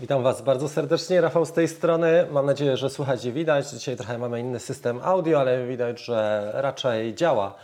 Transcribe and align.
Witam 0.00 0.22
Was 0.22 0.42
bardzo 0.42 0.68
serdecznie, 0.68 1.20
Rafał 1.20 1.46
z 1.46 1.52
tej 1.52 1.68
strony. 1.68 2.26
Mam 2.30 2.46
nadzieję, 2.46 2.76
że 2.76 2.90
słychać 2.90 3.24
i 3.24 3.32
widać. 3.32 3.70
Dzisiaj 3.70 3.96
trochę 3.96 4.18
mamy 4.18 4.40
inny 4.40 4.60
system 4.60 5.00
audio, 5.02 5.40
ale 5.40 5.66
widać, 5.66 6.00
że 6.00 6.50
raczej 6.54 7.14
działa. 7.14 7.54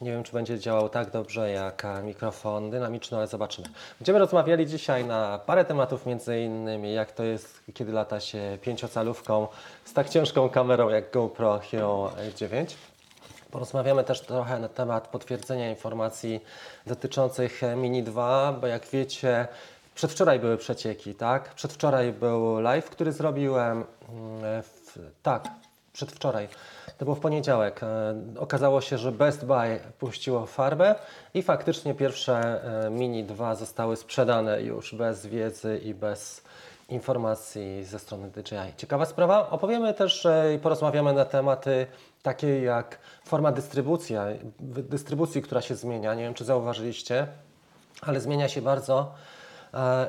Nie 0.00 0.10
wiem, 0.10 0.22
czy 0.22 0.32
będzie 0.32 0.58
działał 0.58 0.88
tak 0.88 1.10
dobrze 1.10 1.50
jak 1.50 1.86
mikrofon 2.04 2.70
dynamiczny, 2.70 3.16
ale 3.16 3.26
zobaczymy. 3.26 3.68
Będziemy 4.00 4.18
rozmawiali 4.18 4.66
dzisiaj 4.66 5.04
na 5.04 5.40
parę 5.46 5.64
tematów, 5.64 6.06
między 6.06 6.40
innymi 6.40 6.94
jak 6.94 7.12
to 7.12 7.24
jest, 7.24 7.62
kiedy 7.74 7.92
lata 7.92 8.20
się 8.20 8.58
pięciocalówką 8.62 9.48
z 9.84 9.92
tak 9.92 10.08
ciężką 10.08 10.48
kamerą 10.48 10.88
jak 10.88 11.10
GoPro 11.10 11.60
Hero 11.70 12.12
9. 12.36 12.76
Porozmawiamy 13.50 14.04
też 14.04 14.20
trochę 14.20 14.58
na 14.58 14.68
temat 14.68 15.08
potwierdzenia 15.08 15.70
informacji 15.70 16.40
dotyczących 16.86 17.60
Mini 17.76 18.02
2, 18.02 18.52
bo 18.60 18.66
jak 18.66 18.86
wiecie, 18.86 19.48
przedwczoraj 19.94 20.40
były 20.40 20.56
przecieki, 20.56 21.14
tak? 21.14 21.54
Przedwczoraj 21.54 22.12
był 22.12 22.60
live, 22.60 22.90
który 22.90 23.12
zrobiłem. 23.12 23.84
mm, 24.08 24.62
W, 24.62 24.98
tak, 25.22 25.48
przedwczoraj. 25.92 26.48
To 26.98 27.04
było 27.04 27.16
w 27.16 27.20
poniedziałek. 27.20 27.82
E, 27.82 28.14
Okazało 28.38 28.80
się, 28.80 28.98
że 28.98 29.12
Best 29.12 29.44
Buy 29.46 29.80
puściło 29.98 30.46
farbę 30.46 30.94
i 31.34 31.42
faktycznie 31.42 31.94
pierwsze 31.94 32.60
e, 32.86 32.90
Mini 32.90 33.24
2 33.24 33.54
zostały 33.54 33.96
sprzedane 33.96 34.62
już 34.62 34.94
bez 34.94 35.26
wiedzy 35.26 35.78
i 35.84 35.94
bez 35.94 36.42
informacji 36.88 37.84
ze 37.84 37.98
strony 37.98 38.30
DJI. 38.30 38.74
Ciekawa 38.76 39.06
sprawa. 39.06 39.50
Opowiemy 39.50 39.94
też 39.94 40.26
e, 40.26 40.54
i 40.54 40.58
porozmawiamy 40.58 41.12
na 41.12 41.24
tematy 41.24 41.86
takie 42.22 42.62
jak 42.62 42.98
forma 43.24 43.52
dystrybucji, 43.52 44.16
dystrybucji, 44.60 45.42
która 45.42 45.60
się 45.60 45.74
zmienia. 45.74 46.14
Nie 46.14 46.22
wiem, 46.22 46.34
czy 46.34 46.44
zauważyliście, 46.44 47.26
ale 48.02 48.20
zmienia 48.20 48.48
się 48.48 48.62
bardzo 48.62 49.14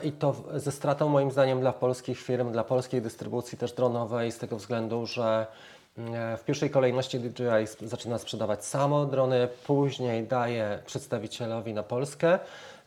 i 0.03 0.11
to 0.11 0.35
ze 0.55 0.71
stratą 0.71 1.09
moim 1.09 1.31
zdaniem 1.31 1.59
dla 1.59 1.73
polskich 1.73 2.21
firm, 2.21 2.51
dla 2.51 2.63
polskiej 2.63 3.01
dystrybucji 3.01 3.57
też 3.57 3.73
dronowej 3.73 4.31
z 4.31 4.37
tego 4.37 4.57
względu, 4.57 5.05
że 5.05 5.47
mm, 5.97 6.37
w 6.37 6.43
pierwszej 6.43 6.69
kolejności 6.69 7.19
DJI 7.19 7.87
zaczyna 7.87 8.17
sprzedawać 8.17 8.65
samo 8.65 9.05
drony, 9.05 9.47
później 9.67 10.23
daje 10.23 10.79
przedstawicielowi 10.85 11.73
na 11.73 11.83
Polskę, 11.83 12.39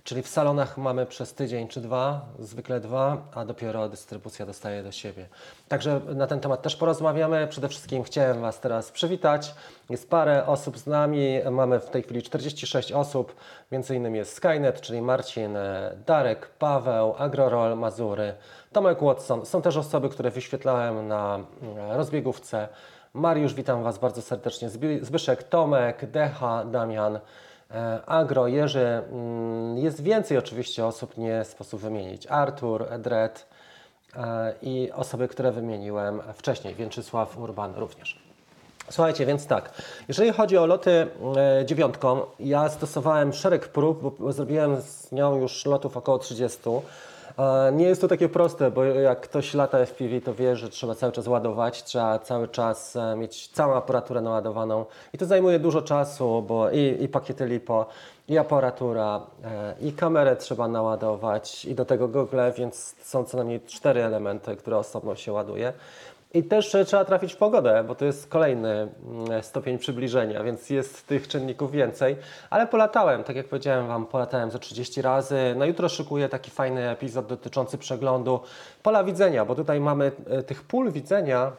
czyli 0.09 0.23
w 0.23 0.28
salonach 0.28 0.78
mamy 0.78 1.06
przez 1.06 1.34
tydzień 1.34 1.69
czy 1.69 1.81
dwa, 1.81 2.27
zwykle 2.39 2.81
dwa, 2.81 3.17
a 3.34 3.45
dopiero 3.45 3.89
dystrybucja 3.89 4.47
dostaje 4.47 4.83
do 4.83 4.92
siebie. 4.92 5.27
Także 5.69 6.01
na 6.14 6.27
ten 6.27 6.41
temat 6.41 6.62
też 6.62 6.77
porozmawiamy. 6.77 7.47
Przede 7.47 7.69
wszystkim 7.69 8.03
chciałem 8.03 8.41
Was 8.41 8.61
teraz 8.61 8.91
przywitać. 8.91 9.55
Jest 9.91 10.11
parę 10.11 10.47
osób 10.47 10.79
z 10.79 10.86
nami, 10.86 11.41
mamy 11.51 11.81
w 11.81 11.91
tej 11.91 12.03
chwili 12.03 12.23
46 12.23 12.92
osób, 12.92 13.34
między 13.73 13.97
innymi 13.97 14.19
jest 14.19 14.33
Skynet, 14.33 14.81
czyli 14.81 15.03
Marcin, 15.03 15.56
e, 15.56 15.97
Darek, 16.06 16.51
Paweł, 16.59 17.14
Agrorol, 17.19 17.79
Mazury, 17.79 18.34
Tomek 18.73 19.03
Watson. 19.03 19.47
Są 19.47 19.62
też 19.62 19.77
osoby, 19.77 20.09
które 20.09 20.31
wyświetlałem 20.31 21.09
na 21.09 21.34
mm, 21.34 21.91
rozbiegówce. 21.91 22.69
Mariusz, 23.14 23.55
witam 23.55 23.83
Was 23.83 23.98
bardzo 23.98 24.23
serdecznie. 24.23 24.69
Zbyszek, 25.03 25.42
Tomek, 25.42 26.11
Decha, 26.11 26.64
Damian, 26.64 27.17
e, 27.17 27.20
Agro, 28.06 28.47
Jerzy. 28.48 29.02
mm, 29.12 29.78
Jest 29.78 30.02
więcej 30.02 30.38
oczywiście 30.38 30.86
osób, 30.86 31.16
nie 31.16 31.44
sposób 31.44 31.80
wymienić. 31.80 32.27
Artur, 32.27 32.86
Edred 32.91 33.47
e, 34.16 34.55
i 34.62 34.92
osoby, 34.92 35.28
które 35.28 35.52
wymieniłem 35.52 36.22
wcześniej. 36.34 36.74
Więczysław 36.74 37.39
Urban 37.39 37.74
również. 37.74 38.19
Słuchajcie, 38.91 39.27
więc 39.27 39.46
tak, 39.46 39.70
jeżeli 40.08 40.33
chodzi 40.33 40.58
o 40.58 40.66
loty 40.66 41.06
e, 41.61 41.66
dziewiątką, 41.66 42.20
ja 42.41 42.69
stosowałem 42.69 43.33
szereg 43.33 43.69
prób, 43.69 44.19
bo 44.19 44.33
zrobiłem 44.33 44.80
z 44.80 45.12
nią 45.12 45.36
już 45.36 45.66
lotów 45.66 45.96
około 45.96 46.19
30. 46.19 46.58
Nie 47.72 47.84
jest 47.84 48.00
to 48.00 48.08
takie 48.08 48.29
proste, 48.29 48.70
bo 48.70 48.85
jak 48.85 49.20
ktoś 49.20 49.55
lata 49.55 49.79
FPV, 49.79 50.20
to 50.20 50.35
wie, 50.35 50.57
że 50.57 50.68
trzeba 50.68 50.95
cały 50.95 51.12
czas 51.12 51.27
ładować, 51.27 51.85
trzeba 51.85 52.18
cały 52.18 52.48
czas 52.48 52.96
e, 52.96 53.17
mieć 53.17 53.48
całą 53.48 53.74
aparaturę 53.74 54.20
naładowaną 54.20 54.85
i 55.12 55.18
to 55.18 55.27
zajmuje 55.27 55.58
dużo 55.58 55.83
czasu, 55.83 56.42
bo 56.42 56.70
i, 56.70 56.96
i 57.01 57.08
pakiety 57.08 57.46
LiPo, 57.46 57.86
i 58.29 58.39
aparatura, 58.39 59.20
e, 59.45 59.74
i 59.80 59.92
kamerę 59.92 60.36
trzeba 60.36 60.68
naładować, 60.68 61.64
i 61.64 61.74
do 61.74 61.85
tego 61.85 62.08
Google, 62.08 62.40
więc 62.57 62.95
są 63.02 63.24
co 63.24 63.36
najmniej 63.36 63.61
cztery 63.61 64.05
elementy, 64.05 64.57
które 64.57 64.79
osobno 64.79 65.17
się 65.17 65.33
ładuje. 65.33 65.73
I 66.34 66.44
też 66.44 66.74
e, 66.74 66.84
trzeba 66.84 67.05
trafić 67.05 67.34
w 67.34 67.36
pogodę, 67.36 67.84
bo 67.84 67.94
to 67.94 68.05
jest 68.05 68.28
kolejny 68.28 68.68
mm, 68.68 69.42
stopień 69.42 69.78
przybliżenia, 69.78 70.44
więc 70.44 70.70
jest 70.70 71.06
tych 71.06 71.28
czynników 71.28 71.72
więcej. 71.72 72.16
Ale 72.50 72.66
polatałem, 72.66 73.24
tak 73.24 73.36
jak 73.36 73.48
powiedziałem 73.48 73.89
Wam, 73.89 74.06
polatałem 74.06 74.50
ze 74.50 74.58
30 74.58 75.02
razy. 75.02 75.55
Na 75.56 75.67
jutro 75.67 75.88
szykuję 75.88 76.28
taki 76.28 76.50
fajny 76.50 76.90
epizod 76.90 77.27
dotyczący 77.27 77.78
przeglądu 77.78 78.40
pola 78.83 79.05
widzenia, 79.05 79.44
bo 79.44 79.55
tutaj 79.55 79.80
mamy 79.80 80.12
e, 80.30 80.42
tych 80.42 80.62
pól 80.62 80.92
widzenia 80.92 81.52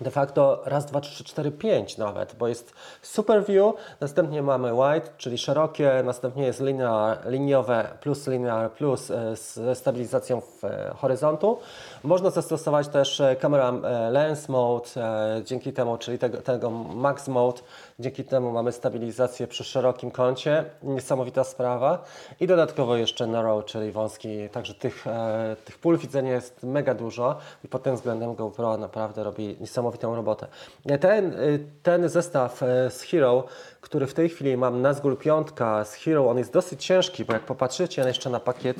de 0.00 0.10
facto 0.10 0.62
raz, 0.64 0.86
dwa, 0.86 1.00
trzy, 1.00 1.24
cztery, 1.24 1.50
pięć 1.50 1.98
nawet, 1.98 2.34
bo 2.34 2.48
jest 2.48 2.72
super 3.02 3.44
view, 3.44 3.74
następnie 4.00 4.42
mamy 4.42 4.72
wide, 4.72 5.10
czyli 5.16 5.38
szerokie, 5.38 6.02
następnie 6.04 6.44
jest 6.44 6.60
linear, 6.60 7.18
liniowe 7.26 7.88
plus 8.00 8.26
linear 8.26 8.70
plus 8.70 9.10
e, 9.10 9.36
z 9.36 9.78
stabilizacją 9.78 10.40
w 10.40 10.64
e, 10.64 10.94
horyzontu. 10.96 11.58
Można 12.02 12.30
zastosować 12.30 12.88
też 12.88 13.20
e, 13.20 13.36
kamera 13.36 13.72
e, 13.72 14.10
lens 14.10 14.48
mode, 14.48 14.88
e, 14.96 15.42
dzięki 15.44 15.72
temu, 15.72 15.98
czyli 15.98 16.18
tego, 16.18 16.38
tego 16.38 16.70
max 16.70 17.28
mode, 17.28 17.62
dzięki 18.02 18.24
temu 18.24 18.52
mamy 18.52 18.72
stabilizację 18.72 19.46
przy 19.46 19.64
szerokim 19.64 20.10
kącie, 20.10 20.64
niesamowita 20.82 21.44
sprawa 21.44 22.04
i 22.40 22.46
dodatkowo 22.46 22.96
jeszcze 22.96 23.26
narrow, 23.26 23.64
czyli 23.64 23.92
wąski, 23.92 24.48
także 24.48 24.74
tych, 24.74 25.06
e, 25.06 25.56
tych 25.64 25.78
pól 25.78 25.98
widzenia 25.98 26.32
jest 26.32 26.62
mega 26.62 26.94
dużo 26.94 27.38
i 27.64 27.68
pod 27.68 27.82
tym 27.82 27.96
względem 27.96 28.34
GoPro 28.34 28.76
naprawdę 28.76 29.24
robi 29.24 29.56
niesamowitą 29.60 30.16
robotę. 30.16 30.46
E, 30.86 30.98
Ten, 30.98 31.32
y, 31.32 31.66
ten 31.82 32.08
zestaw 32.08 32.62
e, 32.62 32.90
z 32.90 33.02
Hero, 33.02 33.44
który 33.80 34.06
w 34.06 34.14
tej 34.14 34.28
chwili 34.28 34.56
mam 34.56 34.82
Nazgul 34.82 35.16
5 35.16 35.48
z 35.84 35.92
Hero, 35.92 36.30
on 36.30 36.38
jest 36.38 36.52
dosyć 36.52 36.84
ciężki, 36.84 37.24
bo 37.24 37.32
jak 37.32 37.42
popatrzycie 37.42 38.02
jeszcze 38.02 38.30
na 38.30 38.40
pakiet, 38.40 38.76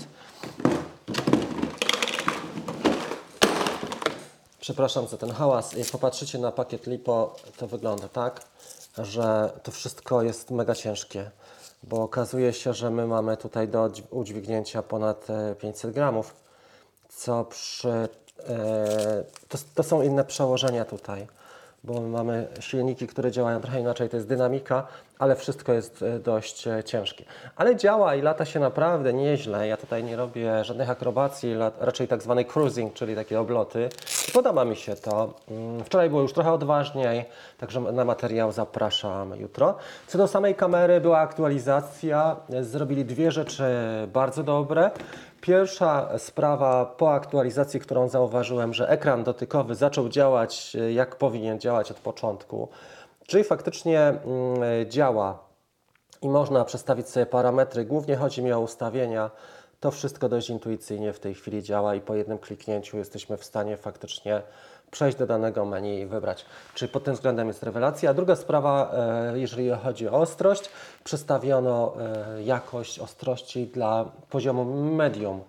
Przepraszam 4.62 5.06
za 5.08 5.16
ten 5.16 5.30
hałas. 5.30 5.72
Jak 5.72 5.88
popatrzycie 5.88 6.38
na 6.38 6.52
pakiet 6.52 6.86
LiPo, 6.86 7.36
to 7.56 7.66
wygląda 7.66 8.08
tak, 8.08 8.40
że 8.98 9.52
to 9.62 9.72
wszystko 9.72 10.22
jest 10.22 10.50
mega 10.50 10.74
ciężkie, 10.74 11.30
bo 11.82 12.02
okazuje 12.02 12.52
się, 12.52 12.74
że 12.74 12.90
my 12.90 13.06
mamy 13.06 13.36
tutaj 13.36 13.68
do 13.68 13.88
dź- 13.90 14.02
udźwignięcia 14.10 14.82
ponad 14.82 15.30
e, 15.30 15.54
500 15.54 15.94
gramów, 15.94 16.34
co 17.08 17.44
przy... 17.44 17.88
E, 17.88 18.08
to, 19.48 19.58
to 19.74 19.82
są 19.82 20.02
inne 20.02 20.24
przełożenia 20.24 20.84
tutaj, 20.84 21.26
bo 21.84 22.00
my 22.00 22.08
mamy 22.08 22.48
silniki, 22.60 23.06
które 23.06 23.30
działają 23.30 23.60
trochę 23.60 23.80
inaczej, 23.80 24.08
to 24.08 24.16
jest 24.16 24.28
dynamika, 24.28 24.86
ale 25.18 25.36
wszystko 25.36 25.72
jest 25.72 26.02
e, 26.02 26.18
dość 26.18 26.66
e, 26.66 26.84
ciężkie. 26.84 27.24
Ale 27.56 27.76
działa 27.76 28.14
i 28.14 28.22
lata 28.22 28.44
się 28.44 28.60
naprawdę 28.60 29.12
nieźle. 29.12 29.68
Ja 29.68 29.76
tutaj 29.76 30.04
nie 30.04 30.16
robię 30.16 30.64
żadnych 30.64 30.90
akrobacji, 30.90 31.54
raczej 31.80 32.08
tak 32.08 32.22
zwany 32.22 32.44
cruising, 32.44 32.94
czyli 32.94 33.14
takie 33.14 33.40
obloty. 33.40 33.88
Podoba 34.32 34.64
mi 34.64 34.76
się 34.76 34.94
to. 34.96 35.34
Mm, 35.50 35.84
Wczoraj 35.84 36.08
było 36.10 36.22
już 36.22 36.32
trochę 36.32 36.52
odważniej, 36.52 37.24
także 37.58 37.80
na 37.80 38.04
materiał 38.04 38.52
zapraszam 38.52 39.36
jutro. 39.36 39.74
Co 40.06 40.18
do 40.18 40.28
samej 40.28 40.54
kamery, 40.54 41.00
była 41.00 41.18
aktualizacja. 41.18 42.36
Zrobili 42.60 43.04
dwie 43.04 43.30
rzeczy 43.30 43.64
bardzo 44.12 44.42
dobre. 44.42 44.90
Pierwsza 45.42 46.18
sprawa 46.18 46.86
po 46.86 47.14
aktualizacji, 47.14 47.80
którą 47.80 48.08
zauważyłem, 48.08 48.74
że 48.74 48.88
ekran 48.88 49.24
dotykowy 49.24 49.74
zaczął 49.74 50.08
działać 50.08 50.76
e, 50.76 50.92
jak 50.92 51.16
powinien 51.16 51.60
działać 51.60 51.90
od 51.90 52.00
początku. 52.00 52.68
Czyli 53.26 53.44
faktycznie 53.44 54.00
mm, 54.00 54.20
działa 54.90 55.38
i 56.22 56.28
można 56.28 56.64
przestawić 56.64 57.08
sobie 57.08 57.26
parametry. 57.26 57.84
Głównie 57.84 58.16
chodzi 58.16 58.42
mi 58.42 58.52
o 58.52 58.60
ustawienia. 58.60 59.30
To 59.80 59.90
wszystko 59.90 60.28
dość 60.28 60.50
intuicyjnie 60.50 61.12
w 61.12 61.20
tej 61.20 61.34
chwili 61.34 61.62
działa 61.62 61.94
i 61.94 62.00
po 62.00 62.14
jednym 62.14 62.38
kliknięciu 62.38 62.98
jesteśmy 62.98 63.36
w 63.36 63.44
stanie 63.44 63.76
faktycznie 63.76 64.42
przejść 64.92 65.18
do 65.18 65.26
danego 65.26 65.64
menu 65.64 66.00
i 66.00 66.06
wybrać. 66.06 66.44
Czyli 66.74 66.88
pod 66.88 67.04
tym 67.04 67.14
względem 67.14 67.48
jest 67.48 67.62
rewelacja. 67.62 68.10
A 68.10 68.14
druga 68.14 68.36
sprawa, 68.36 68.92
e, 69.32 69.38
jeżeli 69.38 69.70
chodzi 69.70 70.08
o 70.08 70.12
ostrość, 70.12 70.70
przestawiono 71.04 71.94
e, 72.36 72.42
jakość 72.42 72.98
ostrości 72.98 73.66
dla 73.66 74.04
poziomu 74.30 74.64
medium 74.84 75.40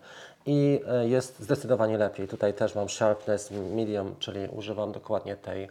i 0.46 0.82
e, 0.88 1.08
jest 1.08 1.40
zdecydowanie 1.40 1.98
lepiej. 1.98 2.28
Tutaj 2.28 2.54
też 2.54 2.76
mam 2.76 2.90
sharpness 2.90 3.52
medium, 3.52 4.16
czyli 4.20 4.48
używam 4.52 4.92
dokładnie 4.92 5.36
tej 5.36 5.70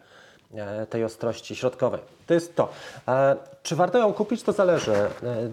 tej 0.90 1.04
ostrości 1.04 1.56
środkowej. 1.56 2.00
To 2.26 2.34
jest 2.34 2.56
to. 2.56 2.68
Czy 3.62 3.76
warto 3.76 3.98
ją 3.98 4.12
kupić? 4.12 4.42
To 4.42 4.52
zależy. 4.52 4.94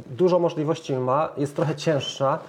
Dużo 0.05 0.39
możliwości 0.39 0.93
ma, 0.93 1.29
jest 1.37 1.55
trochę 1.55 1.75
cięższa. 1.75 2.39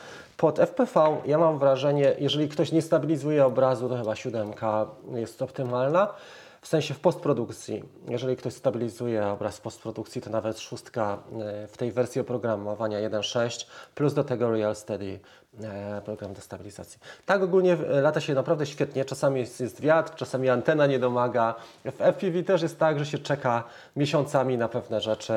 Pod 0.40 0.58
FPV 0.58 1.22
ja 1.26 1.38
mam 1.38 1.58
wrażenie, 1.58 2.14
jeżeli 2.18 2.48
ktoś 2.48 2.72
nie 2.72 2.82
stabilizuje 2.82 3.46
obrazu, 3.46 3.88
to 3.88 3.96
chyba 3.96 4.16
siódemka 4.16 4.86
jest 5.14 5.42
optymalna. 5.42 6.14
w 6.60 6.68
sensie 6.68 6.94
w 6.94 7.00
postprodukcji. 7.00 7.84
Jeżeli 8.08 8.36
ktoś 8.36 8.52
stabilizuje 8.54 9.26
obraz 9.26 9.58
w 9.58 9.60
postprodukcji, 9.60 10.22
to 10.22 10.30
nawet 10.30 10.60
szóstka 10.60 11.18
e, 11.40 11.68
w 11.68 11.76
tej 11.76 11.92
wersji 11.92 12.20
oprogramowania 12.20 12.98
1.6 13.10 13.66
plus 13.94 14.14
do 14.14 14.24
tego 14.24 14.50
Real 14.50 14.76
Steady 14.76 15.20
program 16.04 16.32
do 16.32 16.40
stabilizacji. 16.40 16.98
Tak 17.26 17.42
ogólnie 17.42 17.72
e, 17.72 18.00
lata 18.00 18.20
się 18.20 18.34
naprawdę 18.34 18.66
świetnie. 18.66 19.04
Czasami 19.04 19.40
jest, 19.40 19.60
jest 19.60 19.80
wiatr, 19.80 20.14
czasami 20.14 20.48
antena 20.48 20.86
nie 20.86 20.98
domaga. 20.98 21.54
W 21.84 22.00
FPV 22.00 22.42
też 22.42 22.62
jest 22.62 22.78
tak, 22.78 22.98
że 22.98 23.06
się 23.06 23.18
czeka 23.18 23.64
miesiącami 23.96 24.58
na 24.58 24.68
pewne 24.68 25.00
rzeczy, 25.00 25.32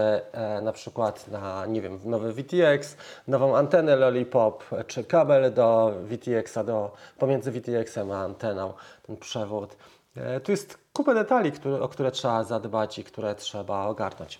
na 0.62 0.71
przykład 0.71 1.27
na, 1.27 1.65
nie 1.65 1.81
wiem, 1.81 2.00
nowy 2.06 2.33
VTX, 2.33 2.98
nową 3.27 3.57
antenę 3.57 3.95
Lollipop, 3.95 4.63
czy 4.88 5.04
kabel 5.04 5.54
do 5.54 5.94
VTX-a, 6.04 6.63
do, 6.63 6.92
pomiędzy 7.19 7.51
VTX-em 7.51 8.12
a 8.12 8.24
anteną, 8.24 8.74
ten 9.07 9.18
przewód. 9.18 9.75
E, 10.16 10.39
tu 10.39 10.51
jest 10.51 10.77
kupę 10.94 11.13
detali, 11.13 11.51
które, 11.51 11.81
o 11.81 11.89
które 11.89 12.12
trzeba 12.12 12.44
zadbać 12.44 13.00
i 13.00 13.04
które 13.04 13.36
trzeba 13.36 13.86
ogarnąć. 13.86 14.39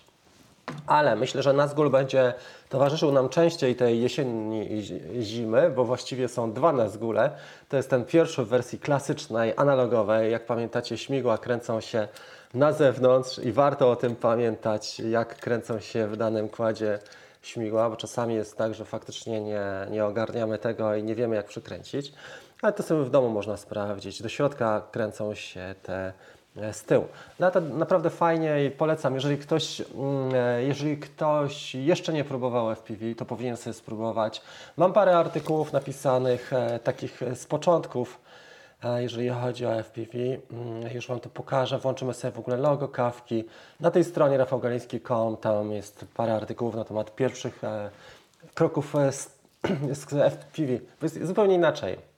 Ale 0.86 1.16
myślę, 1.16 1.42
że 1.42 1.52
Nazgul 1.52 1.90
będzie 1.90 2.34
towarzyszył 2.68 3.12
nam 3.12 3.28
częściej 3.28 3.76
tej 3.76 4.02
jesienni 4.02 4.82
zimy, 5.20 5.70
bo 5.70 5.84
właściwie 5.84 6.28
są 6.28 6.52
dwa 6.52 6.72
Nazgule. 6.72 7.30
To 7.68 7.76
jest 7.76 7.90
ten 7.90 8.04
pierwszy 8.04 8.44
w 8.44 8.48
wersji 8.48 8.78
klasycznej, 8.78 9.52
analogowej. 9.56 10.32
Jak 10.32 10.46
pamiętacie, 10.46 10.98
śmigła 10.98 11.38
kręcą 11.38 11.80
się 11.80 12.08
na 12.54 12.72
zewnątrz 12.72 13.38
i 13.38 13.52
warto 13.52 13.90
o 13.90 13.96
tym 13.96 14.16
pamiętać, 14.16 15.00
jak 15.00 15.36
kręcą 15.36 15.80
się 15.80 16.06
w 16.06 16.16
danym 16.16 16.48
kładzie 16.48 16.98
śmigła, 17.42 17.90
bo 17.90 17.96
czasami 17.96 18.34
jest 18.34 18.56
tak, 18.56 18.74
że 18.74 18.84
faktycznie 18.84 19.40
nie, 19.40 19.62
nie 19.90 20.04
ogarniamy 20.04 20.58
tego 20.58 20.94
i 20.94 21.02
nie 21.02 21.14
wiemy, 21.14 21.36
jak 21.36 21.46
przykręcić 21.46 22.12
ale 22.64 22.72
to 22.72 22.82
sobie 22.82 23.04
w 23.04 23.10
domu 23.10 23.30
można 23.30 23.56
sprawdzić. 23.56 24.22
Do 24.22 24.28
środka 24.28 24.82
kręcą 24.92 25.34
się 25.34 25.74
te 25.82 26.12
z 26.72 26.82
tyłu. 26.82 27.08
No 27.40 27.50
to 27.50 27.60
naprawdę 27.60 28.10
fajnie 28.10 28.64
i 28.64 28.70
polecam, 28.70 29.14
jeżeli 29.14 29.38
ktoś, 29.38 29.80
mm, 29.80 30.34
e, 30.34 30.62
jeżeli 30.62 30.96
ktoś 30.96 31.74
jeszcze 31.74 32.12
nie 32.12 32.24
próbował 32.24 32.70
FPV, 32.70 33.14
to 33.14 33.24
powinien 33.24 33.56
sobie 33.56 33.74
spróbować. 33.74 34.42
Mam 34.76 34.92
parę 34.92 35.16
artykułów 35.16 35.72
napisanych, 35.72 36.52
e, 36.52 36.78
takich 36.78 37.20
z 37.34 37.46
początków, 37.46 38.20
jeżeli 38.98 39.28
chodzi 39.28 39.66
o 39.66 39.74
FPV. 39.74 40.18
Mm, 40.18 40.94
już 40.94 41.08
Wam 41.08 41.20
to 41.20 41.28
pokażę, 41.28 41.78
włączymy 41.78 42.14
sobie 42.14 42.32
w 42.32 42.38
ogóle 42.38 42.56
logo 42.56 42.88
kawki. 42.88 43.44
Na 43.80 43.90
tej 43.90 44.04
stronie 44.04 44.36
rafałgaliński.com 44.36 45.36
tam 45.36 45.72
jest 45.72 46.04
parę 46.14 46.34
artykułów 46.34 46.74
na 46.74 46.84
temat 46.84 47.14
pierwszych 47.14 47.62
kroków 48.54 48.94
z, 49.10 49.30
FPV. 50.30 50.78
Zupełnie 51.22 51.54
inaczej. 51.54 52.13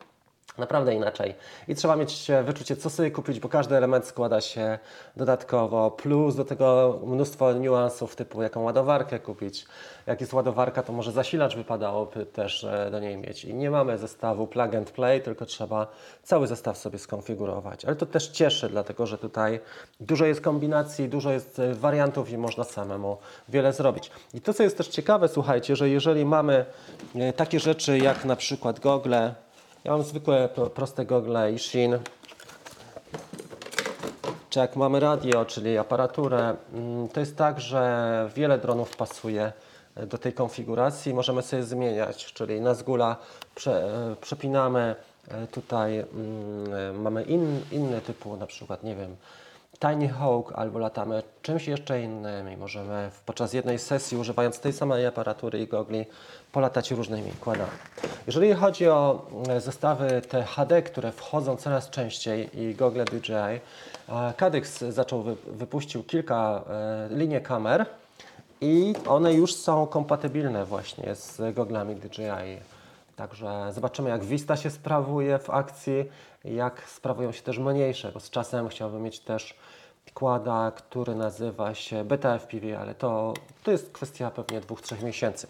Naprawdę 0.58 0.94
inaczej. 0.94 1.34
I 1.68 1.74
trzeba 1.74 1.96
mieć 1.96 2.28
wyczucie, 2.44 2.76
co 2.76 2.90
sobie 2.90 3.10
kupić, 3.10 3.40
bo 3.40 3.48
każdy 3.48 3.76
element 3.76 4.06
składa 4.06 4.40
się 4.40 4.78
dodatkowo. 5.16 5.90
Plus 5.90 6.36
do 6.36 6.44
tego 6.44 6.98
mnóstwo 7.06 7.52
niuansów, 7.52 8.16
typu 8.16 8.42
jaką 8.42 8.62
ładowarkę 8.62 9.18
kupić. 9.18 9.66
Jak 10.06 10.20
jest 10.20 10.32
ładowarka, 10.32 10.82
to 10.82 10.92
może 10.92 11.12
zasilacz 11.12 11.56
wypadałoby 11.56 12.26
też 12.26 12.64
e, 12.64 12.90
do 12.90 13.00
niej 13.00 13.16
mieć. 13.16 13.44
I 13.44 13.54
nie 13.54 13.70
mamy 13.70 13.98
zestawu 13.98 14.46
plug 14.46 14.74
and 14.74 14.90
play, 14.90 15.20
tylko 15.20 15.46
trzeba 15.46 15.86
cały 16.22 16.46
zestaw 16.46 16.78
sobie 16.78 16.98
skonfigurować. 16.98 17.84
Ale 17.84 17.96
to 17.96 18.06
też 18.06 18.28
cieszy, 18.28 18.68
dlatego 18.68 19.06
że 19.06 19.18
tutaj 19.18 19.60
dużo 20.00 20.26
jest 20.26 20.40
kombinacji, 20.40 21.08
dużo 21.08 21.30
jest 21.30 21.58
e, 21.58 21.74
wariantów 21.74 22.30
i 22.30 22.38
można 22.38 22.64
samemu 22.64 23.16
wiele 23.48 23.72
zrobić. 23.72 24.10
I 24.34 24.40
to, 24.40 24.54
co 24.54 24.62
jest 24.62 24.76
też 24.76 24.88
ciekawe, 24.88 25.28
słuchajcie, 25.28 25.76
że 25.76 25.88
jeżeli 25.88 26.24
mamy 26.24 26.64
e, 27.14 27.32
takie 27.32 27.60
rzeczy 27.60 27.98
jak 27.98 28.24
na 28.24 28.36
przykład 28.36 28.80
gogle, 28.80 29.34
ja 29.86 29.92
mam 29.92 30.02
zwykłe 30.02 30.48
proste 30.74 31.06
gogle 31.06 31.52
i 31.52 31.58
Shin. 31.58 31.98
Czy 34.50 34.58
jak 34.58 34.76
mamy 34.76 35.00
radio, 35.00 35.44
czyli 35.44 35.78
aparaturę, 35.78 36.56
mm, 36.72 37.08
to 37.08 37.20
jest 37.20 37.36
tak, 37.36 37.60
że 37.60 38.30
wiele 38.34 38.58
dronów 38.58 38.96
pasuje 38.96 39.52
e, 39.94 40.06
do 40.06 40.18
tej 40.18 40.32
konfiguracji. 40.32 41.14
Możemy 41.14 41.42
sobie 41.42 41.62
zmieniać, 41.62 42.32
czyli 42.32 42.60
na 42.60 42.74
zgula 42.74 43.16
prze, 43.54 43.84
e, 43.84 44.16
przepinamy 44.20 44.94
e, 45.28 45.46
tutaj, 45.46 45.98
mm, 45.98 47.00
mamy 47.00 47.22
in, 47.22 47.60
inny 47.72 48.00
typu, 48.00 48.36
na 48.36 48.46
przykład, 48.46 48.82
nie 48.82 48.96
wiem, 48.96 49.16
Tiny 49.78 50.08
Hawk 50.08 50.52
albo 50.54 50.78
latamy 50.78 51.22
czymś 51.42 51.66
jeszcze 51.66 52.02
innym 52.02 52.52
i 52.52 52.56
możemy 52.56 53.10
podczas 53.26 53.52
jednej 53.52 53.78
sesji 53.78 54.18
używając 54.18 54.60
tej 54.60 54.72
samej 54.72 55.06
aparatury 55.06 55.60
i 55.60 55.66
gogli 55.66 56.04
polatać 56.52 56.90
różnymi 56.90 57.30
kładami. 57.40 57.70
Jeżeli 58.26 58.52
chodzi 58.52 58.88
o 58.88 59.26
e, 59.48 59.60
zestawy 59.60 60.22
te 60.28 60.44
HD, 60.44 60.82
które 60.82 61.12
wchodzą 61.12 61.56
coraz 61.56 61.90
częściej 61.90 62.60
i 62.60 62.74
gogle 62.74 63.04
DJI, 63.04 63.60
Caddx 64.36 64.78
zaczął, 64.78 65.24
wypuścił 65.46 66.04
kilka 66.04 66.62
e, 66.70 67.08
linii 67.16 67.40
kamer 67.40 67.86
i 68.60 68.94
one 69.08 69.34
już 69.34 69.54
są 69.54 69.86
kompatybilne 69.86 70.64
właśnie 70.64 71.14
z 71.14 71.54
goglami 71.54 71.96
DJI. 71.96 72.75
Także 73.16 73.72
zobaczymy, 73.72 74.10
jak 74.10 74.24
Vista 74.24 74.56
się 74.56 74.70
sprawuje 74.70 75.38
w 75.38 75.50
akcji, 75.50 76.04
jak 76.44 76.82
sprawują 76.88 77.32
się 77.32 77.42
też 77.42 77.58
mniejsze, 77.58 78.12
bo 78.12 78.20
z 78.20 78.30
czasem 78.30 78.68
chciałbym 78.68 79.02
mieć 79.02 79.20
też 79.20 79.54
kłada, 80.14 80.72
który 80.76 81.14
nazywa 81.14 81.74
się 81.74 82.04
FPV, 82.38 82.78
ale 82.78 82.94
to, 82.94 83.34
to 83.62 83.70
jest 83.70 83.92
kwestia 83.92 84.30
pewnie 84.30 84.60
dwóch, 84.60 84.80
trzech 84.80 85.02
miesięcy. 85.02 85.46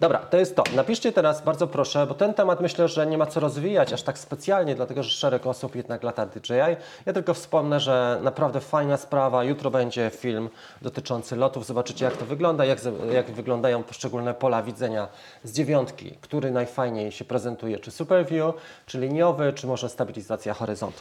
Dobra, 0.00 0.18
to 0.18 0.36
jest 0.36 0.56
to. 0.56 0.64
Napiszcie 0.74 1.12
teraz 1.12 1.42
bardzo 1.42 1.66
proszę, 1.66 2.06
bo 2.06 2.14
ten 2.14 2.34
temat 2.34 2.60
myślę, 2.60 2.88
że 2.88 3.06
nie 3.06 3.18
ma 3.18 3.26
co 3.26 3.40
rozwijać 3.40 3.92
aż 3.92 4.02
tak 4.02 4.18
specjalnie, 4.18 4.74
dlatego 4.74 5.02
że 5.02 5.10
szereg 5.10 5.46
osób 5.46 5.76
jednak 5.76 6.02
lata 6.02 6.26
DJI. 6.26 6.76
Ja 7.06 7.12
tylko 7.12 7.34
wspomnę, 7.34 7.80
że 7.80 8.18
naprawdę 8.22 8.60
fajna 8.60 8.96
sprawa. 8.96 9.44
Jutro 9.44 9.70
będzie 9.70 10.10
film 10.10 10.50
dotyczący 10.82 11.36
lotów. 11.36 11.66
Zobaczycie 11.66 12.04
jak 12.04 12.16
to 12.16 12.24
wygląda, 12.24 12.64
jak, 12.64 12.78
jak 13.12 13.30
wyglądają 13.30 13.82
poszczególne 13.82 14.34
pola 14.34 14.62
widzenia 14.62 15.08
z 15.44 15.52
dziewiątki, 15.52 16.18
który 16.20 16.50
najfajniej 16.50 17.12
się 17.12 17.24
prezentuje, 17.24 17.78
czy 17.78 17.90
Superview, 17.90 18.54
czy 18.86 18.98
liniowy, 18.98 19.52
czy 19.52 19.66
może 19.66 19.88
stabilizacja 19.88 20.54
horyzontu. 20.54 21.00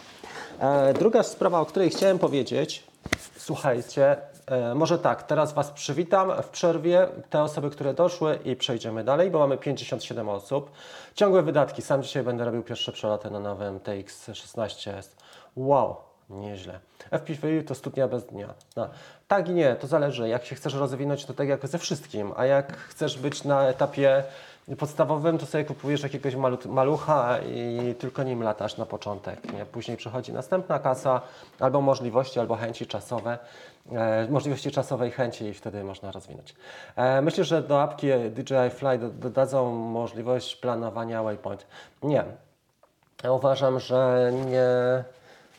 E, 0.59 0.93
druga 0.93 1.23
sprawa, 1.23 1.59
o 1.59 1.65
której 1.65 1.89
chciałem 1.89 2.19
powiedzieć, 2.19 2.83
słuchajcie, 3.37 4.17
może 4.75 4.99
tak, 4.99 5.23
teraz 5.23 5.53
Was 5.53 5.71
przywitam 5.71 6.31
w 6.43 6.49
przerwie, 6.49 7.07
te 7.29 7.43
osoby, 7.43 7.69
które 7.69 7.93
doszły 7.93 8.39
i 8.45 8.55
przejdziemy 8.55 9.03
dalej, 9.03 9.31
bo 9.31 9.39
mamy 9.39 9.57
57 9.57 10.29
osób. 10.29 10.71
Ciągłe 11.15 11.43
wydatki, 11.43 11.81
sam 11.81 12.03
dzisiaj 12.03 12.23
będę 12.23 12.45
robił 12.45 12.63
pierwsze 12.63 12.91
przeloty 12.91 13.31
na 13.31 13.39
nowym 13.39 13.79
TX16. 13.79 15.03
Wow, 15.55 15.95
nieźle. 16.29 16.79
FPV 17.11 17.63
to 17.63 17.75
studnia 17.75 18.07
bez 18.07 18.25
dnia. 18.25 18.53
No. 18.75 18.89
Tak 19.27 19.49
i 19.49 19.51
nie, 19.51 19.75
to 19.75 19.87
zależy. 19.87 20.29
Jak 20.29 20.45
się 20.45 20.55
chcesz 20.55 20.73
rozwinąć, 20.73 21.25
to 21.25 21.33
tak 21.33 21.47
jak 21.47 21.67
ze 21.67 21.77
wszystkim, 21.77 22.33
a 22.37 22.45
jak 22.45 22.77
chcesz 22.77 23.17
być 23.17 23.43
na 23.43 23.63
etapie 23.67 24.23
podstawowym, 24.75 25.37
to 25.37 25.45
sobie 25.45 25.65
kupujesz 25.65 26.03
jakiegoś 26.03 26.35
malucha 26.65 27.39
i 27.39 27.95
tylko 27.99 28.23
nim 28.23 28.43
latasz 28.43 28.77
na 28.77 28.85
początek. 28.85 29.53
Nie? 29.53 29.65
Później 29.65 29.97
przychodzi 29.97 30.33
następna 30.33 30.79
kasa, 30.79 31.21
albo 31.59 31.81
możliwości, 31.81 32.39
albo 32.39 32.55
chęci 32.55 32.87
czasowe, 32.87 33.37
e, 33.91 34.27
możliwości 34.29 34.71
czasowej 34.71 35.11
chęci 35.11 35.45
i 35.45 35.53
wtedy 35.53 35.83
można 35.83 36.11
rozwinąć. 36.11 36.55
E, 36.95 37.21
myślę, 37.21 37.43
że 37.43 37.61
do 37.61 37.81
apki 37.81 38.07
DJI 38.29 38.69
Fly 38.69 38.97
dodadzą 38.97 39.71
możliwość 39.75 40.55
planowania 40.55 41.23
waypoint. 41.23 41.65
Nie. 42.03 42.23
Ja 43.23 43.31
uważam, 43.31 43.79
że 43.79 44.31
nie, 44.45 44.65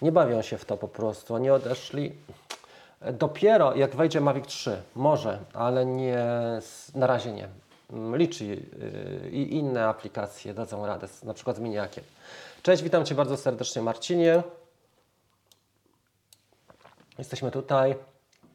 nie 0.02 0.12
bawią 0.12 0.42
się 0.42 0.58
w 0.58 0.64
to 0.64 0.76
po 0.76 0.88
prostu. 0.88 1.34
Oni 1.34 1.50
odeszli 1.50 2.12
dopiero 3.12 3.74
jak 3.74 3.96
wejdzie 3.96 4.20
Mavic 4.20 4.46
3, 4.46 4.82
może, 4.94 5.38
ale 5.54 5.86
nie, 5.86 6.18
na 6.94 7.06
razie 7.06 7.32
nie. 7.32 7.48
Mm, 7.92 8.16
liczy 8.16 8.44
y, 8.44 9.30
i 9.30 9.56
inne 9.56 9.86
aplikacje 9.86 10.54
dadzą 10.54 10.86
radę, 10.86 11.08
na 11.22 11.34
przykład 11.34 11.56
z 11.56 11.60
Miniakiem. 11.60 12.04
Cześć, 12.62 12.82
witam 12.82 13.04
Cię 13.04 13.14
bardzo 13.14 13.36
serdecznie 13.36 13.82
Marcinie. 13.82 14.42
Jesteśmy 17.18 17.50
tutaj. 17.50 17.94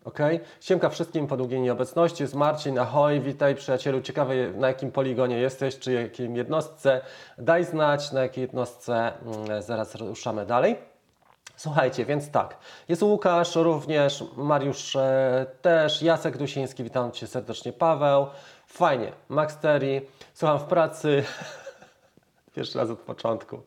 Ok. 0.06 0.20
Siemka 0.62 0.89
wszystkim 0.89 1.27
po 1.27 1.38
długiej 1.38 1.62
nieobecności. 1.62 2.24
Jest 2.24 2.36
Marcin. 2.36 2.79
Ahoj, 2.79 3.22
witaj 3.22 3.56
przyjacielu. 3.56 4.01
Ciekawy 4.01 4.53
na 4.58 4.67
jakim 4.67 4.91
poligonie 4.91 5.39
jesteś, 5.39 5.79
czy 5.79 5.94
jakiej 5.94 6.34
jednostce. 6.34 7.01
Daj 7.38 7.65
znać 7.65 8.12
na 8.12 8.22
jakiej 8.22 8.41
jednostce. 8.41 9.12
Mm, 9.25 9.62
zaraz 9.62 9.96
ruszamy 9.96 10.46
dalej. 10.46 10.77
Słuchajcie, 11.58 12.06
więc 12.06 12.32
tak, 12.32 12.58
jest 12.89 13.03
Łukasz 13.03 13.56
również, 13.56 14.24
Mariusz 14.36 14.96
e, 14.96 15.46
też, 15.62 16.01
Jacek 16.01 16.38
Dusiński, 16.38 16.84
witam 16.84 17.12
Cię 17.12 17.27
serdecznie, 17.27 17.74
Paweł, 17.74 18.27
Fajnie. 18.68 19.12
Max 19.30 19.58
Terry, 19.58 20.02
słucham 20.34 20.60
w 20.60 20.64
pracy. 20.64 21.24
Pierwszy 22.56 22.78
raz 22.78 22.90
od 22.90 23.00
początku. 23.00 23.62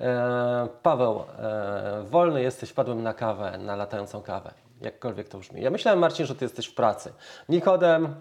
E, 0.00 0.68
Paweł, 0.82 1.24
e, 1.38 2.02
wolny 2.02 2.42
jesteś, 2.42 2.70
wpadłem 2.70 3.02
na 3.02 3.14
kawę, 3.14 3.58
na 3.58 3.76
latającą 3.76 4.22
kawę. 4.22 4.54
Jakkolwiek 4.80 5.28
to 5.28 5.38
brzmi. 5.38 5.62
Ja 5.62 5.70
myślałem, 5.70 6.00
Marcin, 6.00 6.26
że 6.26 6.34
ty 6.34 6.44
jesteś 6.44 6.66
w 6.66 6.74
pracy. 6.74 7.12
Nikodem, 7.48 8.14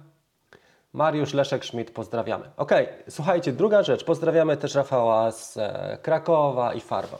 Mariusz 0.93 1.33
Leszek 1.33 1.65
Schmidt, 1.65 1.91
pozdrawiamy. 1.91 2.45
Ok, 2.57 2.71
słuchajcie, 3.09 3.51
druga 3.51 3.83
rzecz, 3.83 4.03
pozdrawiamy 4.03 4.57
też 4.57 4.75
Rafała 4.75 5.31
z 5.31 5.57
e, 5.57 5.97
Krakowa 6.01 6.73
i 6.73 6.81
Farwę. 6.81 7.17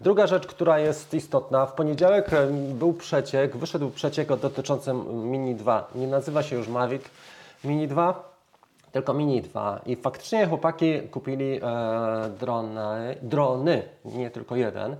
Druga 0.00 0.26
rzecz, 0.26 0.46
która 0.46 0.78
jest 0.78 1.14
istotna, 1.14 1.66
w 1.66 1.72
poniedziałek 1.72 2.32
e, 2.32 2.46
był 2.52 2.92
przeciek, 2.92 3.56
wyszedł 3.56 3.90
przeciek 3.90 4.36
dotyczący 4.36 4.92
Mini 5.12 5.54
2. 5.54 5.88
Nie 5.94 6.06
nazywa 6.06 6.42
się 6.42 6.56
już 6.56 6.68
Mavic 6.68 7.02
Mini 7.64 7.88
2, 7.88 8.35
tylko 8.96 9.14
Mini 9.14 9.42
2. 9.42 9.80
I 9.86 9.96
faktycznie 9.96 10.46
chłopaki 10.46 11.00
kupili 11.00 11.60
e, 11.62 12.30
drony, 12.40 13.16
drony, 13.22 13.82
nie 14.04 14.30
tylko 14.30 14.56
jeden, 14.56 14.96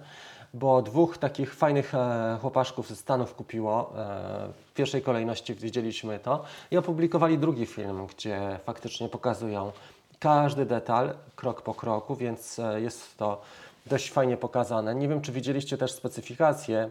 bo 0.55 0.83
dwóch 0.83 1.19
takich 1.19 1.55
fajnych 1.55 1.95
e, 1.95 2.39
chłopaszków 2.41 2.89
ze 2.89 2.97
Stanów 2.97 3.35
kupiło. 3.35 3.93
E, 3.97 4.49
w 4.67 4.75
pierwszej 4.75 5.03
kolejności 5.03 5.55
widzieliśmy 5.55 6.19
to 6.19 6.45
i 6.71 6.77
opublikowali 6.77 7.39
drugi 7.39 7.67
film, 7.67 8.07
gdzie 8.07 8.59
faktycznie 8.65 9.09
pokazują 9.09 9.73
każdy 10.19 10.67
detal, 10.67 11.15
krok 11.37 11.63
po 11.63 11.75
kroku, 11.75 12.17
więc 12.17 12.59
e, 12.59 12.81
jest 12.81 13.19
to 13.19 13.41
dość 13.87 14.11
fajnie 14.11 14.37
pokazane. 14.37 14.95
Nie 14.95 15.09
wiem, 15.09 15.21
czy 15.21 15.33
widzieliście 15.33 15.79
też 15.79 15.93
specyfikację. 15.93 16.91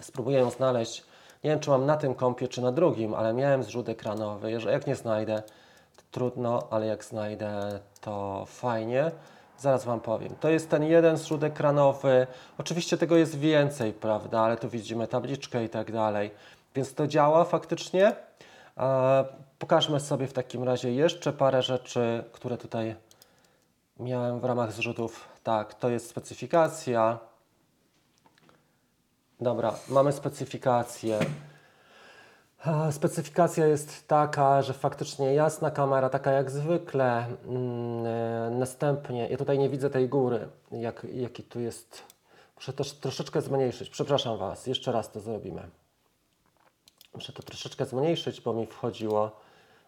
Spróbuję 0.00 0.38
ją 0.38 0.50
znaleźć. 0.50 1.04
Nie 1.44 1.50
wiem, 1.50 1.60
czy 1.60 1.70
mam 1.70 1.86
na 1.86 1.96
tym 1.96 2.14
kompie, 2.14 2.48
czy 2.48 2.62
na 2.62 2.72
drugim, 2.72 3.14
ale 3.14 3.32
miałem 3.32 3.62
zrzut 3.62 3.88
ekranowy. 3.88 4.50
Jeżeli 4.50 4.72
jak 4.72 4.86
nie 4.86 4.96
znajdę, 4.96 5.42
trudno, 6.14 6.62
ale 6.70 6.86
jak 6.86 7.04
znajdę, 7.04 7.80
to 8.00 8.44
fajnie. 8.46 9.10
Zaraz 9.58 9.84
Wam 9.84 10.00
powiem. 10.00 10.34
To 10.40 10.48
jest 10.48 10.70
ten 10.70 10.82
jeden 10.82 11.16
zrzut 11.16 11.42
ekranowy. 11.42 12.26
Oczywiście 12.58 12.98
tego 12.98 13.16
jest 13.16 13.38
więcej, 13.38 13.92
prawda, 13.92 14.40
ale 14.40 14.56
tu 14.56 14.68
widzimy 14.68 15.08
tabliczkę 15.08 15.64
i 15.64 15.68
tak 15.68 15.92
dalej. 15.92 16.30
Więc 16.74 16.94
to 16.94 17.06
działa 17.06 17.44
faktycznie. 17.44 18.16
E, 18.78 19.24
pokażmy 19.58 20.00
sobie 20.00 20.26
w 20.26 20.32
takim 20.32 20.62
razie 20.62 20.92
jeszcze 20.92 21.32
parę 21.32 21.62
rzeczy, 21.62 22.24
które 22.32 22.58
tutaj 22.58 22.94
miałem 24.00 24.40
w 24.40 24.44
ramach 24.44 24.72
zrzutów. 24.72 25.28
Tak, 25.42 25.74
to 25.74 25.88
jest 25.88 26.08
specyfikacja. 26.08 27.18
Dobra, 29.40 29.74
mamy 29.88 30.12
specyfikację. 30.12 31.18
Specyfikacja 32.90 33.66
jest 33.66 34.08
taka, 34.08 34.62
że 34.62 34.72
faktycznie 34.72 35.34
jasna 35.34 35.70
kamera, 35.70 36.10
taka 36.10 36.30
jak 36.32 36.50
zwykle. 36.50 37.26
Mm, 37.46 38.06
e, 38.06 38.50
Następnie, 38.50 39.28
ja 39.28 39.36
tutaj 39.36 39.58
nie 39.58 39.68
widzę 39.68 39.90
tej 39.90 40.08
góry, 40.08 40.48
jak, 40.72 41.06
jaki 41.14 41.42
tu 41.42 41.60
jest. 41.60 42.02
Muszę 42.56 42.72
też 42.72 42.92
troszeczkę 42.92 43.42
zmniejszyć. 43.42 43.90
Przepraszam 43.90 44.38
Was, 44.38 44.66
jeszcze 44.66 44.92
raz 44.92 45.10
to 45.10 45.20
zrobimy. 45.20 45.62
Muszę 47.14 47.32
to 47.32 47.42
troszeczkę 47.42 47.86
zmniejszyć, 47.86 48.40
bo 48.40 48.52
mi 48.52 48.66
wchodziło 48.66 49.40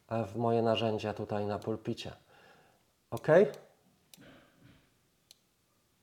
e, 0.09 0.25
w 0.25 0.37
moje 0.37 0.63
narzędzia 0.63 1.15
tutaj 1.15 1.47
na 1.47 1.59
pulpicie. 1.59 2.13
Ok? 3.11 3.27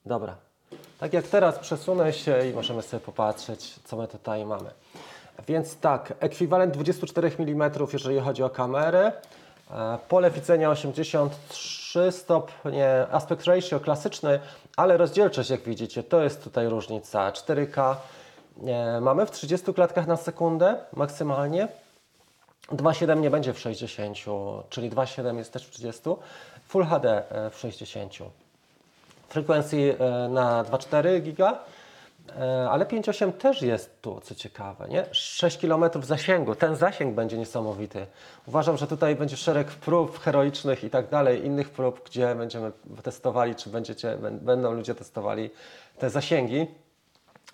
Dobra. 0.05 0.37
Tak 0.99 1.13
jak 1.13 1.27
teraz 1.27 1.59
przesunę 1.59 2.13
się 2.13 2.49
i 2.49 2.53
możemy 2.53 2.81
sobie 2.81 3.05
popatrzeć, 3.05 3.79
co 3.83 3.97
my 3.97 4.07
tutaj 4.07 4.45
mamy. 4.45 4.71
Więc 5.47 5.77
tak, 5.77 6.13
ekwiwalent 6.19 6.73
24 6.73 7.31
mm, 7.39 7.71
jeżeli 7.93 8.19
chodzi 8.19 8.43
o 8.43 8.49
kamerę. 8.49 9.11
E, 9.71 9.97
Pole 10.09 10.31
widzenia 10.31 10.69
83 10.69 12.11
stopnie, 12.11 13.05
aspect 13.11 13.45
ratio 13.45 13.79
klasyczny, 13.79 14.39
ale 14.77 14.97
rozdzielczość, 14.97 15.49
jak 15.49 15.61
widzicie, 15.61 16.03
to 16.03 16.23
jest 16.23 16.43
tutaj 16.43 16.67
różnica. 16.67 17.31
4K 17.31 17.95
e, 18.67 19.01
mamy 19.01 19.25
w 19.25 19.31
30 19.31 19.73
klatkach 19.73 20.07
na 20.07 20.17
sekundę 20.17 20.77
maksymalnie. 20.93 21.67
2.7 22.71 23.17
nie 23.17 23.29
będzie 23.29 23.53
w 23.53 23.59
60, 23.59 24.17
czyli 24.69 24.89
2.7 24.89 25.37
jest 25.37 25.53
też 25.53 25.67
w 25.67 25.71
30. 25.71 26.01
Full 26.67 26.85
HD 26.85 27.29
e, 27.29 27.49
w 27.49 27.57
60. 27.57 28.13
Frequency 29.29 29.95
e, 29.99 30.29
na 30.29 30.63
2,4 30.63 31.21
giga, 31.21 31.59
ale 32.69 32.85
5,8 32.85 33.31
też 33.33 33.61
jest 33.61 34.01
tu, 34.01 34.21
co 34.21 34.35
ciekawe, 34.35 34.87
nie? 34.87 35.05
6 35.11 35.57
km 35.57 35.83
zasięgu, 36.03 36.55
ten 36.55 36.75
zasięg 36.75 37.15
będzie 37.15 37.37
niesamowity. 37.37 38.05
Uważam, 38.47 38.77
że 38.77 38.87
tutaj 38.87 39.15
będzie 39.15 39.37
szereg 39.37 39.67
prób 39.67 40.19
heroicznych 40.19 40.83
i 40.83 40.89
tak 40.89 41.09
dalej, 41.09 41.45
innych 41.45 41.69
prób, 41.69 42.09
gdzie 42.09 42.35
będziemy 42.35 42.71
testowali, 43.03 43.55
czy 43.55 43.69
będziecie, 43.69 44.17
bę- 44.17 44.31
będą 44.39 44.71
ludzie 44.71 44.95
testowali 44.95 45.49
te 45.99 46.09
zasięgi. 46.09 46.67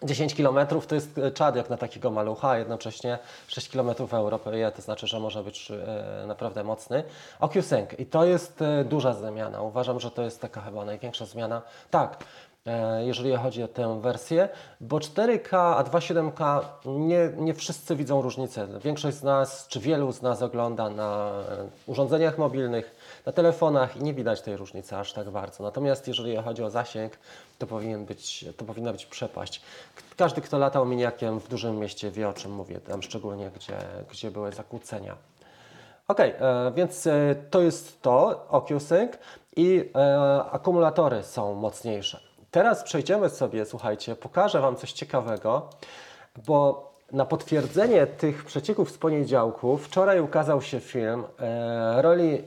10 0.04 0.36
km 0.36 0.68
to 0.88 0.96
jest 0.96 1.18
e, 1.18 1.32
czad 1.32 1.56
jak 1.56 1.70
na 1.70 1.78
takiego 1.78 2.12
malucha, 2.12 2.50
a 2.50 2.58
jednocześnie 2.58 3.20
6 3.48 3.70
km 3.70 3.92
w 4.08 4.14
Europie, 4.14 4.72
to 4.76 4.82
znaczy, 4.82 5.08
że 5.08 5.20
może 5.20 5.44
być 5.44 5.72
e, 5.72 6.28
naprawdę 6.28 6.64
mocny. 6.64 7.04
OcuSync 7.40 7.90
i 7.98 8.06
to 8.06 8.26
jest 8.26 8.62
e, 8.62 8.84
duża 8.84 9.14
zmiana. 9.14 9.62
Uważam, 9.62 10.00
że 10.00 10.12
to 10.12 10.22
jest 10.22 10.42
taka 10.42 10.62
chyba 10.62 10.86
największa 10.86 11.26
zmiana. 11.26 11.62
Tak, 11.92 12.14
e, 12.14 12.49
jeżeli 13.06 13.36
chodzi 13.36 13.64
o 13.64 13.68
tę 13.68 14.02
wersję, 14.02 14.50
bo 14.82 14.98
4K 14.98 15.58
a 15.58 15.84
2.7K 15.84 16.62
nie, 16.86 17.30
nie 17.38 17.54
wszyscy 17.54 17.96
widzą 17.96 18.22
różnicę. 18.22 18.68
Większość 18.84 19.18
z 19.18 19.24
nas, 19.24 19.68
czy 19.68 19.80
wielu 19.80 20.12
z 20.12 20.22
nas 20.22 20.42
ogląda 20.42 20.90
na 20.90 21.32
e, 21.32 21.68
urządzeniach 21.88 22.38
mobilnych, 22.38 22.96
na 23.26 23.32
telefonach 23.32 23.98
i 23.98 24.04
nie 24.04 24.14
widać 24.14 24.42
tej 24.42 24.58
różnicy 24.58 24.98
aż 24.98 25.14
tak 25.14 25.30
bardzo. 25.30 25.64
Natomiast 25.64 26.08
jeżeli 26.08 26.38
chodzi 26.38 26.64
o 26.64 26.70
zasięg, 26.70 27.14
to, 27.60 27.68
powinien 27.68 28.06
być, 28.06 28.46
to 28.58 28.66
powinna 28.66 28.92
być 28.92 29.06
przepaść. 29.06 29.62
Każdy, 30.18 30.42
kto 30.42 30.58
latał 30.58 30.86
miniakiem 30.86 31.40
w 31.40 31.48
dużym 31.48 31.80
mieście 31.80 32.12
wie 32.12 32.30
o 32.30 32.34
czym 32.34 32.52
mówię, 32.52 32.80
tam 32.80 33.02
szczególnie 33.02 33.52
gdzie, 33.56 33.78
gdzie 34.12 34.32
były 34.32 34.52
zakłócenia. 34.52 35.16
Ok, 36.08 36.20
e, 36.20 36.34
więc 36.76 37.08
e, 37.08 37.36
to 37.50 37.62
jest 37.62 38.02
to, 38.02 38.48
OcuSync 38.50 39.12
i 39.56 39.92
e, 39.96 40.44
akumulatory 40.52 41.24
są 41.24 41.56
mocniejsze. 41.56 42.29
Teraz 42.52 42.84
przejdziemy 42.84 43.30
sobie, 43.30 43.66
słuchajcie, 43.66 44.16
pokażę 44.16 44.62
Wam 44.62 44.76
coś 44.76 44.92
ciekawego, 44.92 45.70
bo 46.48 46.90
na 47.12 47.26
potwierdzenie 47.26 48.08
tych 48.08 48.46
przecieków 48.46 48.92
z 48.92 48.98
poniedziałku 48.98 49.78
wczoraj 49.78 50.20
ukazał 50.20 50.62
się 50.62 50.80
film. 50.80 51.24
E, 51.40 52.02
Roli 52.02 52.34
e, 52.34 52.44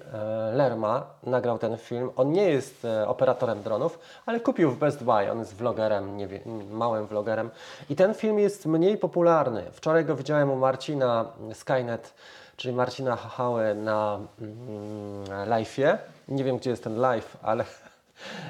Lerma 0.52 1.06
nagrał 1.22 1.58
ten 1.58 1.76
film. 1.76 2.10
On 2.16 2.32
nie 2.32 2.50
jest 2.50 2.84
e, 2.84 3.08
operatorem 3.08 3.62
dronów, 3.62 3.98
ale 4.26 4.40
kupił 4.40 4.70
w 4.70 4.78
Best 4.78 5.04
Buy. 5.04 5.30
On 5.32 5.38
jest 5.38 5.56
vlogerem, 5.56 6.16
nie 6.16 6.26
wie, 6.26 6.40
małym 6.70 7.06
vlogerem. 7.06 7.50
I 7.90 7.96
ten 7.96 8.14
film 8.14 8.38
jest 8.38 8.66
mniej 8.66 8.98
popularny. 8.98 9.62
Wczoraj 9.72 10.04
go 10.04 10.16
widziałem 10.16 10.50
u 10.50 10.56
Marcina 10.56 11.24
Skynet, 11.52 12.14
czyli 12.56 12.74
Marcina 12.74 13.16
Hachały 13.16 13.74
na 13.74 14.18
mm, 14.40 15.24
live'ie. 15.48 15.98
Nie 16.28 16.44
wiem, 16.44 16.56
gdzie 16.58 16.70
jest 16.70 16.84
ten 16.84 16.96
live, 16.96 17.36
ale 17.42 17.64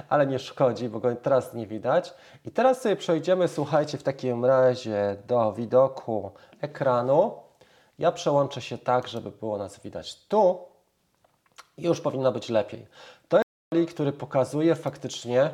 ale 0.08 0.26
nie 0.26 0.38
szkodzi, 0.38 0.88
bo 0.88 1.00
go 1.00 1.16
teraz 1.16 1.54
nie 1.54 1.66
widać. 1.66 2.14
I 2.44 2.50
teraz 2.50 2.82
sobie 2.82 2.96
przejdziemy, 2.96 3.48
słuchajcie, 3.48 3.98
w 3.98 4.02
takim 4.02 4.44
razie 4.44 5.16
do 5.26 5.52
widoku 5.52 6.30
ekranu. 6.60 7.32
Ja 7.98 8.12
przełączę 8.12 8.60
się 8.60 8.78
tak, 8.78 9.08
żeby 9.08 9.30
było 9.30 9.58
nas 9.58 9.80
widać 9.80 10.26
tu 10.26 10.58
i 11.76 11.82
już 11.82 12.00
powinno 12.00 12.32
być 12.32 12.48
lepiej. 12.48 12.86
To 13.28 13.36
jest 13.36 13.48
plik, 13.68 13.94
który 13.94 14.12
pokazuje 14.12 14.74
faktycznie, 14.74 15.50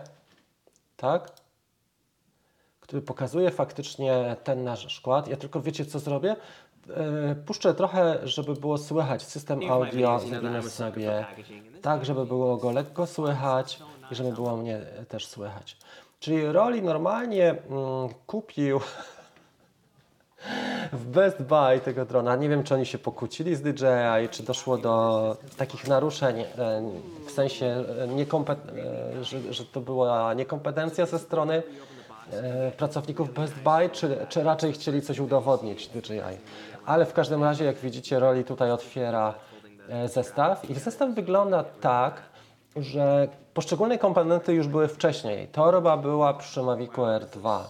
tak? 0.97 1.31
Który 2.81 3.03
pokazuje 3.03 3.51
faktycznie 3.51 4.37
ten 4.45 4.65
nasz 4.65 4.93
szkład. 4.93 5.29
Ja 5.29 5.37
tylko 5.37 5.61
wiecie, 5.61 5.87
co 5.87 5.99
zrobię? 5.99 6.37
E, 6.97 7.35
Puszczę 7.35 7.75
trochę, 7.75 8.19
żeby 8.29 8.55
było 8.55 8.79
słychać 8.79 9.23
system 9.23 9.61
audio, 9.71 10.19
zrobimy 10.19 10.63
sobie 10.63 11.27
tak, 11.83 12.05
żeby 12.05 12.27
było 12.27 12.57
go 12.57 12.71
lekko 12.71 13.07
słychać 13.07 13.83
i 14.11 14.15
żeby 14.15 14.33
było 14.33 14.57
mnie 14.57 14.81
też 15.09 15.27
słychać. 15.27 15.77
Czyli 16.21 16.47
Roli 16.47 16.83
normalnie 16.83 17.51
mm, 17.51 18.09
kupił 18.27 18.81
w 20.93 21.07
Best 21.07 21.43
Buy 21.43 21.81
tego 21.85 22.05
drona. 22.05 22.37
Nie 22.37 22.49
wiem, 22.49 22.63
czy 22.63 22.75
oni 22.75 22.87
się 22.87 22.99
pokłócili 22.99 23.57
z 23.57 23.63
DJI, 23.63 24.29
czy 24.31 24.43
doszło 24.43 24.79
do 24.79 25.37
takich 25.57 25.89
naruszeń, 25.89 26.41
e, 26.41 26.47
w 27.27 27.31
sensie, 27.31 27.67
e, 27.67 28.45
e, 29.19 29.25
że, 29.25 29.53
że 29.53 29.65
to 29.65 29.81
była 29.81 30.35
niekompetencja 30.35 31.07
ze 31.07 31.19
strony 31.19 31.63
e, 32.33 32.71
pracowników 32.71 33.35
Best 33.35 33.55
Buy, 33.55 33.91
czy, 33.93 34.27
czy 34.29 34.43
raczej 34.43 34.73
chcieli 34.73 35.03
coś 35.03 35.19
udowodnić 35.19 35.89
DJI. 35.89 36.39
Ale 36.87 37.07
w 37.07 37.13
każdym 37.13 37.45
razie, 37.45 37.65
jak 37.65 37.77
widzicie, 37.77 38.19
Roli 38.19 38.45
tutaj 38.45 38.71
otwiera 38.71 39.35
e, 39.89 40.09
zestaw 40.09 40.71
i 40.71 40.75
zestaw 40.75 41.15
wygląda 41.15 41.65
tak, 41.65 42.23
że 42.77 43.29
poszczególne 43.63 43.99
komponenty 43.99 44.55
już 44.55 44.69
były 44.69 44.89
wcześniej. 44.89 45.49
Torba 45.49 45.97
była 45.97 46.35
przy 46.35 46.63
Mavicu 46.63 47.03
R2. 47.03 47.61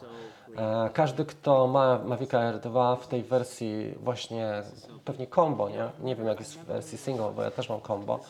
E, 0.56 0.90
Każdy, 0.92 1.24
kto 1.24 1.66
ma 1.66 1.98
Mavica 2.04 2.38
R2 2.52 2.96
w 2.96 3.06
tej 3.06 3.22
wersji 3.22 3.94
właśnie 4.02 4.62
pewnie 5.04 5.26
combo, 5.26 5.68
nie? 5.68 5.88
Nie 6.00 6.16
wiem 6.16 6.26
jak 6.26 6.38
jest 6.40 6.58
w 6.58 6.64
wersji 6.64 6.98
single, 6.98 7.32
bo 7.36 7.42
ja 7.42 7.50
też 7.50 7.68
mam 7.68 7.80
combo. 7.80 8.20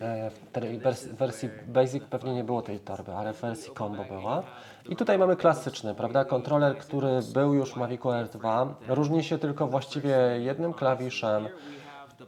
E, 0.00 0.30
W 0.30 0.52
tej 0.52 0.80
wers- 0.80 1.14
wersji 1.14 1.48
basic 1.66 2.04
pewnie 2.04 2.34
nie 2.34 2.44
było 2.44 2.62
tej 2.62 2.78
torby, 2.78 3.12
ale 3.14 3.32
w 3.32 3.40
wersji 3.40 3.72
combo 3.78 4.04
była. 4.04 4.42
I 4.88 4.96
tutaj 4.96 5.18
mamy 5.18 5.36
klasyczny, 5.36 5.94
prawda? 5.94 6.24
Kontroler, 6.24 6.78
który 6.78 7.20
był 7.34 7.54
już 7.54 7.72
w 7.72 7.76
Mavicu 7.76 8.08
R2. 8.08 8.66
Różni 8.88 9.24
się 9.24 9.38
tylko 9.38 9.66
właściwie 9.66 10.16
jednym 10.38 10.72
klawiszem. 10.74 11.48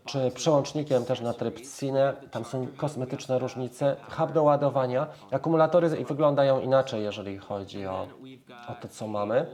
Czy 0.05 0.31
przełącznikiem 0.31 1.05
też 1.05 1.21
na 1.21 1.33
tryb 1.33 1.61
Cine. 1.79 2.17
Tam 2.31 2.45
są 2.45 2.67
kosmetyczne 2.77 3.39
różnice. 3.39 3.97
Hub 4.11 4.33
do 4.33 4.43
ładowania. 4.43 5.07
Akumulatory 5.31 5.89
wyglądają 5.89 6.61
inaczej, 6.61 7.03
jeżeli 7.03 7.39
chodzi 7.39 7.87
o, 7.87 8.09
o 8.69 8.75
to, 8.83 8.89
co 8.89 9.07
mamy. 9.07 9.47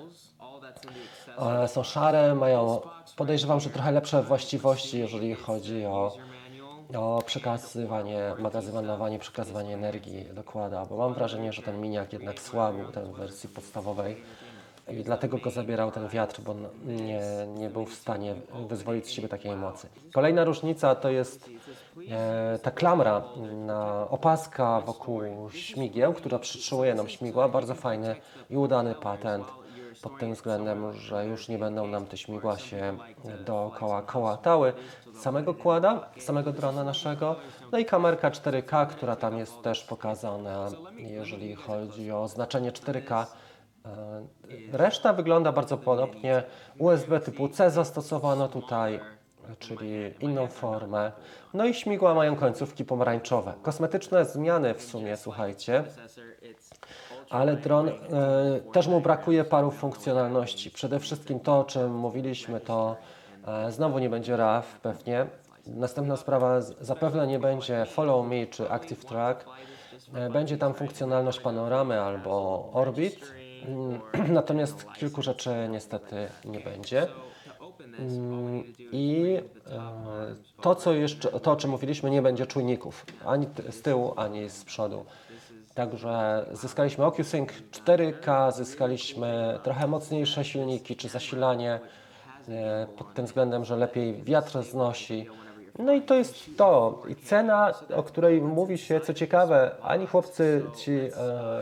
One 1.36 1.68
są 1.68 1.82
szare, 1.82 2.34
mają, 2.34 2.80
podejrzewam, 3.16 3.60
że 3.60 3.70
trochę 3.70 3.92
lepsze 3.92 4.22
właściwości, 4.22 4.98
jeżeli 4.98 5.34
chodzi 5.34 5.86
o, 5.86 6.16
o 6.96 7.22
przekazywanie, 7.26 8.34
magazynowanie, 8.38 9.18
przekazywanie 9.18 9.74
energii 9.74 10.24
dokłada, 10.34 10.86
bo 10.86 10.96
mam 10.96 11.14
wrażenie, 11.14 11.52
że 11.52 11.62
ten 11.62 11.80
miniak 11.80 12.12
jednak 12.12 12.40
słabił 12.40 12.92
ten 12.92 13.12
w 13.12 13.16
wersji 13.16 13.48
podstawowej 13.48 14.22
i 14.88 15.02
dlatego 15.02 15.38
go 15.38 15.50
zabierał 15.50 15.90
ten 15.90 16.08
wiatr, 16.08 16.40
bo 16.40 16.54
nie, 16.84 17.20
nie 17.46 17.70
był 17.70 17.86
w 17.86 17.94
stanie 17.94 18.34
wyzwolić 18.68 19.06
z 19.06 19.10
siebie 19.10 19.28
takiej 19.28 19.56
mocy. 19.56 19.88
Kolejna 20.14 20.44
różnica 20.44 20.94
to 20.94 21.10
jest 21.10 21.50
e, 22.10 22.58
ta 22.62 22.70
klamra, 22.70 23.22
na, 23.66 24.08
opaska 24.10 24.80
wokół 24.80 25.22
śmigieł, 25.50 26.12
która 26.12 26.38
przytrzymuje 26.38 26.94
nam 26.94 27.08
śmigła, 27.08 27.48
bardzo 27.48 27.74
fajny 27.74 28.16
i 28.50 28.56
udany 28.56 28.94
patent 28.94 29.46
pod 30.02 30.18
tym 30.18 30.34
względem, 30.34 30.92
że 30.92 31.26
już 31.26 31.48
nie 31.48 31.58
będą 31.58 31.86
nam 31.86 32.06
te 32.06 32.16
śmigła 32.16 32.58
się 32.58 32.98
dookoła 33.46 34.02
kołatały 34.02 34.72
samego 35.20 35.54
kłada, 35.54 36.08
samego 36.18 36.52
drona 36.52 36.84
naszego. 36.84 37.36
No 37.72 37.78
i 37.78 37.84
kamerka 37.84 38.30
4K, 38.30 38.86
która 38.86 39.16
tam 39.16 39.38
jest 39.38 39.62
też 39.62 39.84
pokazana, 39.84 40.68
jeżeli 40.96 41.54
chodzi 41.54 42.12
o 42.12 42.28
znaczenie 42.28 42.72
4K. 42.72 43.26
E, 43.84 44.22
Reszta 44.72 45.12
wygląda 45.12 45.52
bardzo 45.52 45.76
podobnie. 45.76 46.42
USB 46.78 47.20
typu 47.20 47.48
C 47.48 47.70
zastosowano 47.70 48.48
tutaj, 48.48 49.00
czyli 49.58 50.14
inną 50.20 50.46
formę. 50.46 51.12
No 51.54 51.64
i 51.66 51.74
śmigła 51.74 52.14
mają 52.14 52.36
końcówki 52.36 52.84
pomarańczowe. 52.84 53.54
Kosmetyczne 53.62 54.24
zmiany 54.24 54.74
w 54.74 54.82
sumie, 54.82 55.16
słuchajcie. 55.16 55.84
Ale 57.30 57.56
dron 57.56 57.88
e, 57.88 57.92
też 58.72 58.86
mu 58.86 59.00
brakuje 59.00 59.44
paru 59.44 59.70
funkcjonalności. 59.70 60.70
Przede 60.70 61.00
wszystkim 61.00 61.40
to, 61.40 61.58
o 61.58 61.64
czym 61.64 61.94
mówiliśmy, 61.94 62.60
to 62.60 62.96
e, 63.46 63.72
znowu 63.72 63.98
nie 63.98 64.10
będzie 64.10 64.36
RAW 64.36 64.78
pewnie. 64.82 65.26
Następna 65.66 66.16
sprawa, 66.16 66.60
zapewne 66.60 67.26
nie 67.26 67.38
będzie 67.38 67.86
Follow 67.86 68.26
Me 68.26 68.46
czy 68.46 68.70
Active 68.70 69.04
Track. 69.04 69.44
E, 70.14 70.30
będzie 70.30 70.58
tam 70.58 70.74
funkcjonalność 70.74 71.40
panoramy 71.40 72.00
albo 72.00 72.64
Orbit. 72.72 73.43
Mm, 73.68 74.00
Natomiast 74.32 74.86
kilku 74.92 75.22
rzeczy 75.22 75.68
niestety 75.70 76.16
nie 76.44 76.60
będzie. 76.60 77.06
Mm, 77.98 78.64
I 78.92 79.36
e, 79.66 80.62
to, 80.62 80.74
co 80.74 80.92
jeszcze, 80.92 81.28
to, 81.40 81.52
o 81.52 81.56
czym 81.56 81.70
mówiliśmy, 81.70 82.10
nie 82.10 82.22
będzie 82.22 82.46
czujników 82.46 83.06
ani 83.26 83.46
z 83.70 83.82
tyłu, 83.82 84.12
ani 84.16 84.48
z 84.48 84.64
przodu. 84.64 85.04
Także 85.74 86.46
zyskaliśmy 86.52 87.04
OcuSync 87.04 87.48
4K, 87.72 88.52
zyskaliśmy 88.52 89.58
trochę 89.62 89.86
mocniejsze 89.86 90.44
silniki 90.44 90.96
czy 90.96 91.08
zasilanie 91.08 91.80
e, 92.48 92.86
pod 92.98 93.14
tym 93.14 93.26
względem, 93.26 93.64
że 93.64 93.76
lepiej 93.76 94.22
wiatr 94.22 94.62
znosi. 94.62 95.26
No 95.78 95.92
i 95.92 96.02
to 96.02 96.14
jest 96.14 96.56
to. 96.56 97.02
I 97.08 97.16
cena, 97.16 97.72
o 97.96 98.02
której 98.02 98.42
mówi 98.42 98.78
się, 98.78 99.00
co 99.00 99.14
ciekawe, 99.14 99.76
ani 99.82 100.06
chłopcy 100.06 100.64
ci, 100.76 100.92
e, 100.92 101.10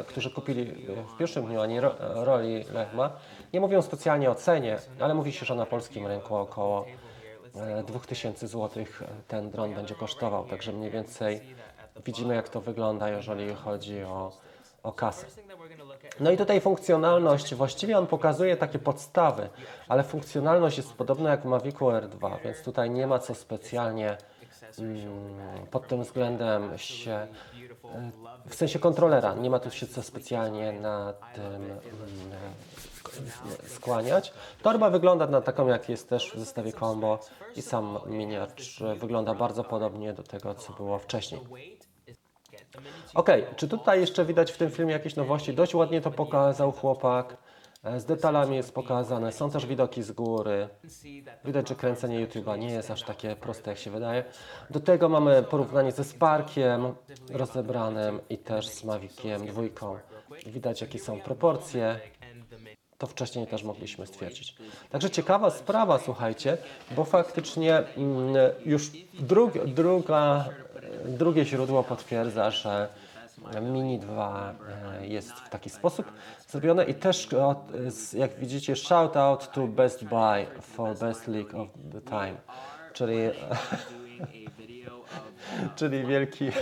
którzy 0.07 0.31
kupili 0.31 0.64
w 1.14 1.19
pierwszym 1.19 1.47
dniu, 1.47 1.61
ani 1.61 1.81
ro, 1.81 1.95
roli 2.00 2.64
Lechma, 2.73 3.11
nie 3.52 3.61
mówią 3.61 3.83
specjalnie 3.83 4.31
o 4.31 4.35
cenie, 4.35 4.78
ale 5.00 5.14
mówi 5.14 5.33
się, 5.33 5.47
że 5.47 5.54
na 5.54 5.66
polskim 5.66 6.07
rynku 6.07 6.37
około 6.37 6.87
e, 7.57 7.83
2000 7.83 8.49
zł 8.49 8.85
ten 9.28 9.50
dron 9.50 9.75
będzie 9.75 9.95
kosztował. 9.95 10.45
Także 10.45 10.73
mniej 10.73 10.90
więcej 10.90 11.40
widzimy, 12.07 12.35
jak 12.35 12.49
to 12.49 12.61
wygląda, 12.61 13.09
jeżeli 13.09 13.54
chodzi 13.54 14.02
o, 14.02 14.33
o 14.83 14.92
kasę. 14.92 15.26
No 16.21 16.31
i 16.31 16.37
tutaj 16.37 16.61
funkcjonalność, 16.61 17.54
właściwie 17.54 17.99
on 17.99 18.07
pokazuje 18.07 18.57
takie 18.57 18.78
podstawy, 18.78 19.49
ale 19.88 20.02
funkcjonalność 20.02 20.76
jest 20.76 20.92
podobna 20.92 21.31
jak 21.31 21.42
w 21.42 21.45
Mavicu 21.45 21.85
R2, 21.85 22.38
więc 22.45 22.62
tutaj 22.62 22.90
nie 22.90 23.07
ma 23.07 23.19
co 23.19 23.35
specjalnie 23.35 24.16
mm, 24.78 25.66
pod 25.71 25.88
tym 25.88 26.02
względem 26.02 26.78
się, 26.78 27.12
e, 27.12 27.29
w 28.48 28.55
sensie 28.55 28.79
kontrolera, 28.79 29.35
nie 29.35 29.51
ma 29.51 29.59
tu 29.59 29.70
się 29.70 29.87
co 29.87 30.03
specjalnie 30.03 30.72
na 30.72 31.12
tym 31.35 31.44
mm, 31.44 31.81
skłaniać. 33.66 34.33
Torba 34.62 34.90
wygląda 34.90 35.27
na 35.27 35.40
taką, 35.40 35.68
jak 35.68 35.88
jest 35.88 36.09
też 36.09 36.33
w 36.35 36.38
zestawie 36.38 36.72
combo 36.72 37.18
i 37.57 37.62
sam 37.62 37.98
miniacz 38.07 38.83
wygląda 38.96 39.35
bardzo 39.35 39.64
podobnie 39.64 40.12
do 40.12 40.22
tego, 40.22 40.55
co 40.55 40.72
było 40.72 40.98
wcześniej. 40.98 41.40
Ok, 43.15 43.29
czy 43.57 43.69
tutaj 43.69 44.01
jeszcze 44.01 44.25
widać 44.25 44.53
w 44.53 44.57
tym 44.57 44.71
filmie 44.71 44.93
jakieś 44.93 45.17
nowości? 45.17 45.55
Dość 45.55 45.75
ładnie 45.75 46.01
to 46.01 46.11
pokazał 46.11 46.73
chłopak. 46.73 47.37
E, 47.85 48.01
Z 48.01 48.05
detalami 48.05 48.57
jest 48.57 48.75
pokazane. 48.75 49.33
Są 49.33 49.51
też 49.51 49.67
widoki 49.67 50.03
z 50.03 50.13
góry. 50.13 50.69
Widać, 51.45 51.69
że 51.69 51.75
kręcenie 51.75 52.27
YouTube'a 52.27 52.59
nie 52.59 52.71
jest 52.71 52.91
aż 52.91 53.03
takie 53.03 53.37
proste, 53.37 53.71
jak 53.71 53.79
się 53.79 53.91
wydaje. 53.91 54.25
Do 54.71 54.81
tego 54.81 55.09
mamy 55.09 55.43
porównanie 55.43 55.93
ze 55.93 56.05
Sparkiem 56.05 56.95
rozebranym 57.33 58.21
i 58.31 58.39
też 58.39 58.69
z 58.69 58.85
Maviciem 58.85 59.47
dwójką. 59.47 59.99
Widać, 60.47 60.81
jakie 60.81 60.99
są 60.99 61.21
proporcje. 61.21 62.01
To 62.99 63.07
wcześniej 63.07 63.47
też 63.47 63.63
mogliśmy 63.65 64.07
stwierdzić. 64.07 64.57
Także 64.91 65.11
ciekawa 65.11 65.51
sprawa, 65.51 65.99
słuchajcie, 65.99 66.59
bo 66.97 67.05
faktycznie 67.05 67.77
mm, 67.79 68.35
już 68.65 68.91
drug, 69.21 69.65
druga, 69.67 70.49
drugie 71.05 71.44
źródło 71.44 71.83
potwierdza, 71.83 72.50
że 72.50 72.88
Mini 73.62 73.98
2 73.98 74.55
e, 75.00 75.07
jest 75.07 75.33
w 75.33 75.48
taki 75.48 75.70
sposób 75.70 76.12
zrobione 76.48 76.85
i 76.85 76.94
też, 76.94 77.28
z- 77.88 78.12
jak 78.12 78.35
widzicie, 78.35 78.76
shout 78.76 79.16
out 79.16 79.52
to 79.52 79.66
Best 79.66 80.05
Buy 80.05 80.46
for 80.61 80.96
best 80.98 81.28
leak 81.28 81.55
of 81.55 81.68
the 81.92 82.00
time, 82.00 82.35
czyli, 82.92 83.16
czyli 85.76 86.07
wielki, 86.07 86.50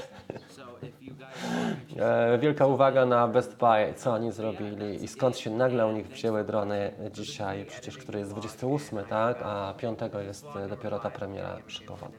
E, 1.99 2.39
Wielka 2.39 2.67
uwaga 2.67 3.07
na 3.07 3.29
Best 3.29 3.57
Buy, 3.57 3.95
co 3.97 4.13
oni 4.13 4.33
zrobili 4.33 5.05
i 5.05 5.09
skąd 5.09 5.39
się 5.39 5.51
nagle 5.51 5.87
u 5.87 5.93
nich 5.93 6.09
wzięły 6.09 6.45
drony 6.45 6.93
dzisiaj, 7.13 7.65
przecież 7.65 7.99
który 7.99 8.19
jest 8.19 8.31
28, 8.31 8.99
tak, 9.05 9.43
a 9.43 9.75
5 9.77 9.99
jest 10.27 10.47
e, 10.57 10.69
dopiero 10.69 10.99
ta 10.99 11.11
premiera 11.11 11.59
szykowana. 11.67 12.15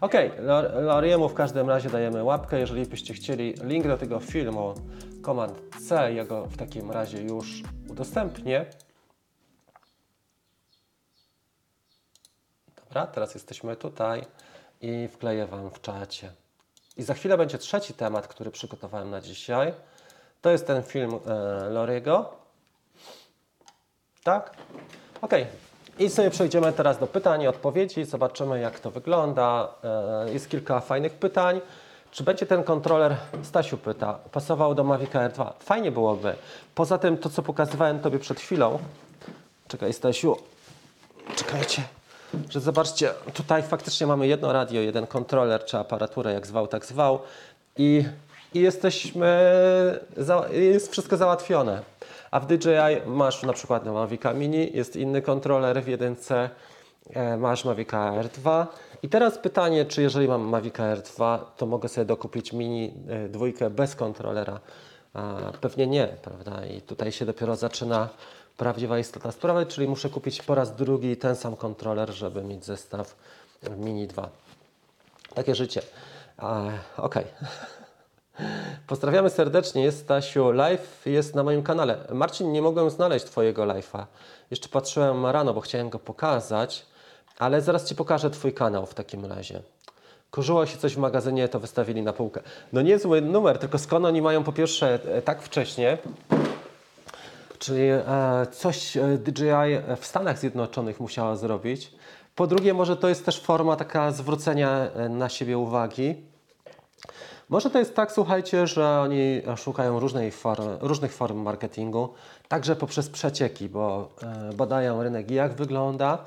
Ok, 0.00 0.12
Loriemu 0.74 1.28
w 1.28 1.34
każdym 1.34 1.68
razie 1.68 1.90
dajemy 1.90 2.24
łapkę, 2.24 2.60
jeżeli 2.60 2.86
byście 2.86 3.14
chcieli 3.14 3.54
link 3.62 3.86
do 3.86 3.98
tego 3.98 4.20
filmu, 4.20 4.74
komand 5.22 5.58
C, 5.88 6.12
ja 6.14 6.24
go 6.24 6.46
w 6.46 6.56
takim 6.56 6.90
razie 6.90 7.22
już 7.22 7.62
udostępnię. 7.88 8.66
Dobra, 12.76 13.06
teraz 13.06 13.34
jesteśmy 13.34 13.76
tutaj 13.76 14.24
i 14.80 15.08
wkleję 15.08 15.46
Wam 15.46 15.70
w 15.70 15.80
czacie. 15.80 16.32
I 16.96 17.02
za 17.02 17.14
chwilę 17.14 17.38
będzie 17.38 17.58
trzeci 17.58 17.94
temat, 17.94 18.28
który 18.28 18.50
przygotowałem 18.50 19.10
na 19.10 19.20
dzisiaj. 19.20 19.74
To 20.40 20.50
jest 20.50 20.66
ten 20.66 20.82
film 20.82 21.14
e, 21.26 21.34
Loriego. 21.70 22.36
Tak? 24.24 24.56
Ok. 25.22 25.32
I 26.00 26.10
sobie 26.10 26.30
przejdziemy 26.30 26.72
teraz 26.72 26.98
do 26.98 27.06
pytań 27.06 27.42
i 27.42 27.46
odpowiedzi. 27.48 28.04
Zobaczymy, 28.04 28.60
jak 28.60 28.80
to 28.80 28.90
wygląda. 28.90 29.68
E, 29.84 30.32
jest 30.32 30.48
kilka 30.50 30.80
fajnych 30.80 31.12
pytań. 31.12 31.60
Czy 32.10 32.24
będzie 32.24 32.46
ten 32.46 32.62
kontroler, 32.62 33.16
Stasiu 33.42 33.78
pyta, 33.78 34.18
pasował 34.32 34.74
do 34.74 34.84
Mavic 34.84 35.16
Air 35.16 35.32
2? 35.32 35.54
Fajnie 35.60 35.92
byłoby. 35.92 36.34
Poza 36.74 36.98
tym, 36.98 37.18
to 37.18 37.30
co 37.30 37.42
pokazywałem 37.42 38.00
Tobie 38.00 38.18
przed 38.18 38.40
chwilą. 38.40 38.78
Czekaj, 39.68 39.92
Stasiu. 39.92 40.36
Czekajcie. 41.36 41.82
Że 42.50 42.60
zobaczcie, 42.60 43.10
tutaj 43.34 43.62
faktycznie 43.62 44.06
mamy 44.06 44.26
jedno 44.26 44.52
radio, 44.52 44.80
jeden 44.80 45.06
kontroler 45.06 45.64
czy 45.64 45.78
aparaturę, 45.78 46.32
jak 46.32 46.46
zwał, 46.46 46.66
tak 46.66 46.86
zwał. 46.86 47.18
I, 47.76 48.04
i 48.54 48.60
jesteśmy, 48.60 49.52
za, 50.16 50.48
jest 50.52 50.92
wszystko 50.92 51.16
załatwione. 51.16 51.82
A 52.30 52.40
w 52.40 52.46
DJI 52.46 53.06
masz 53.06 53.42
na 53.42 53.52
przykład 53.52 53.86
Mavica 53.86 54.32
Mini, 54.32 54.76
jest 54.76 54.96
inny 54.96 55.22
kontroler 55.22 55.82
w 55.82 55.88
jedynce, 55.88 56.50
e, 57.10 57.36
masz 57.36 57.64
Mavica 57.64 58.12
R2. 58.12 58.66
I 59.02 59.08
teraz 59.08 59.38
pytanie, 59.38 59.84
czy 59.84 60.02
jeżeli 60.02 60.28
mam 60.28 60.42
Mavica 60.42 60.96
R2, 60.96 61.38
to 61.56 61.66
mogę 61.66 61.88
sobie 61.88 62.04
dokupić 62.04 62.52
Mini 62.52 62.94
e, 63.08 63.28
dwójkę 63.28 63.70
bez 63.70 63.96
kontrolera? 63.96 64.60
Pewnie 65.60 65.86
nie, 65.86 66.06
prawda? 66.06 66.66
I 66.66 66.80
tutaj 66.80 67.12
się 67.12 67.26
dopiero 67.26 67.56
zaczyna 67.56 68.08
prawdziwa 68.56 68.98
istota 68.98 69.32
sprawy, 69.32 69.66
czyli 69.66 69.88
muszę 69.88 70.10
kupić 70.10 70.42
po 70.42 70.54
raz 70.54 70.76
drugi 70.76 71.16
ten 71.16 71.36
sam 71.36 71.56
kontroler, 71.56 72.10
żeby 72.10 72.42
mieć 72.42 72.64
zestaw 72.64 73.16
Mini 73.76 74.06
2. 74.06 74.28
Takie 75.34 75.54
życie. 75.54 75.82
Okej. 76.96 77.24
Pozdrawiamy 78.86 79.30
serdecznie, 79.30 79.82
jest 79.82 79.98
Stasiu. 79.98 80.52
Live 80.52 81.02
jest 81.06 81.34
na 81.34 81.42
moim 81.42 81.62
kanale. 81.62 81.98
Marcin, 82.12 82.52
nie 82.52 82.62
mogłem 82.62 82.90
znaleźć 82.90 83.24
Twojego 83.24 83.62
live'a. 83.62 84.04
Jeszcze 84.50 84.68
patrzyłem 84.68 85.26
rano, 85.26 85.54
bo 85.54 85.60
chciałem 85.60 85.90
go 85.90 85.98
pokazać, 85.98 86.86
ale 87.38 87.60
zaraz 87.60 87.88
Ci 87.88 87.94
pokażę 87.94 88.30
Twój 88.30 88.52
kanał 88.52 88.86
w 88.86 88.94
takim 88.94 89.26
razie. 89.26 89.62
Kurzyło 90.30 90.66
się 90.66 90.78
coś 90.78 90.94
w 90.94 90.98
magazynie, 90.98 91.48
to 91.48 91.60
wystawili 91.60 92.02
na 92.02 92.12
półkę. 92.12 92.40
No 92.72 92.82
niezły 92.82 93.20
numer, 93.20 93.58
tylko 93.58 93.78
skąd 93.78 94.06
oni 94.06 94.22
mają 94.22 94.44
po 94.44 94.52
pierwsze 94.52 94.98
e, 95.04 95.22
tak 95.22 95.42
wcześnie, 95.42 95.98
czyli 97.58 97.88
e, 97.88 98.02
coś 98.52 98.96
e, 98.96 99.18
DJI 99.18 99.96
w 100.00 100.06
Stanach 100.06 100.38
Zjednoczonych 100.38 101.00
musiała 101.00 101.36
zrobić. 101.36 101.92
Po 102.34 102.46
drugie, 102.46 102.74
może 102.74 102.96
to 102.96 103.08
jest 103.08 103.24
też 103.24 103.40
forma 103.40 103.76
taka 103.76 104.12
zwrócenia 104.12 104.90
na 105.08 105.28
siebie 105.28 105.58
uwagi. 105.58 106.29
Może 107.50 107.70
to 107.70 107.78
jest 107.78 107.94
tak, 107.94 108.12
słuchajcie, 108.12 108.66
że 108.66 109.00
oni 109.00 109.42
szukają 109.56 110.00
form, 110.30 110.64
różnych 110.80 111.12
form 111.12 111.38
marketingu, 111.38 112.08
także 112.48 112.76
poprzez 112.76 113.08
przecieki, 113.08 113.68
bo 113.68 114.08
e, 114.22 114.54
badają 114.54 115.02
rynek, 115.02 115.30
jak 115.30 115.54
wygląda 115.54 116.18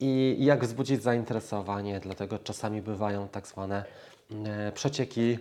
i 0.00 0.36
jak 0.38 0.64
wzbudzić 0.64 1.02
zainteresowanie. 1.02 2.00
Dlatego 2.00 2.38
czasami 2.38 2.82
bywają 2.82 3.28
tak 3.28 3.46
zwane 3.46 3.84
e, 4.46 4.72
przecieki, 4.72 5.38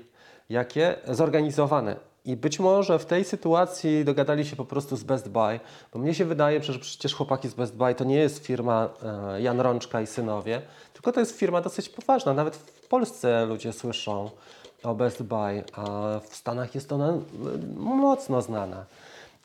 jakie 0.49 0.95
zorganizowane. 1.07 1.95
I 2.25 2.35
być 2.35 2.59
może 2.59 2.99
w 2.99 3.05
tej 3.05 3.25
sytuacji 3.25 4.05
dogadali 4.05 4.45
się 4.45 4.55
po 4.55 4.65
prostu 4.65 4.95
z 4.95 5.03
Best 5.03 5.29
Buy, 5.29 5.59
bo 5.93 5.99
mnie 5.99 6.13
się 6.13 6.25
wydaje, 6.25 6.63
że 6.63 6.79
przecież 6.79 7.13
chłopaki 7.13 7.49
z 7.49 7.53
Best 7.53 7.75
Buy 7.75 7.95
to 7.95 8.03
nie 8.03 8.17
jest 8.17 8.45
firma 8.45 8.89
e, 9.03 9.41
Jan 9.41 9.59
Rączka 9.59 10.01
i 10.01 10.07
synowie, 10.07 10.61
tylko 10.93 11.11
to 11.11 11.19
jest 11.19 11.37
firma 11.37 11.61
dosyć 11.61 11.89
poważna. 11.89 12.33
Nawet 12.33 12.55
w 12.55 12.87
Polsce 12.87 13.45
ludzie 13.45 13.73
słyszą 13.73 14.29
o 14.83 14.95
Best 14.95 15.23
Buy, 15.23 15.63
a 15.73 15.83
w 16.19 16.35
Stanach 16.35 16.75
jest 16.75 16.91
ona 16.91 17.09
e, 17.09 17.19
mocno 17.77 18.41
znana. 18.41 18.85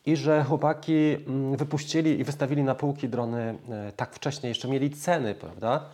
I 0.05 0.15
że 0.15 0.43
chłopaki 0.43 1.15
mm, 1.27 1.57
wypuścili 1.57 2.19
i 2.19 2.23
wystawili 2.23 2.63
na 2.63 2.75
półki 2.75 3.09
drony 3.09 3.57
e, 3.69 3.91
tak 3.95 4.15
wcześnie, 4.15 4.49
jeszcze 4.49 4.67
mieli 4.67 4.89
ceny, 4.89 5.35
prawda? 5.35 5.85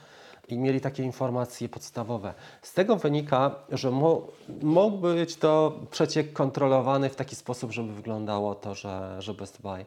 I 0.47 0.57
mieli 0.57 0.81
takie 0.81 1.03
informacje 1.03 1.69
podstawowe. 1.69 2.33
Z 2.61 2.73
tego 2.73 2.95
wynika, 2.95 3.55
że 3.71 3.91
mógł 4.61 4.97
być 4.97 5.35
to 5.35 5.79
przeciek 5.91 6.33
kontrolowany 6.33 7.09
w 7.09 7.15
taki 7.15 7.35
sposób, 7.35 7.71
żeby 7.71 7.93
wyglądało 7.93 8.55
to, 8.55 8.75
że, 8.75 9.15
że 9.19 9.33
Best 9.33 9.61
Buy 9.61 9.85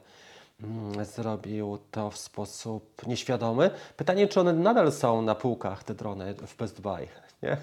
mm, 0.63 1.05
zrobił 1.05 1.79
to 1.91 2.11
w 2.11 2.19
sposób 2.19 3.07
nieświadomy. 3.07 3.71
Pytanie, 3.97 4.29
czy 4.29 4.41
one 4.41 4.53
nadal 4.53 4.93
są 4.93 5.23
na 5.23 5.35
półkach, 5.35 5.85
te 5.85 5.95
drony 5.95 6.35
w 6.35 6.57
Best 6.57 6.81
Buy. 6.81 7.09
Nie? 7.43 7.57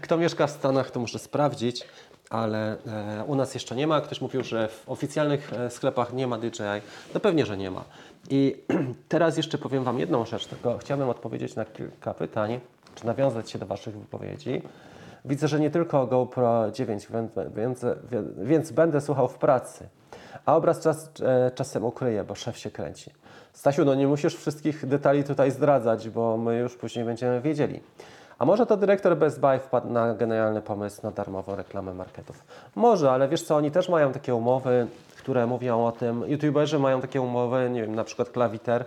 Kto 0.00 0.16
mieszka 0.16 0.46
w 0.46 0.50
Stanach, 0.50 0.90
to 0.90 1.00
muszę 1.00 1.18
sprawdzić, 1.18 1.84
ale 2.30 2.76
e, 2.86 3.24
u 3.24 3.34
nas 3.34 3.54
jeszcze 3.54 3.76
nie 3.76 3.86
ma. 3.86 4.00
Ktoś 4.00 4.20
mówił, 4.20 4.44
że 4.44 4.68
w 4.68 4.84
oficjalnych 4.86 5.52
e, 5.52 5.70
sklepach 5.70 6.12
nie 6.12 6.26
ma 6.26 6.38
DJI. 6.38 6.82
No 7.14 7.20
pewnie, 7.20 7.46
że 7.46 7.56
nie 7.56 7.70
ma. 7.70 7.84
I 8.30 8.56
teraz 9.08 9.36
jeszcze 9.36 9.58
powiem 9.58 9.84
Wam 9.84 9.98
jedną 9.98 10.26
rzecz, 10.26 10.46
tylko 10.46 10.78
chciałbym 10.78 11.08
odpowiedzieć 11.08 11.54
na 11.54 11.64
kilka 11.64 12.14
pytań, 12.14 12.60
czy 12.94 13.06
nawiązać 13.06 13.50
się 13.50 13.58
do 13.58 13.66
Waszych 13.66 13.98
wypowiedzi. 13.98 14.62
Widzę, 15.24 15.48
że 15.48 15.60
nie 15.60 15.70
tylko 15.70 16.06
GoPro 16.06 16.70
9, 16.70 17.08
więc, 17.54 17.84
więc, 18.38 18.72
będę 18.72 19.00
słuchał 19.00 19.28
w 19.28 19.38
pracy. 19.38 19.88
A 20.46 20.56
obraz 20.56 20.80
czas, 20.80 21.10
e, 21.22 21.50
czasem 21.54 21.84
ukryję, 21.84 22.24
bo 22.24 22.34
szef 22.34 22.58
się 22.58 22.70
kręci. 22.70 23.10
Stasiu, 23.52 23.84
no 23.84 23.94
nie 23.94 24.06
musisz 24.06 24.36
wszystkich 24.36 24.86
detali 24.86 25.24
tutaj 25.24 25.50
zdradzać, 25.50 26.08
bo 26.08 26.36
my 26.36 26.58
już 26.58 26.76
później 26.76 27.04
będziemy 27.04 27.40
wiedzieli. 27.40 27.80
A 28.42 28.44
może 28.44 28.66
to 28.66 28.76
dyrektor 28.76 29.16
Best 29.16 29.40
Buy 29.40 29.58
wpadł 29.58 29.90
na 29.90 30.14
genialny 30.14 30.62
pomysł 30.62 31.02
na 31.02 31.10
darmową 31.10 31.56
reklamę 31.56 31.94
marketów? 31.94 32.44
Może, 32.74 33.10
ale 33.10 33.28
wiesz 33.28 33.42
co, 33.42 33.56
oni 33.56 33.70
też 33.70 33.88
mają 33.88 34.12
takie 34.12 34.34
umowy, 34.34 34.86
które 35.18 35.46
mówią 35.46 35.86
o 35.86 35.92
tym. 35.92 36.24
YouTuberzy 36.26 36.78
mają 36.78 37.00
takie 37.00 37.20
umowy, 37.20 37.70
nie 37.70 37.82
wiem, 37.82 37.94
na 37.94 38.04
przykład 38.04 38.30
Klawiter, 38.30 38.84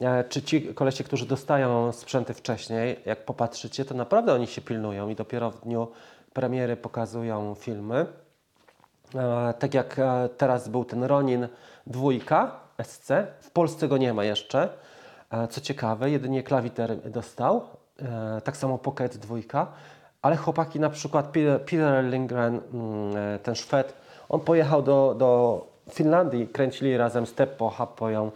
e, 0.00 0.24
czy 0.24 0.42
ci 0.42 0.74
kolesie, 0.74 1.04
którzy 1.04 1.26
dostają 1.26 1.92
sprzęty 1.92 2.34
wcześniej, 2.34 3.00
jak 3.06 3.24
popatrzycie, 3.24 3.84
to 3.84 3.94
naprawdę 3.94 4.34
oni 4.34 4.46
się 4.46 4.60
pilnują 4.60 5.08
i 5.08 5.14
dopiero 5.14 5.50
w 5.50 5.60
dniu 5.60 5.88
premiery 6.32 6.76
pokazują 6.76 7.54
filmy. 7.54 8.06
E, 9.14 9.54
Tak 9.58 9.74
jak 9.74 9.98
e, 9.98 10.28
teraz 10.36 10.68
był 10.68 10.84
ten 10.84 11.04
Ronin 11.04 11.48
dwójka 11.86 12.50
SC, 12.82 13.10
w 13.40 13.50
Polsce 13.50 13.88
go 13.88 13.96
nie 13.96 14.14
ma 14.14 14.24
jeszcze. 14.24 14.68
Co 15.50 15.60
ciekawe, 15.60 16.10
jedynie 16.10 16.42
klawiter 16.42 17.10
dostał, 17.10 17.62
tak 18.44 18.56
samo 18.56 18.78
Pocket 18.78 19.16
dwójka, 19.16 19.66
ale 20.22 20.36
chłopaki 20.36 20.80
na 20.80 20.90
przykład 20.90 21.26
Peter, 21.66 22.04
Lindgren, 22.04 22.60
mm, 22.72 23.16
e, 23.16 23.38
ten 23.38 23.54
Szwed, 23.54 23.94
on 24.28 24.40
pojechał 24.40 24.82
do, 24.82 25.14
do 25.18 25.66
Finlandii, 25.92 26.48
kręcili 26.48 26.96
razem 26.96 27.26
z 27.26 27.34
Teppo 27.34 27.68
Happoją 27.70 28.30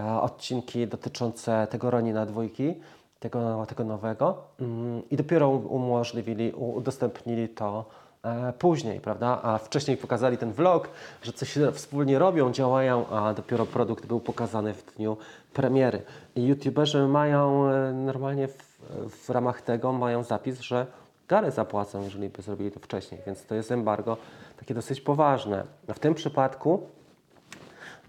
e, 0.00 0.20
odcinki 0.20 0.86
dotyczące 0.86 1.66
tego 1.70 1.90
Ronina 1.90 2.26
dwójki, 2.26 2.74
tego, 3.20 3.66
tego 3.68 3.84
nowego 3.84 4.42
mm, 4.60 5.02
i 5.10 5.16
dopiero 5.16 5.48
umożliwili, 5.48 6.52
udostępnili 6.52 7.48
to 7.48 7.84
e, 8.22 8.52
później, 8.52 9.00
prawda? 9.00 9.40
A 9.42 9.58
wcześniej 9.58 9.96
pokazali 9.96 10.38
ten 10.38 10.52
vlog, 10.52 10.88
że 11.22 11.32
coś 11.32 11.58
wspólnie 11.72 12.18
robią, 12.18 12.52
działają, 12.52 13.06
a 13.08 13.34
dopiero 13.34 13.66
produkt 13.66 14.06
był 14.06 14.20
pokazany 14.20 14.74
w 14.74 14.94
dniu 14.96 15.16
premiery. 15.54 16.02
I 16.36 16.46
youtuberzy 16.46 17.08
mają 17.08 17.68
e, 17.68 17.92
normalnie 17.92 18.48
w, 18.48 18.69
w 19.10 19.30
ramach 19.30 19.62
tego 19.62 19.92
mają 19.92 20.22
zapis, 20.22 20.60
że 20.60 20.86
kary 21.26 21.50
zapłacą, 21.50 22.02
jeżeli 22.02 22.28
by 22.28 22.42
zrobili 22.42 22.70
to 22.70 22.80
wcześniej, 22.80 23.20
więc 23.26 23.46
to 23.46 23.54
jest 23.54 23.72
embargo 23.72 24.16
takie 24.58 24.74
dosyć 24.74 25.00
poważne. 25.00 25.64
W 25.94 25.98
tym 25.98 26.14
przypadku 26.14 26.86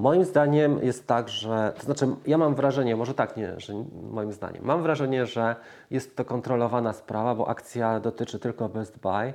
Moim 0.02 0.26
zdaniem 0.26 0.80
jest 0.84 1.08
tak, 1.08 1.30
że, 1.30 1.74
to 1.78 1.84
znaczy 1.84 2.08
ja 2.28 2.38
mam 2.38 2.56
wrażenie, 2.56 2.96
może 2.96 3.14
tak 3.14 3.38
nie, 3.38 3.60
że 3.60 3.74
moim 4.12 4.34
zdaniem, 4.34 4.66
mam 4.66 4.84
wrażenie, 4.84 5.26
że 5.26 5.56
jest 5.92 6.16
to 6.16 6.26
kontrolowana 6.26 6.94
sprawa, 6.94 7.36
bo 7.36 7.48
akcja 7.48 8.00
dotyczy 8.00 8.40
tylko 8.40 8.70
Best 8.70 9.00
Buy 9.00 9.34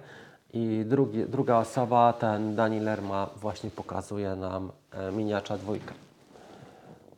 i 0.52 0.84
drugi, 0.86 1.26
druga 1.26 1.58
osoba, 1.58 2.12
ten 2.12 2.54
Dani 2.54 2.80
Lerma 2.80 3.30
właśnie 3.36 3.70
pokazuje 3.70 4.36
nam 4.36 4.72
e, 4.92 5.12
miniacza 5.12 5.58
dwójkę. 5.58 5.94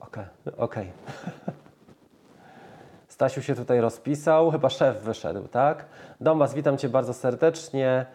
Okej, 0.00 0.24
okej. 0.57 0.92
Stasiu 3.18 3.42
się 3.42 3.54
tutaj 3.54 3.81
rozpisał, 3.81 4.50
chyba 4.50 4.70
szef 4.70 5.02
wyszedł, 5.02 5.48
tak? 5.48 5.85
Dombas, 6.20 6.54
witam 6.54 6.78
Cię 6.78 6.88
bardzo 6.88 7.14
serdecznie. 7.14 8.07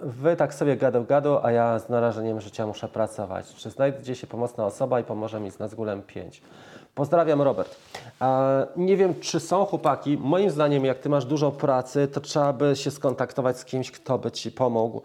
Wy 0.00 0.36
tak 0.36 0.54
sobie 0.54 0.76
gadu 0.76 1.04
gadu, 1.04 1.38
a 1.42 1.52
ja 1.52 1.78
z 1.78 1.88
narażeniem 1.88 2.40
życia 2.40 2.66
muszę 2.66 2.88
pracować. 2.88 3.54
Czy 3.54 3.70
znajdzie 3.70 4.14
się 4.14 4.26
pomocna 4.26 4.66
osoba 4.66 5.00
i 5.00 5.04
pomoże 5.04 5.40
mi 5.40 5.50
z 5.50 5.58
Nazgulem 5.58 6.02
5? 6.02 6.42
Pozdrawiam, 6.94 7.42
Robert. 7.42 7.76
E, 8.22 8.66
nie 8.76 8.96
wiem, 8.96 9.20
czy 9.20 9.40
są 9.40 9.64
chłopaki. 9.64 10.18
Moim 10.20 10.50
zdaniem, 10.50 10.84
jak 10.84 10.98
ty 10.98 11.08
masz 11.08 11.24
dużo 11.24 11.52
pracy, 11.52 12.08
to 12.08 12.20
trzeba 12.20 12.52
by 12.52 12.76
się 12.76 12.90
skontaktować 12.90 13.58
z 13.58 13.64
kimś, 13.64 13.90
kto 13.90 14.18
by 14.18 14.30
ci 14.30 14.52
pomógł. 14.52 15.02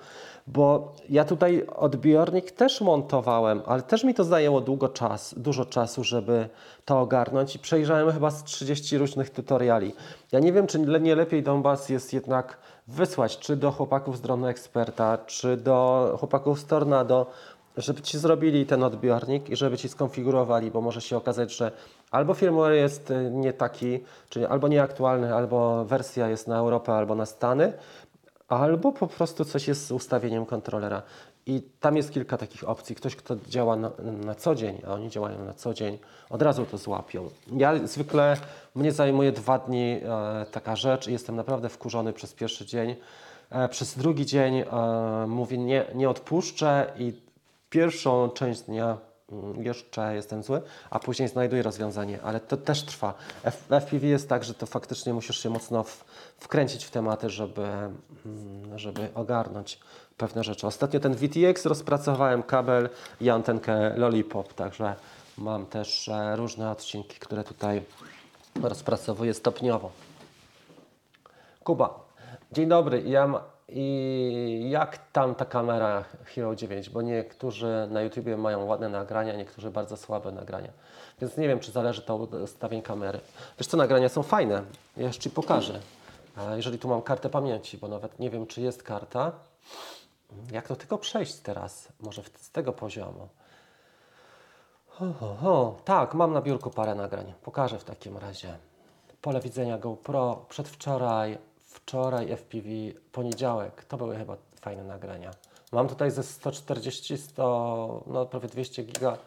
Bo 0.54 0.94
ja 1.10 1.26
tutaj 1.26 1.68
odbiornik 1.76 2.52
też 2.52 2.82
montowałem, 2.82 3.62
ale 3.66 3.82
też 3.82 4.04
mi 4.04 4.14
to 4.14 4.24
zajęło 4.24 4.62
długo 4.62 4.90
czas, 4.90 5.36
dużo 5.38 5.66
czasu, 5.66 6.04
żeby 6.04 6.50
to 6.86 7.00
ogarnąć 7.00 7.56
i 7.56 7.60
przejrzałem 7.60 8.12
chyba 8.12 8.32
z 8.32 8.44
30 8.44 8.98
różnych 8.98 9.30
tutoriali. 9.30 9.94
Ja 10.32 10.40
nie 10.40 10.54
wiem, 10.54 10.68
czy 10.68 10.80
nie 10.80 11.16
lepiej 11.16 11.44
Donbass 11.44 11.90
jest 11.90 12.14
jednak 12.14 12.58
wysłać, 12.88 13.38
czy 13.38 13.56
do 13.56 13.72
chłopaków 13.72 14.18
z 14.18 14.22
Dronu 14.22 14.48
Eksperta, 14.48 15.18
czy 15.18 15.58
do 15.58 16.16
chłopaków 16.20 16.60
z 16.60 16.66
Tornado, 16.66 17.26
żeby 17.78 18.02
ci 18.02 18.18
zrobili 18.18 18.66
ten 18.66 18.84
odbiornik 18.84 19.50
i 19.50 19.56
żeby 19.56 19.78
ci 19.78 19.90
skonfigurowali, 19.90 20.72
bo 20.72 20.82
może 20.82 21.02
się 21.02 21.18
okazać, 21.18 21.56
że 21.56 21.72
albo 22.12 22.34
firmware 22.34 22.74
jest 22.74 23.12
y, 23.12 23.32
nie 23.32 23.54
taki, 23.54 24.00
czyli 24.30 24.46
albo 24.46 24.68
nieaktualny, 24.68 25.36
albo 25.36 25.86
wersja 25.86 26.30
jest 26.30 26.48
na 26.48 26.58
Europę, 26.58 26.94
albo 26.94 27.16
na 27.16 27.26
Stany, 27.26 27.74
albo 28.50 28.92
po 28.92 29.08
prostu 29.08 29.46
coś 29.46 29.68
jest 29.68 29.88
z 29.88 29.92
ustawieniem 29.92 30.46
kontrolera. 30.46 31.02
I 31.46 31.62
tam 31.80 31.98
jest 31.98 32.12
kilka 32.12 32.38
takich 32.38 32.70
opcji. 32.70 32.96
Ktoś, 32.96 33.16
kto 33.16 33.36
działa 33.48 33.76
na, 33.76 33.92
na 34.26 34.36
co 34.36 34.56
dzień, 34.56 34.82
a 34.88 34.94
oni 34.94 35.10
działają 35.10 35.46
na 35.46 35.54
co 35.54 35.74
dzień, 35.74 35.98
od 36.30 36.42
razu 36.42 36.66
to 36.66 36.78
złapią. 36.78 37.30
Ja 37.52 37.88
zwykle, 37.88 38.38
mnie 38.76 38.92
zajmuje 38.92 39.32
dwa 39.32 39.60
dni 39.60 40.02
e, 40.04 40.46
taka 40.52 40.76
rzecz 40.76 41.08
i 41.08 41.12
jestem 41.12 41.36
naprawdę 41.36 41.70
wkurzony 41.70 42.14
przez 42.14 42.34
pierwszy 42.34 42.66
dzień. 42.66 42.96
E, 43.50 43.70
przez 43.70 43.98
drugi 43.98 44.26
dzień 44.26 44.60
e, 44.60 44.66
mówię, 45.28 45.58
nie, 45.58 45.86
nie 45.96 46.10
odpuszczę 46.10 46.94
i 46.98 47.14
pierwszą 47.70 48.30
część 48.30 48.62
dnia 48.62 48.98
jeszcze 49.58 50.16
jestem 50.16 50.44
zły, 50.44 50.62
a 50.90 51.00
później 51.00 51.30
znajduję 51.30 51.64
rozwiązanie, 51.64 52.22
ale 52.22 52.40
to 52.40 52.58
też 52.58 52.84
trwa. 52.84 53.14
F, 53.44 53.66
FPV 53.70 54.08
jest 54.08 54.30
tak, 54.30 54.44
że 54.44 54.54
to 54.54 54.66
faktycznie 54.66 55.14
musisz 55.14 55.44
się 55.44 55.50
mocno 55.50 55.86
wkręcić 56.38 56.86
w 56.86 56.92
tematy, 56.92 57.30
żeby, 57.30 57.64
mm, 58.26 58.80
żeby 58.80 59.10
ogarnąć 59.16 59.80
pewne 60.18 60.44
rzeczy. 60.44 60.68
Ostatnio 60.68 61.00
ten 61.00 61.16
VTX 61.16 61.66
rozpracowałem 61.66 62.44
kabel 62.44 62.90
i 63.22 63.30
antenkę 63.30 63.98
Lollipop, 63.98 64.54
także 64.54 64.96
mam 65.38 65.66
też 65.66 66.08
e, 66.08 66.36
różne 66.36 66.72
odcinki, 66.72 67.20
które 67.20 67.44
tutaj 67.44 67.82
rozpracowuję 68.64 69.34
stopniowo. 69.34 69.92
Kuba, 71.64 72.00
dzień 72.52 72.70
dobry. 72.70 73.04
Ja, 73.06 73.42
I 73.72 74.68
jak 74.70 74.98
tam 75.12 75.36
ta 75.36 75.46
kamera 75.46 76.06
Hero 76.26 76.56
9? 76.56 76.90
Bo 76.90 77.02
niektórzy 77.02 77.88
na 77.92 78.02
YouTubie 78.02 78.38
mają 78.38 78.66
ładne 78.66 78.90
nagrania, 78.90 79.36
niektórzy 79.36 79.72
bardzo 79.72 79.98
słabe 79.98 80.32
nagrania. 80.32 80.72
Więc 81.22 81.38
nie 81.38 81.48
wiem, 81.48 81.60
czy 81.60 81.72
zależy 81.72 82.02
to 82.02 82.16
od 82.16 82.34
ustawień 82.34 82.82
kamery. 82.82 83.20
Wiesz 83.60 83.68
co, 83.68 83.78
nagrania 83.78 84.10
są 84.10 84.24
fajne. 84.24 84.64
Ja 84.98 85.08
jeszcze 85.08 85.22
Ci 85.22 85.30
pokażę. 85.30 85.80
Jeżeli 86.56 86.80
tu 86.80 86.88
mam 86.88 87.02
kartę 87.02 87.30
pamięci, 87.30 87.78
bo 87.78 87.88
nawet 87.88 88.20
nie 88.20 88.30
wiem, 88.30 88.48
czy 88.48 88.62
jest 88.62 88.84
karta. 88.84 89.32
Jak 90.52 90.68
to 90.68 90.76
tylko 90.76 90.98
przejść 90.98 91.36
teraz? 91.36 91.88
Może 92.00 92.22
z 92.36 92.52
tego 92.52 92.74
poziomu. 92.74 93.28
Ho, 94.88 95.14
ho, 95.20 95.36
ho. 95.36 95.76
Tak, 95.86 96.14
mam 96.14 96.34
na 96.34 96.42
biurku 96.42 96.70
parę 96.70 96.96
nagrań. 96.96 97.34
Pokażę 97.44 97.80
w 97.80 97.84
takim 97.84 98.18
razie. 98.18 98.58
Pole 99.22 99.40
widzenia 99.40 99.78
GoPro, 99.78 100.46
przedwczoraj, 100.50 101.38
wczoraj 101.82 102.32
FPV, 102.38 102.70
poniedziałek. 103.12 103.86
To 103.86 103.98
były 103.98 104.16
chyba 104.16 104.38
fajne 104.62 104.84
nagrania. 104.84 105.32
Mam 105.72 105.88
tutaj 105.88 106.12
ze 106.12 106.24
140, 106.24 107.18
100, 107.18 108.04
no 108.08 108.26
prawie 108.26 108.48
200 108.48 108.84
giga 108.84 109.18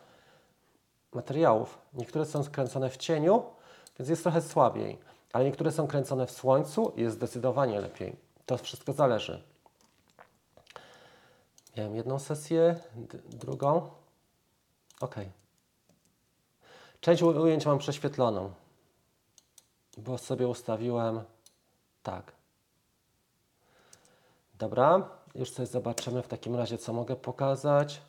materiałów. 1.15 1.79
Niektóre 1.95 2.25
są 2.25 2.43
skręcone 2.43 2.91
w 2.91 2.97
cieniu, 2.97 3.43
więc 3.99 4.11
jest 4.11 4.23
trochę 4.23 4.43
słabiej, 4.43 4.99
ale 5.33 5.45
niektóre 5.45 5.73
są 5.73 5.87
kręcone 5.87 6.27
w 6.27 6.31
słońcu 6.31 6.93
i 6.97 7.01
jest 7.01 7.17
zdecydowanie 7.17 7.81
lepiej. 7.81 8.17
To 8.47 8.59
wszystko 8.59 8.93
zależy. 8.93 9.43
Miałem 11.77 11.97
jedną 11.97 12.19
sesję, 12.19 12.77
drugą. 13.31 13.91
Ok. 15.01 15.15
Część 17.01 17.23
ujęć 17.23 17.67
mam 17.67 17.79
prześwietloną, 17.79 18.53
bo 19.99 20.19
sobie 20.19 20.49
ustawiłem 20.49 21.23
tak. 22.03 22.33
Dobra, 24.55 25.09
już 25.35 25.51
sobie 25.51 25.67
zobaczymy 25.67 26.23
w 26.23 26.29
takim 26.29 26.57
razie, 26.57 26.79
co 26.79 26.93
mogę 26.93 27.17
pokazać. 27.17 28.01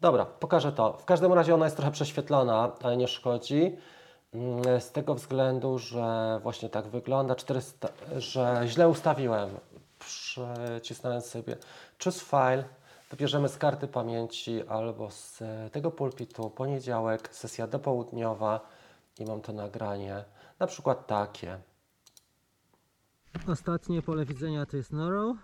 Dobra, 0.00 0.24
pokażę 0.26 0.72
to. 0.72 0.92
W 0.92 1.04
każdym 1.04 1.32
razie 1.32 1.54
ona 1.54 1.64
jest 1.64 1.76
trochę 1.76 1.92
prześwietlona, 1.92 2.72
ale 2.82 2.96
nie 2.96 3.08
szkodzi. 3.08 3.76
Mm, 4.34 4.80
Z 4.80 4.92
tego 4.92 5.14
względu, 5.14 5.78
że 5.78 6.40
właśnie 6.42 6.68
tak 6.68 6.86
wygląda, 6.88 7.34
400, 7.34 7.88
że 8.16 8.62
źle 8.66 8.88
ustawiłem. 8.88 9.50
Przycisnąłem 9.98 11.20
sobie 11.20 11.56
choose 12.04 12.24
file, 12.24 12.64
wybierzemy 13.10 13.48
z 13.48 13.58
karty 13.58 13.88
pamięci 13.88 14.68
albo 14.68 15.10
z 15.10 15.42
tego 15.72 15.90
pulpitu 15.90 16.50
poniedziałek, 16.50 17.28
sesja 17.34 17.66
dopołudniowa 17.66 18.60
i 19.18 19.24
mam 19.24 19.40
to 19.40 19.52
nagranie, 19.52 20.24
na 20.58 20.66
przykład 20.66 21.06
takie. 21.06 21.60
Ostatnie 23.48 24.02
pole 24.02 24.24
widzenia 24.24 24.66
to 24.66 24.76
jest 24.76 24.92
Norrow. 24.92 25.36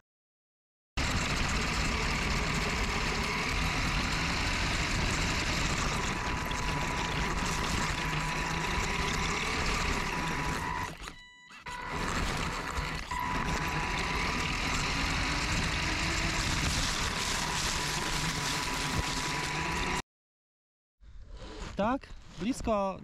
Tak, 21.76 22.08
blisko. 22.40 22.96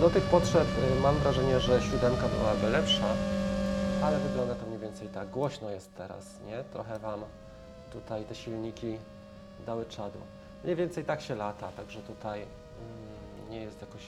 Do 0.00 0.10
tych 0.10 0.24
potrzeb 0.24 0.68
y, 0.98 1.00
mam 1.00 1.16
wrażenie, 1.16 1.60
że 1.60 1.82
siódemka 1.82 2.28
byłaby 2.28 2.70
lepsza, 2.70 3.06
ale 4.02 4.18
wygląda 4.18 4.54
to 4.54 4.66
mniej 4.66 4.78
więcej 4.78 5.08
tak. 5.08 5.30
Głośno 5.30 5.70
jest 5.70 5.94
teraz, 5.94 6.40
nie? 6.46 6.64
Trochę 6.72 6.98
Wam 6.98 7.24
tutaj 7.92 8.24
te 8.24 8.34
silniki 8.34 8.98
dały 9.66 9.86
czadu. 9.86 10.18
Mniej 10.64 10.76
więcej 10.76 11.04
tak 11.04 11.20
się 11.20 11.34
lata, 11.34 11.68
także 11.76 12.00
tutaj 12.02 12.40
mm, 12.40 13.50
nie 13.50 13.60
jest 13.60 13.80
jakoś 13.80 14.02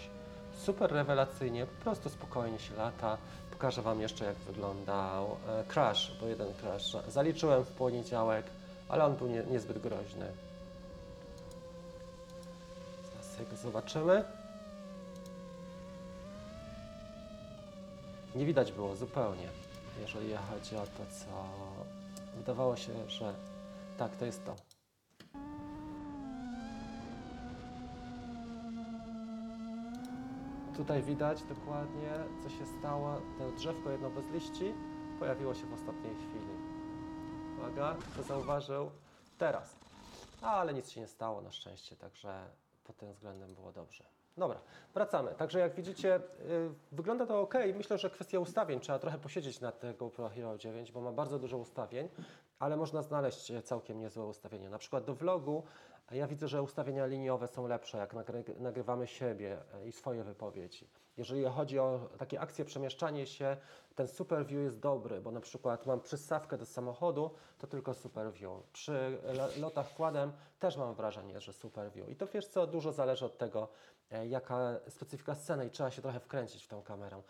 super 0.58 0.92
rewelacyjnie, 0.92 1.66
po 1.66 1.82
prostu 1.82 2.08
spokojnie 2.08 2.58
się 2.58 2.74
lata. 2.74 3.18
Pokażę 3.50 3.82
Wam 3.82 4.00
jeszcze 4.00 4.24
jak 4.24 4.36
wyglądał 4.36 5.36
e, 5.48 5.64
crash, 5.68 6.16
bo 6.20 6.26
jeden 6.26 6.54
crash 6.60 6.96
zaliczyłem 7.08 7.64
w 7.64 7.70
poniedziałek, 7.72 8.46
ale 8.88 9.04
on 9.04 9.16
był 9.16 9.28
nie, 9.28 9.42
niezbyt 9.50 9.78
groźny. 9.78 10.26
Zobaczymy. 13.62 14.41
Nie 18.34 18.46
widać 18.46 18.72
było 18.72 18.96
zupełnie, 18.96 19.48
jeżeli 20.00 20.34
chodzi 20.50 20.76
o 20.76 20.86
to, 20.86 21.06
co 21.10 21.44
wydawało 22.36 22.76
się, 22.76 23.10
że 23.10 23.34
tak, 23.98 24.16
to 24.16 24.24
jest 24.24 24.44
to. 24.44 24.56
Tutaj 30.76 31.02
widać 31.02 31.42
dokładnie, 31.42 32.10
co 32.42 32.48
się 32.48 32.66
stało. 32.78 33.20
To 33.38 33.50
drzewko 33.50 33.90
jedno 33.90 34.10
bez 34.10 34.26
liści 34.30 34.74
pojawiło 35.18 35.54
się 35.54 35.66
w 35.66 35.74
ostatniej 35.74 36.14
chwili. 36.14 36.52
Uwaga, 37.58 37.96
kto 38.12 38.22
zauważył? 38.22 38.90
Teraz. 39.38 39.76
Ale 40.42 40.74
nic 40.74 40.90
się 40.90 41.00
nie 41.00 41.06
stało 41.06 41.42
na 41.42 41.52
szczęście, 41.52 41.96
także 41.96 42.50
pod 42.84 42.96
tym 42.96 43.12
względem 43.12 43.54
było 43.54 43.72
dobrze. 43.72 44.04
Dobra, 44.36 44.60
wracamy. 44.94 45.34
Także 45.34 45.58
jak 45.58 45.74
widzicie, 45.74 46.16
y, 46.16 46.20
wygląda 46.92 47.26
to 47.26 47.40
ok. 47.40 47.54
Myślę, 47.74 47.98
że 47.98 48.10
kwestia 48.10 48.38
ustawień, 48.38 48.80
trzeba 48.80 48.98
trochę 48.98 49.18
posiedzieć 49.18 49.60
nad 49.60 49.80
tego 49.80 50.10
Pro 50.10 50.28
Hero 50.28 50.58
9, 50.58 50.92
bo 50.92 51.00
ma 51.00 51.12
bardzo 51.12 51.38
dużo 51.38 51.58
ustawień, 51.58 52.08
ale 52.58 52.76
można 52.76 53.02
znaleźć 53.02 53.50
e, 53.50 53.62
całkiem 53.62 54.00
niezłe 54.00 54.26
ustawienia. 54.26 54.70
Na 54.70 54.78
przykład 54.78 55.04
do 55.04 55.14
vlogu 55.14 55.62
a 56.06 56.14
ja 56.14 56.26
widzę, 56.26 56.48
że 56.48 56.62
ustawienia 56.62 57.06
liniowe 57.06 57.48
są 57.48 57.66
lepsze, 57.66 57.98
jak 57.98 58.14
nagry 58.14 58.44
nagrywamy 58.58 59.06
siebie 59.06 59.58
e, 59.74 59.88
i 59.88 59.92
swoje 59.92 60.24
wypowiedzi. 60.24 60.88
Jeżeli 61.16 61.44
chodzi 61.44 61.78
o 61.78 62.08
takie 62.18 62.40
akcje, 62.40 62.64
przemieszczanie 62.64 63.26
się, 63.26 63.56
ten 63.94 64.08
super 64.08 64.46
view 64.46 64.62
jest 64.62 64.78
dobry, 64.80 65.20
bo 65.20 65.30
na 65.30 65.40
przykład 65.40 65.86
mam 65.86 66.00
przystawkę 66.00 66.58
do 66.58 66.66
samochodu, 66.66 67.30
to 67.58 67.66
tylko 67.66 67.94
super 67.94 68.32
view. 68.32 68.52
Przy 68.72 69.18
lo- 69.34 69.60
lotach 69.60 69.94
kładem 69.94 70.32
też 70.58 70.76
mam 70.76 70.94
wrażenie, 70.94 71.40
że 71.40 71.52
super 71.52 71.90
view. 71.92 72.08
I 72.08 72.16
to 72.16 72.26
wiesz 72.26 72.46
co, 72.46 72.66
dużo 72.66 72.92
zależy 72.92 73.24
od 73.24 73.38
tego, 73.38 73.68
e, 74.10 74.26
jaka 74.26 74.80
specyfika 74.88 75.34
sceny 75.34 75.66
i 75.66 75.70
trzeba 75.70 75.90
się 75.90 76.02
trochę 76.02 76.20
wkręcić 76.20 76.64
w 76.64 76.68
tą 76.68 76.82
kamerę. 76.82 77.22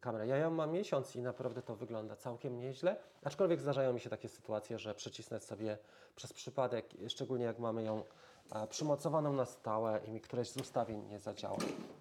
kamerę. 0.00 0.26
Ja 0.26 0.36
ją 0.36 0.50
mam 0.50 0.70
miesiąc 0.72 1.16
i 1.16 1.22
naprawdę 1.22 1.62
to 1.62 1.76
wygląda 1.76 2.16
całkiem 2.16 2.58
nieźle, 2.58 2.96
aczkolwiek 3.24 3.60
zdarzają 3.60 3.92
mi 3.92 4.00
się 4.00 4.10
takie 4.10 4.28
sytuacje, 4.28 4.78
że 4.78 4.94
przycisnę 4.94 5.40
sobie 5.40 5.78
przez 6.16 6.32
przypadek, 6.32 6.86
szczególnie 7.08 7.44
jak 7.44 7.58
mamy 7.58 7.82
ją 7.82 8.04
przymocowaną 8.68 9.32
na 9.32 9.44
stałe 9.44 10.00
i 10.06 10.10
mi 10.10 10.20
któreś 10.20 10.50
z 10.50 10.56
ustawień 10.56 11.06
nie 11.08 11.18
zadziała, 11.18 11.58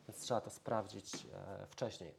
więc 0.08 0.22
trzeba 0.22 0.42
to 0.42 0.50
sprawdzić 0.50 1.16
e, 1.16 1.68
wcześniej. 1.68 2.14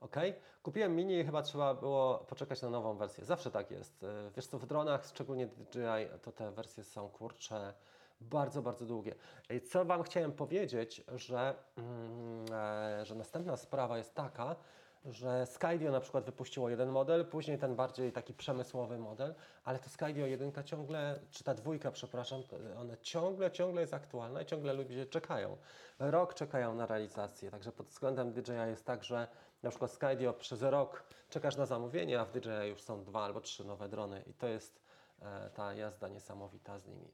Ok, 0.00 0.16
kupiłem 0.62 0.96
mini 0.96 1.18
i 1.18 1.24
chyba 1.24 1.42
trzeba 1.42 1.74
było 1.74 2.18
poczekać 2.18 2.62
na 2.62 2.70
nową 2.70 2.96
wersję. 2.96 3.24
Zawsze 3.24 3.50
tak 3.50 3.70
jest. 3.70 4.02
E, 4.02 4.30
Wiesz 4.36 4.46
co, 4.46 4.58
w 4.58 4.66
dronach, 4.66 5.06
szczególnie 5.06 5.46
DJI, 5.46 6.20
to 6.22 6.32
te 6.32 6.50
wersje 6.50 6.84
są 6.84 7.08
kurcze 7.08 7.74
bardzo, 8.20 8.62
bardzo 8.62 8.86
długie. 8.86 9.14
I 9.50 9.60
co 9.60 9.84
Wam 9.84 10.02
chciałem 10.02 10.32
powiedzieć, 10.32 11.04
że, 11.14 11.54
mm, 11.76 12.44
e, 12.52 13.06
że 13.06 13.14
następna 13.14 13.56
sprawa 13.56 13.98
jest 13.98 14.14
taka, 14.14 14.56
że 15.04 15.46
Skydio 15.46 15.92
na 15.92 16.00
przykład 16.00 16.24
wypuściło 16.24 16.70
jeden 16.70 16.88
model, 16.88 17.26
później 17.26 17.58
ten 17.58 17.76
bardziej 17.76 18.12
taki 18.12 18.34
przemysłowy 18.34 18.98
model, 18.98 19.34
ale 19.64 19.78
to 19.78 19.90
Skydio 19.90 20.26
1 20.26 20.52
ciągle, 20.64 21.20
czy 21.30 21.44
ta 21.44 21.54
dwójka, 21.54 21.90
przepraszam, 21.90 22.42
ona 22.78 22.96
ciągle, 22.96 23.50
ciągle 23.50 23.80
jest 23.80 23.94
aktualna 23.94 24.42
i 24.42 24.46
ciągle 24.46 24.72
ludzie 24.72 25.06
czekają. 25.06 25.56
Rok 25.98 26.34
czekają 26.34 26.74
na 26.74 26.86
realizację, 26.86 27.50
także 27.50 27.72
pod 27.72 27.86
względem 27.86 28.32
DJI 28.32 28.52
jest 28.66 28.84
tak, 28.84 29.04
że 29.04 29.28
na 29.62 29.70
przykład 29.70 29.90
Skydio 29.90 30.32
przez 30.32 30.62
rok 30.62 31.04
czekasz 31.30 31.56
na 31.56 31.66
zamówienie, 31.66 32.20
a 32.20 32.24
w 32.24 32.32
DJI 32.32 32.68
już 32.68 32.82
są 32.82 33.04
dwa 33.04 33.24
albo 33.24 33.40
trzy 33.40 33.64
nowe 33.64 33.88
drony 33.88 34.22
i 34.26 34.34
to 34.34 34.48
jest 34.48 34.80
e, 35.22 35.50
ta 35.50 35.74
jazda 35.74 36.08
niesamowita 36.08 36.78
z 36.78 36.86
nimi. 36.86 37.10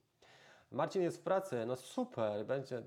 Marcin 0.71 1.03
jest 1.03 1.19
w 1.19 1.23
pracy, 1.23 1.67
no 1.67 1.77
super, 1.77 2.47
będzie 2.47 2.83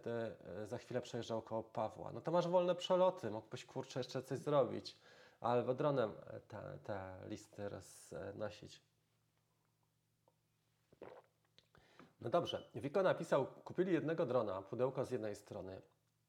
e, 0.62 0.68
za 0.68 0.78
chwilę 0.78 1.02
przejeżdżał 1.02 1.42
koło 1.42 1.64
Pawła. 1.64 2.12
No 2.12 2.22
to 2.22 2.32
masz 2.32 2.48
wolne 2.48 2.76
przeloty, 2.76 3.32
mógłbyś 3.32 3.66
kurczę 3.66 4.00
jeszcze 4.00 4.24
coś 4.24 4.40
zrobić. 4.40 4.98
Albo 5.42 5.74
dronem 5.74 6.12
e, 6.28 6.40
te, 6.40 6.78
te 6.84 7.16
listy 7.26 7.70
roznosić. 7.70 8.82
No 12.22 12.30
dobrze, 12.30 12.70
Wiko 12.76 13.04
napisał, 13.04 13.46
kupili 13.46 13.94
jednego 13.94 14.26
drona, 14.26 14.62
pudełko 14.62 15.06
z 15.06 15.12
jednej 15.12 15.36
strony 15.36 15.82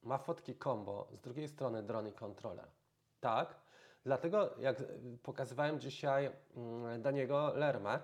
ma 0.02 0.18
fotki 0.18 0.58
combo, 0.58 1.08
z 1.12 1.20
drugiej 1.20 1.48
strony 1.48 1.82
dron 1.82 2.08
i 2.08 2.12
kontroler. 2.12 2.68
Tak, 3.20 3.54
dlatego 4.04 4.50
jak 4.58 4.76
pokazywałem 5.22 5.80
dzisiaj 5.80 6.30
mm, 6.56 7.02
Daniego 7.02 7.52
Lermę, 7.54 8.00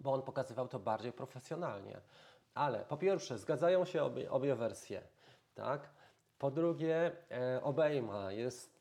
bo 0.00 0.12
on 0.12 0.22
pokazywał 0.22 0.68
to 0.68 0.78
bardziej 0.78 1.12
profesjonalnie. 1.12 2.00
Ale 2.54 2.84
po 2.84 2.96
pierwsze, 2.96 3.38
zgadzają 3.38 3.84
się 3.84 4.02
obie, 4.02 4.30
obie 4.30 4.54
wersje, 4.54 5.02
tak? 5.54 5.90
Po 6.38 6.50
drugie, 6.50 7.12
e, 7.30 7.62
obejma 7.62 8.32
jest 8.32 8.72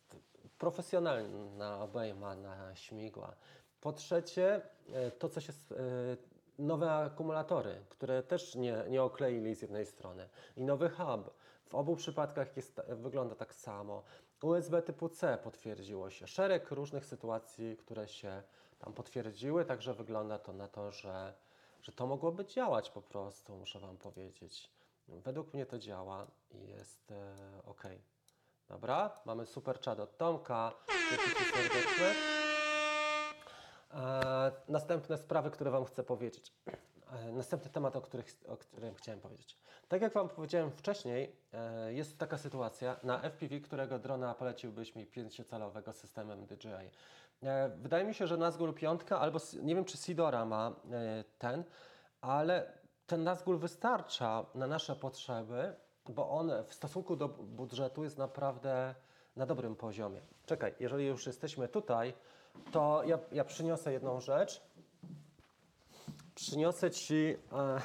profesjonalna 0.57 1.83
obejma 1.83 2.35
na 2.35 2.75
śmigła. 2.75 3.35
Po 3.81 3.93
trzecie, 3.93 4.61
e, 4.93 5.11
to 5.11 5.29
coś 5.29 5.47
jest, 5.47 5.71
e, 5.71 5.75
nowe 6.59 6.91
akumulatory, 6.91 7.81
które 7.89 8.23
też 8.23 8.55
nie, 8.55 8.83
nie 8.89 9.03
okleili 9.03 9.55
z 9.55 9.61
jednej 9.61 9.85
strony 9.85 10.29
i 10.57 10.63
nowy 10.63 10.89
hub. 10.89 11.33
W 11.65 11.75
obu 11.75 11.95
przypadkach 11.95 12.57
jest, 12.57 12.81
wygląda 12.87 13.35
tak 13.35 13.55
samo. 13.55 14.03
USB 14.41 14.81
typu 14.81 15.09
C 15.09 15.37
potwierdziło 15.43 16.09
się. 16.09 16.27
Szereg 16.27 16.71
różnych 16.71 17.05
sytuacji, 17.05 17.77
które 17.77 18.07
się 18.07 18.43
tam 18.79 18.93
potwierdziły, 18.93 19.65
także 19.65 19.93
wygląda 19.93 20.39
to 20.39 20.53
na 20.53 20.67
to, 20.67 20.91
że, 20.91 21.33
że 21.81 21.91
to 21.91 22.07
mogłoby 22.07 22.45
działać 22.45 22.89
po 22.89 23.01
prostu, 23.01 23.57
muszę 23.57 23.79
Wam 23.79 23.97
powiedzieć. 23.97 24.71
Według 25.07 25.53
mnie 25.53 25.65
to 25.65 25.79
działa 25.79 26.27
i 26.51 26.67
jest 26.67 27.11
e, 27.11 27.35
ok. 27.65 27.83
Dobra, 28.67 29.21
mamy 29.25 29.45
super 29.45 29.79
czad 29.79 29.99
od 29.99 30.17
Tomka. 30.17 30.73
E, 33.93 34.51
następne 34.67 35.17
sprawy, 35.17 35.51
które 35.51 35.71
Wam 35.71 35.85
chcę 35.85 36.03
powiedzieć. 36.03 36.53
E, 37.11 37.31
następny 37.31 37.69
temat, 37.69 37.95
o, 37.95 38.01
których, 38.01 38.25
o 38.47 38.57
którym 38.57 38.95
chciałem 38.95 39.19
powiedzieć. 39.21 39.57
Tak 39.87 40.01
jak 40.01 40.13
Wam 40.13 40.29
powiedziałem 40.29 40.71
wcześniej, 40.71 41.35
e, 41.53 41.93
jest 41.93 42.17
taka 42.17 42.37
sytuacja 42.37 42.95
na 43.03 43.21
FPV, 43.21 43.59
którego 43.59 43.99
drona 43.99 44.33
poleciłbyś 44.33 44.95
mi 44.95 45.07
5-calowego 45.07 45.93
systemem 45.93 46.45
DJI. 46.45 46.89
E, 47.43 47.69
wydaje 47.69 48.05
mi 48.05 48.13
się, 48.13 48.27
że 48.27 48.37
Nazgul 48.37 48.73
5 48.73 49.01
albo 49.19 49.39
nie 49.61 49.75
wiem, 49.75 49.85
czy 49.85 49.97
Sidora 49.97 50.45
ma 50.45 50.75
ten, 51.39 51.63
ale 52.21 52.73
ten 53.07 53.23
Nazgul 53.23 53.57
wystarcza 53.57 54.45
na 54.55 54.67
nasze 54.67 54.95
potrzeby, 54.95 55.75
bo 56.09 56.29
on 56.29 56.51
w 56.67 56.73
stosunku 56.73 57.15
do 57.15 57.27
budżetu 57.27 58.03
jest 58.03 58.17
naprawdę 58.17 58.95
na 59.35 59.45
dobrym 59.45 59.75
poziomie. 59.75 60.21
Czekaj, 60.45 60.75
jeżeli 60.79 61.05
już 61.05 61.25
jesteśmy 61.25 61.67
tutaj, 61.67 62.13
to 62.71 63.03
ja, 63.05 63.19
ja 63.31 63.45
przyniosę 63.45 63.93
jedną 63.93 64.21
rzecz. 64.21 64.61
Przyniosę 66.35 66.91
Ci 66.91 67.35
e, 67.53 67.81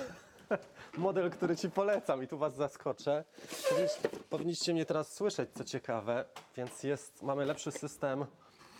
model, 0.98 1.30
który 1.30 1.56
Ci 1.56 1.70
polecam 1.70 2.22
i 2.22 2.28
tu 2.28 2.38
Was 2.38 2.54
zaskoczę. 2.54 3.24
Powinniście, 4.30 4.72
mnie 4.72 4.86
teraz 4.86 5.14
słyszeć, 5.14 5.50
co 5.54 5.64
ciekawe, 5.64 6.24
więc 6.56 6.82
jest, 6.82 7.22
mamy 7.22 7.44
lepszy 7.44 7.72
system 7.72 8.26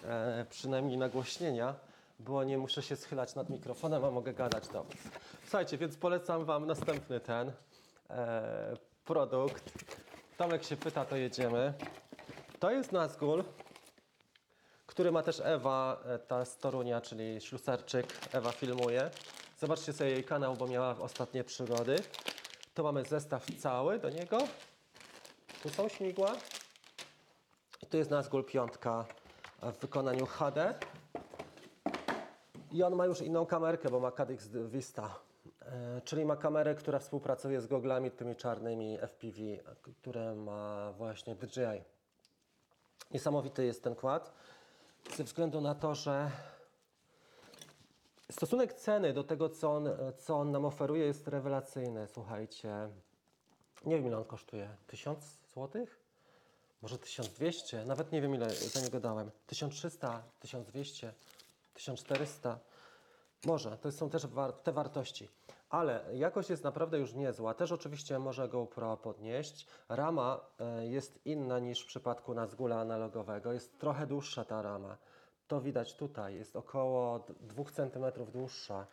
e, 0.05 0.46
przynajmniej 0.50 0.98
nagłośnienia, 0.98 1.74
bo 2.18 2.44
nie 2.44 2.59
muszę 2.59 2.83
się 2.83 2.96
schylać 2.96 3.35
nad 3.35 3.50
mikrofonem, 3.50 4.05
a 4.05 4.11
mogę 4.11 4.35
gadać 4.35 4.68
do 4.68 4.85
Was. 4.85 4.96
Słuchajcie, 5.42 5.79
więc 5.79 5.96
polecam 5.96 6.44
Wam 6.44 6.66
następny 6.66 7.20
ten 7.20 7.52
e, 8.11 8.76
produkt. 9.05 9.72
Tomek 10.37 10.64
się 10.64 10.76
pyta, 10.76 11.05
to 11.05 11.16
jedziemy. 11.16 11.74
To 12.61 12.70
jest 12.70 12.92
Nazgul, 12.92 13.44
który 14.87 15.12
ma 15.12 15.22
też 15.22 15.40
Ewa, 15.44 16.02
e, 16.05 16.18
ta 16.18 16.44
z 16.44 16.59
Torunia, 16.59 17.00
czyli 17.00 17.40
ślusarczyk. 17.40 18.07
Ewa 18.33 18.52
filmuje. 18.52 19.11
Zobaczcie 19.59 19.92
sobie 19.92 20.11
jej 20.11 20.25
kanał, 20.25 20.57
bo 20.57 20.66
miała 20.66 20.99
ostatnie 20.99 21.45
przygody. 21.45 21.97
Tu 22.75 22.85
mamy 22.85 23.05
zestaw 23.05 23.47
cały 23.59 23.99
do 23.99 24.11
niego. 24.11 24.38
Tu 25.62 25.69
są 25.69 25.88
śmigła. 25.88 26.33
I 27.83 27.87
tu 27.87 27.97
jest 27.97 28.11
Nazgul 28.11 28.45
piątka 28.45 29.05
w 29.62 29.79
wykonaniu 29.79 30.27
HD. 30.27 30.75
I 32.73 32.83
on 32.83 32.95
ma 32.95 33.07
już 33.07 33.21
inną 33.21 33.47
kamerkę, 33.47 33.90
bo 33.90 34.01
ma 34.01 34.12
Cadix 34.12 34.49
Vista. 34.49 35.19
E, 35.62 36.01
czyli 36.05 36.25
ma 36.25 36.37
kamerę, 36.37 36.75
która 36.75 36.99
współpracuje 36.99 37.61
z 37.61 37.66
goglami 37.66 38.11
tymi 38.11 38.37
czarnymi 38.37 38.99
FPV, 38.99 39.40
które 39.83 40.35
ma 40.35 40.92
właśnie 40.92 41.35
DJI. 41.35 41.85
Niesamowity 43.11 43.64
jest 43.64 43.83
ten 43.83 43.95
kład, 43.95 44.33
ze 45.16 45.25
względu 45.25 45.61
na 45.61 45.75
to, 45.75 45.95
że 45.95 46.31
stosunek 48.31 48.73
ceny 48.73 49.12
do 49.12 49.25
tego, 49.25 49.49
co 49.49 49.73
on, 49.73 49.89
co 50.19 50.37
on 50.37 50.51
nam 50.51 50.65
oferuje, 50.65 51.07
jest 51.07 51.29
rewelacyjny. 51.29 52.07
Słuchajcie, 52.09 52.89
nie 53.85 53.97
wiem 53.97 54.07
ile 54.07 54.17
on 54.17 54.25
kosztuje. 54.25 54.69
1000 54.87 55.39
zł? 55.55 55.87
Może 56.83 56.99
1200? 56.99 57.85
Nawet 57.85 58.12
nie 58.12 58.23
wiem 58.23 58.35
ile 58.35 58.51
za 58.51 58.81
niego 58.81 59.01
dałem. 59.01 59.31
1300, 59.47 60.23
1200, 60.41 61.12
1400? 61.75 62.59
Może, 63.45 63.79
to 63.79 63.93
są 63.93 64.11
też 64.11 64.27
war 64.27 64.53
te 64.53 64.73
wartości. 64.73 65.29
Ale 65.71 66.05
jakość 66.12 66.51
jest 66.51 66.65
naprawdę 66.65 66.99
już 66.99 67.15
niezła. 67.15 67.55
Też 67.55 67.73
oczywiście 67.73 68.19
może 68.19 68.49
GoPro 68.49 68.97
podnieść. 68.97 69.67
Rama 69.89 70.41
e, 70.59 70.87
jest 70.87 71.27
inna 71.27 71.59
niż 71.59 71.83
w 71.83 71.87
przypadku 71.87 72.35
Nazgula 72.35 72.81
analogowego. 72.81 73.53
Jest 73.53 73.79
trochę 73.79 74.07
dłuższa 74.07 74.45
ta 74.45 74.62
rama. 74.62 74.97
To 75.48 75.61
widać 75.61 75.94
tutaj. 75.94 76.35
Jest 76.35 76.56
około 76.56 77.26
2 77.40 77.64
cm 77.64 78.30
dłuższa 78.32 78.87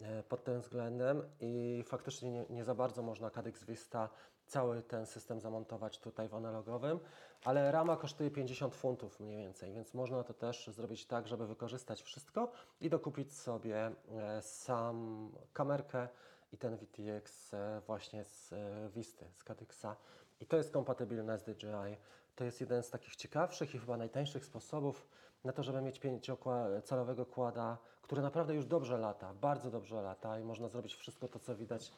e, 0.00 0.22
pod 0.22 0.44
tym 0.44 0.60
względem 0.60 1.22
i 1.40 1.84
faktycznie 1.86 2.30
nie, 2.30 2.44
nie 2.50 2.64
za 2.64 2.74
bardzo 2.74 3.02
można 3.02 3.30
Cadix 3.30 3.64
Vista 3.64 4.08
cały 4.46 4.82
ten 4.82 5.06
system 5.06 5.40
zamontować 5.40 5.98
tutaj 5.98 6.28
w 6.28 6.34
analogowym, 6.34 7.00
ale 7.44 7.72
rama 7.72 7.96
kosztuje 7.96 8.30
50 8.30 8.74
funtów 8.74 9.20
mniej 9.20 9.36
więcej, 9.36 9.72
więc 9.72 9.94
można 9.94 10.24
to 10.24 10.34
też 10.34 10.66
zrobić 10.66 11.06
tak, 11.06 11.28
żeby 11.28 11.46
wykorzystać 11.46 12.02
wszystko 12.02 12.52
i 12.80 12.90
dokupić 12.90 13.34
sobie 13.34 13.90
e, 14.10 14.42
sam 14.42 15.28
kamerkę 15.52 16.08
i 16.52 16.58
ten 16.58 16.76
VTX 16.76 17.54
e, 17.54 17.80
właśnie 17.86 18.24
z 18.24 18.54
Visty, 18.94 19.24
z 19.36 19.44
Cadixa 19.44 19.96
i 20.40 20.46
to 20.46 20.56
jest 20.56 20.72
kompatybilne 20.72 21.38
z 21.38 21.42
DJI. 21.42 21.96
To 22.34 22.44
jest 22.44 22.60
jeden 22.60 22.82
z 22.82 22.90
takich 22.90 23.16
ciekawszych 23.16 23.74
i 23.74 23.78
chyba 23.78 23.96
najtańszych 23.96 24.44
sposobów 24.44 25.08
na 25.44 25.52
to, 25.52 25.62
żeby 25.62 25.82
mieć 25.82 26.00
pięciocalowego 26.00 27.26
kłada, 27.26 27.78
który 28.02 28.22
naprawdę 28.22 28.54
już 28.54 28.66
dobrze 28.66 28.98
lata, 28.98 29.34
bardzo 29.34 29.70
dobrze 29.70 30.02
lata 30.02 30.38
i 30.38 30.44
można 30.44 30.68
zrobić 30.68 30.94
wszystko 30.94 31.28
to, 31.28 31.38
co 31.38 31.54
widać, 31.56 31.92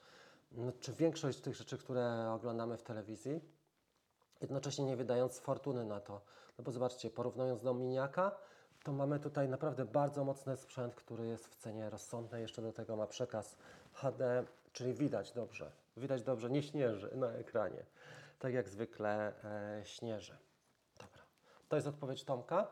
no, 0.52 0.72
czy 0.80 0.92
większość 0.92 1.40
tych 1.40 1.54
rzeczy, 1.54 1.78
które 1.78 2.30
oglądamy 2.32 2.76
w 2.76 2.82
telewizji, 2.82 3.40
jednocześnie 4.40 4.84
nie 4.84 4.96
wydając 4.96 5.38
fortuny 5.38 5.84
na 5.84 6.00
to. 6.00 6.20
No 6.58 6.64
bo 6.64 6.70
zobaczcie, 6.70 7.10
porównując 7.10 7.62
do 7.62 7.74
miniaka, 7.74 8.36
to 8.84 8.92
mamy 8.92 9.20
tutaj 9.20 9.48
naprawdę 9.48 9.84
bardzo 9.84 10.24
mocny 10.24 10.56
sprzęt, 10.56 10.94
który 10.94 11.26
jest 11.26 11.48
w 11.48 11.56
cenie 11.56 11.90
rozsądnej. 11.90 12.42
Jeszcze 12.42 12.62
do 12.62 12.72
tego 12.72 12.96
ma 12.96 13.06
przekaz 13.06 13.56
HD, 13.92 14.44
czyli 14.72 14.94
widać 14.94 15.32
dobrze. 15.32 15.72
Widać 15.96 16.22
dobrze, 16.22 16.50
nie 16.50 16.62
śnieży 16.62 17.10
na 17.16 17.32
ekranie. 17.32 17.84
Tak 18.44 18.54
jak 18.54 18.68
zwykle 18.68 19.32
e, 19.44 19.84
śnieży. 19.84 20.36
Dobra. 21.00 21.22
To 21.68 21.76
jest 21.76 21.88
odpowiedź 21.88 22.24
Tomka. 22.24 22.66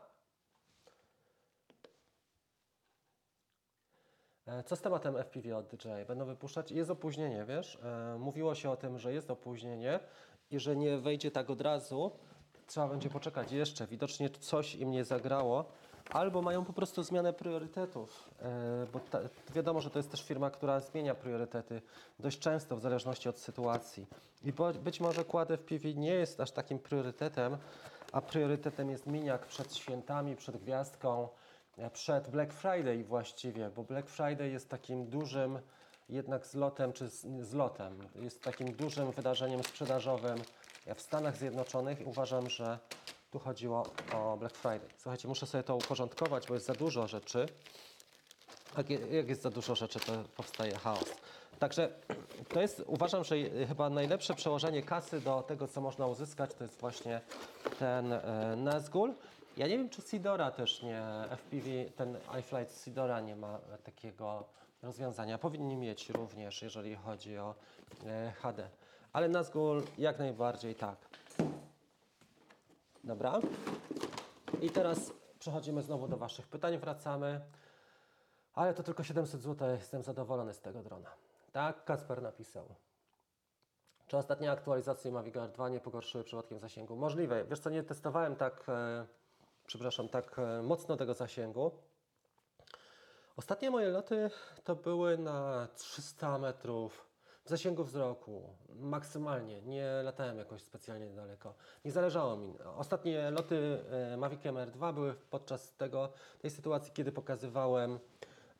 E, 4.47 4.63
Co 4.63 4.75
z 4.75 4.81
tematem 4.81 5.15
FPV 5.23 5.57
od 5.57 5.67
DJI? 5.67 6.05
Będą 6.07 6.25
wypuszczać? 6.25 6.71
Jest 6.71 6.91
opóźnienie, 6.91 7.45
wiesz? 7.45 7.77
E, 7.83 8.17
Mówiło 8.19 8.55
się 8.55 8.69
o 8.69 8.77
tym, 8.77 8.99
że 8.99 9.13
jest 9.13 9.31
opóźnienie 9.31 9.99
i 10.51 10.59
że 10.59 10.75
nie 10.75 10.97
wejdzie 10.97 11.31
tak 11.31 11.49
od 11.49 11.61
razu. 11.61 12.11
Trzeba 12.67 12.87
będzie 12.87 13.09
poczekać 13.09 13.51
jeszcze. 13.51 13.87
Widocznie 13.87 14.29
coś 14.29 14.75
im 14.75 14.91
nie 14.91 15.05
zagrało. 15.05 15.65
Albo 16.09 16.41
mają 16.41 16.65
po 16.65 16.73
prostu 16.73 17.03
zmianę 17.03 17.33
priorytetów. 17.33 18.29
E, 18.41 18.87
Bo 18.93 18.99
ta, 18.99 19.19
wiadomo, 19.55 19.81
że 19.81 19.89
to 19.89 19.99
jest 19.99 20.11
też 20.11 20.23
firma, 20.23 20.49
która 20.49 20.79
zmienia 20.79 21.15
priorytety 21.15 21.81
dość 22.19 22.39
często 22.39 22.75
w 22.75 22.81
zależności 22.81 23.29
od 23.29 23.39
sytuacji. 23.39 24.07
I 24.43 24.53
być 24.83 24.99
może 24.99 25.25
kład 25.25 25.51
FPV 25.51 25.93
nie 25.93 26.13
jest 26.13 26.39
aż 26.39 26.51
takim 26.51 26.79
priorytetem, 26.79 27.57
a 28.11 28.21
priorytetem 28.21 28.89
jest 28.89 29.07
miniak 29.07 29.45
przed 29.45 29.75
świętami, 29.75 30.35
przed 30.35 30.57
gwiazdką 30.57 31.27
e, 31.77 31.89
przed 31.89 32.29
Black 32.29 32.53
Friday 32.53 33.03
właściwie, 33.03 33.69
bo 33.69 33.83
Black 33.83 34.09
Friday 34.09 34.49
jest 34.49 34.69
takim 34.69 35.05
dużym 35.05 35.59
jednak 36.09 36.45
zlotem, 36.45 36.93
czy 36.93 37.07
zlotem, 37.41 37.99
jest 38.15 38.41
takim 38.43 38.73
dużym 38.73 39.11
wydarzeniem 39.11 39.63
sprzedażowym 39.63 40.37
w 40.95 41.01
Stanach 41.01 41.37
Zjednoczonych 41.37 41.97
uważam, 42.05 42.49
że 42.49 42.79
tu 43.33 43.39
chodziło 43.39 43.85
o 44.15 44.37
Black 44.37 44.55
Friday. 44.57 44.89
Słuchajcie, 44.97 45.27
muszę 45.27 45.45
sobie 45.47 45.63
to 45.63 45.75
uporządkować, 45.75 46.47
bo 46.47 46.53
jest 46.53 46.65
za 46.65 46.73
dużo 46.73 47.07
rzeczy. 47.07 47.45
Jak, 48.77 48.89
je- 48.89 48.99
jak 49.07 49.27
jest 49.29 49.41
za 49.41 49.49
dużo 49.49 49.75
rzeczy, 49.75 49.99
to 49.99 50.11
powstaje 50.37 50.75
chaos. 50.77 51.05
Także 51.59 51.89
to 52.49 52.61
jest, 52.61 52.83
uważam, 52.87 53.23
że 53.23 53.35
chyba 53.67 53.89
najlepsze 53.89 54.33
przełożenie 54.33 54.83
kasy 54.83 55.21
do 55.21 55.41
tego, 55.43 55.67
co 55.67 55.81
można 55.81 56.07
uzyskać, 56.07 56.53
to 56.53 56.63
jest 56.63 56.79
właśnie 56.79 57.21
ten 57.79 58.13
e, 58.13 58.55
Nazgul. 58.57 59.13
Ja 59.57 59.67
nie 59.67 59.77
wiem, 59.77 59.89
czy 59.89 60.01
Sidora 60.01 60.51
też 60.51 60.81
nie, 60.83 61.01
FPV, 61.29 61.69
ten 61.95 62.17
iFlight 62.39 62.83
Sidora 62.83 63.19
nie 63.21 63.35
ma 63.35 63.59
takiego 63.83 64.43
rozwiązania. 64.83 65.37
Powinni 65.37 65.75
mieć 65.75 66.09
również, 66.09 66.61
jeżeli 66.61 66.95
chodzi 66.95 67.37
o 67.37 67.55
e, 68.05 68.31
HD. 68.41 68.69
Ale 69.13 69.29
Nazgul 69.29 69.83
jak 69.97 70.19
najbardziej 70.19 70.75
tak. 70.75 70.95
Dobra. 73.03 73.39
I 74.61 74.69
teraz 74.69 75.13
przechodzimy 75.39 75.81
znowu 75.81 76.07
do 76.07 76.17
Waszych 76.17 76.47
pytań, 76.47 76.77
wracamy. 76.77 77.41
Ale 78.53 78.73
to 78.73 78.83
tylko 78.83 79.03
700 79.03 79.41
zł, 79.41 79.69
jestem 79.69 80.03
zadowolony 80.03 80.53
z 80.53 80.61
tego 80.61 80.83
drona. 80.83 81.09
Tak, 81.51 81.85
Kasper 81.85 82.21
napisał. 82.21 82.75
Czy 84.07 84.17
ostatnie 84.17 84.51
aktualizacje 84.51 85.11
Mavic 85.11 85.37
Air 85.37 85.51
2 85.51 85.69
nie 85.69 85.79
pogorszyły 85.79 86.23
przypadkiem 86.23 86.59
zasięgu? 86.59 86.95
Możliwe. 86.95 87.45
Wiesz 87.45 87.59
co, 87.59 87.69
nie 87.69 87.83
testowałem 87.83 88.35
tak, 88.35 88.65
e, 88.69 89.05
przepraszam, 89.65 90.09
tak 90.09 90.39
e, 90.39 90.61
mocno 90.61 90.97
tego 90.97 91.13
zasięgu. 91.13 91.71
Ostatnie 93.37 93.71
moje 93.71 93.89
loty 93.89 94.29
to 94.63 94.75
były 94.75 95.17
na 95.17 95.67
300 95.75 96.37
metrów 96.37 97.12
w 97.45 97.49
zasięgu 97.49 97.83
wzroku, 97.83 98.49
maksymalnie. 98.75 99.61
Nie 99.61 99.87
latałem 100.03 100.37
jakoś 100.37 100.61
specjalnie 100.61 101.09
daleko. 101.09 101.53
Nie 101.85 101.91
zależało 101.91 102.37
mi. 102.37 102.53
Ostatnie 102.77 103.31
loty 103.31 103.79
e, 104.13 104.17
Maviciem 104.17 104.55
R2 104.55 104.93
były 104.93 105.13
podczas 105.13 105.75
tego, 105.75 106.09
tej 106.41 106.51
sytuacji, 106.51 106.91
kiedy 106.93 107.11
pokazywałem 107.11 107.99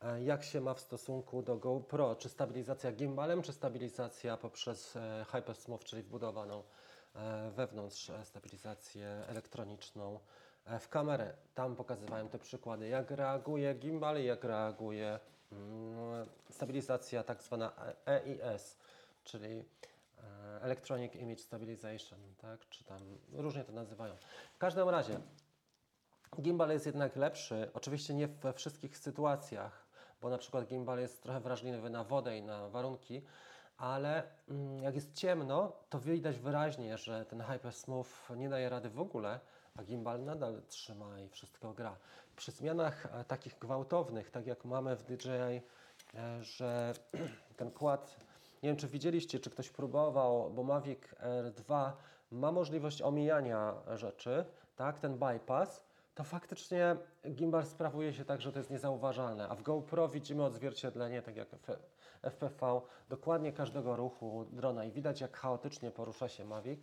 e, 0.02 0.22
jak 0.22 0.44
się 0.44 0.60
ma 0.60 0.74
w 0.74 0.80
stosunku 0.80 1.42
do 1.42 1.56
GoPro, 1.56 2.16
czy 2.16 2.28
stabilizacja 2.28 2.92
gimbalem, 2.92 3.42
czy 3.42 3.52
stabilizacja 3.52 4.36
poprzez 4.36 4.96
e, 4.96 5.24
Hypersmooth, 5.28 5.84
czyli 5.84 6.02
wbudowaną 6.02 6.62
wewnątrz 7.50 8.12
stabilizację 8.24 9.24
elektroniczną 9.28 10.20
w 10.80 10.88
kamerę. 10.88 11.36
Tam 11.54 11.76
pokazywałem 11.76 12.28
te 12.28 12.38
przykłady, 12.38 12.88
jak 12.88 13.10
reaguje 13.10 13.74
gimbal, 13.74 14.24
jak 14.24 14.44
reaguje 14.44 15.20
stabilizacja 16.50 17.22
tak 17.22 17.42
zwana 17.42 17.72
EIS, 18.06 18.78
czyli 19.24 19.64
e, 20.18 20.62
Electronic 20.62 21.14
Image 21.14 21.40
Stabilization, 21.40 22.18
tak? 22.38 22.68
czy 22.68 22.84
tam 22.84 22.98
różnie 23.32 23.64
to 23.64 23.72
nazywają. 23.72 24.16
W 24.54 24.58
każdym 24.58 24.88
razie 24.88 25.20
Gimbal 26.40 26.70
jest 26.70 26.86
jednak 26.86 27.16
lepszy, 27.16 27.70
oczywiście 27.74 28.14
nie 28.14 28.28
we 28.28 28.52
wszystkich 28.52 28.98
sytuacjach, 28.98 29.86
bo 30.20 30.30
na 30.30 30.38
przykład 30.38 30.66
gimbal 30.66 30.98
jest 30.98 31.22
trochę 31.22 31.40
wrażliwy 31.40 31.90
na 31.90 32.04
wodę 32.04 32.38
i 32.38 32.42
na 32.42 32.68
warunki, 32.68 33.22
ale 33.76 34.22
mm, 34.48 34.82
jak 34.82 34.94
jest 34.94 35.14
ciemno, 35.14 35.72
to 35.90 36.00
widać 36.00 36.38
wyraźnie, 36.38 36.98
że 36.98 37.24
ten 37.24 37.40
Hypersmooth 37.40 38.30
nie 38.36 38.48
daje 38.48 38.68
rady 38.68 38.90
w 38.90 39.00
ogóle, 39.00 39.40
a 39.76 39.82
gimbal 39.82 40.24
nadal 40.24 40.62
trzyma 40.68 41.20
i 41.20 41.28
wszystko 41.28 41.72
gra. 41.72 41.96
Przy 42.36 42.52
zmianach 42.52 43.06
e, 43.06 43.24
takich 43.24 43.58
gwałtownych, 43.58 44.30
tak 44.30 44.46
jak 44.46 44.64
mamy 44.64 44.96
w 44.96 45.02
DJI, 45.02 45.62
e, 46.14 46.42
że 46.42 46.92
ten 47.56 47.70
kład 47.70 48.16
nie 48.62 48.70
wiem, 48.70 48.76
czy 48.76 48.88
widzieliście, 48.88 49.40
czy 49.40 49.50
ktoś 49.50 49.70
próbował, 49.70 50.50
bo 50.50 50.62
Mavic 50.62 51.00
R2 51.44 51.92
ma 52.30 52.52
możliwość 52.52 53.02
omijania 53.02 53.74
rzeczy, 53.94 54.44
tak, 54.76 54.98
ten 54.98 55.18
bypass, 55.18 55.84
to 56.14 56.24
faktycznie 56.24 56.96
gimbal 57.30 57.66
sprawuje 57.66 58.12
się 58.12 58.24
tak, 58.24 58.40
że 58.40 58.52
to 58.52 58.58
jest 58.58 58.70
niezauważalne, 58.70 59.48
a 59.48 59.54
w 59.54 59.62
GoPro 59.62 60.08
widzimy 60.08 60.44
odzwierciedlenie, 60.44 61.22
tak 61.22 61.36
jak 61.36 61.48
w 61.48 61.54
FPV, 62.22 62.80
dokładnie 63.08 63.52
każdego 63.52 63.96
ruchu 63.96 64.46
drona 64.52 64.84
i 64.84 64.90
widać, 64.90 65.20
jak 65.20 65.36
chaotycznie 65.36 65.90
porusza 65.90 66.28
się 66.28 66.44
Mavic 66.44 66.80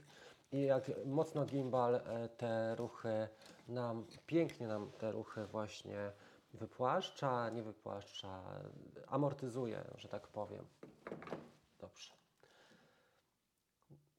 i 0.51 0.61
jak 0.61 0.91
mocno 1.05 1.45
gimbal 1.45 1.95
e, 1.95 2.29
te 2.29 2.75
ruchy 2.75 3.27
nam, 3.67 4.05
pięknie 4.27 4.67
nam 4.67 4.91
te 4.91 5.11
ruchy 5.11 5.45
właśnie 5.45 6.11
wypłaszcza, 6.53 7.49
nie 7.49 7.63
wypłaszcza, 7.63 8.43
amortyzuje, 9.07 9.83
że 9.95 10.07
tak 10.07 10.27
powiem. 10.27 10.65
Dobrze. 11.79 12.11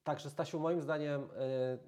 Także 0.05 0.31
Stasiu, 0.31 0.61
moim 0.61 0.81
zdaniem 0.81 1.23
y, 1.23 1.79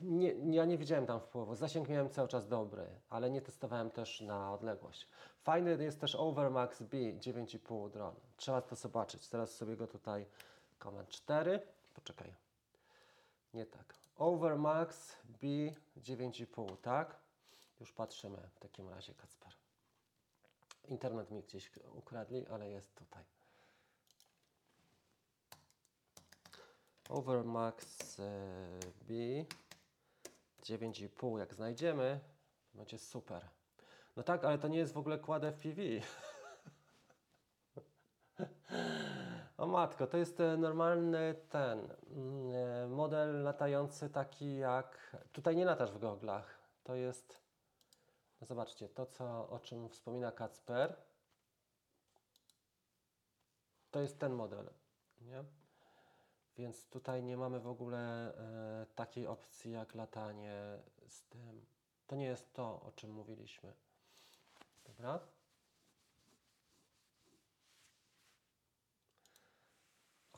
nie, 0.00 0.34
ja 0.54 0.64
nie 0.64 0.78
widziałem 0.78 1.06
tam 1.06 1.20
wpływu. 1.20 1.54
Zasięg 1.54 1.88
miałem 1.88 2.10
cały 2.10 2.28
czas 2.28 2.48
dobry, 2.48 2.86
ale 3.10 3.30
nie 3.30 3.42
testowałem 3.42 3.90
też 3.90 4.20
na 4.20 4.52
odległość. 4.52 5.08
Fajny 5.42 5.84
jest 5.84 6.00
też 6.00 6.14
Overmax 6.14 6.82
B 6.82 6.96
9,5 6.96 7.90
dron. 7.90 8.14
Trzeba 8.36 8.62
to 8.62 8.76
zobaczyć. 8.76 9.28
Teraz 9.28 9.54
sobie 9.54 9.76
go 9.76 9.86
tutaj 9.86 10.26
Command 10.82 11.08
4. 11.08 11.60
Poczekaj. 11.94 12.34
Nie 13.54 13.66
tak. 13.66 13.97
Overmax 14.18 15.16
B 15.24 15.46
9,5, 15.96 16.76
tak? 16.76 17.16
Już 17.80 17.92
patrzymy 17.92 18.50
w 18.54 18.58
takim 18.58 18.88
razie, 18.88 19.14
Kacper. 19.14 19.52
Internet 20.84 21.30
mi 21.30 21.42
gdzieś 21.42 21.70
ukradli, 21.92 22.46
ale 22.46 22.70
jest 22.70 22.94
tutaj. 22.94 23.24
Overmax 27.08 28.20
e, 28.20 28.78
B 29.00 29.14
9,5 30.62 31.38
jak 31.38 31.54
znajdziemy, 31.54 32.20
to 32.72 32.78
będzie 32.78 32.98
super. 32.98 33.48
No 34.16 34.22
tak, 34.22 34.44
ale 34.44 34.58
to 34.58 34.68
nie 34.68 34.78
jest 34.78 34.92
w 34.92 34.98
ogóle 34.98 35.18
kład 35.18 35.42
FPV. 35.44 35.82
O 39.58 39.66
matko, 39.66 40.06
to 40.06 40.16
jest 40.16 40.40
e, 40.40 40.56
normalny 40.56 41.34
ten 41.48 41.88
mm, 42.10 42.52
e, 42.54 42.86
model 42.88 43.42
latający 43.42 44.10
taki 44.10 44.56
jak... 44.56 45.16
Tutaj 45.32 45.56
nie 45.56 45.64
latasz 45.64 45.90
w 45.92 45.98
goglach. 45.98 46.58
To 46.84 46.94
jest... 46.94 47.38
No 48.40 48.46
zobaczcie, 48.46 48.88
to 48.88 49.06
co, 49.06 49.48
o 49.50 49.58
czym 49.58 49.88
wspomina 49.88 50.32
Kacper, 50.32 50.96
to 53.90 54.00
jest 54.00 54.18
ten 54.18 54.32
model, 54.32 54.70
nie? 55.20 55.44
Więc 56.56 56.88
tutaj 56.88 57.22
nie 57.22 57.36
mamy 57.36 57.60
w 57.60 57.68
ogóle 57.68 58.34
e, 58.34 58.86
takiej 58.94 59.26
opcji 59.26 59.72
jak 59.72 59.94
latanie 59.94 60.78
z 61.08 61.22
tym. 61.22 61.66
To 62.06 62.16
nie 62.16 62.26
jest 62.26 62.52
to, 62.52 62.82
o 62.82 62.92
czym 62.96 63.10
mówiliśmy. 63.12 63.72
Dobra? 64.84 65.20
Ok, 70.32 70.37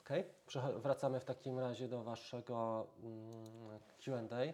wracamy 0.75 1.19
w 1.19 1.25
takim 1.25 1.59
razie 1.59 1.87
do 1.87 2.03
Waszego 2.03 2.87
mm, 3.03 3.79
QA. 4.05 4.53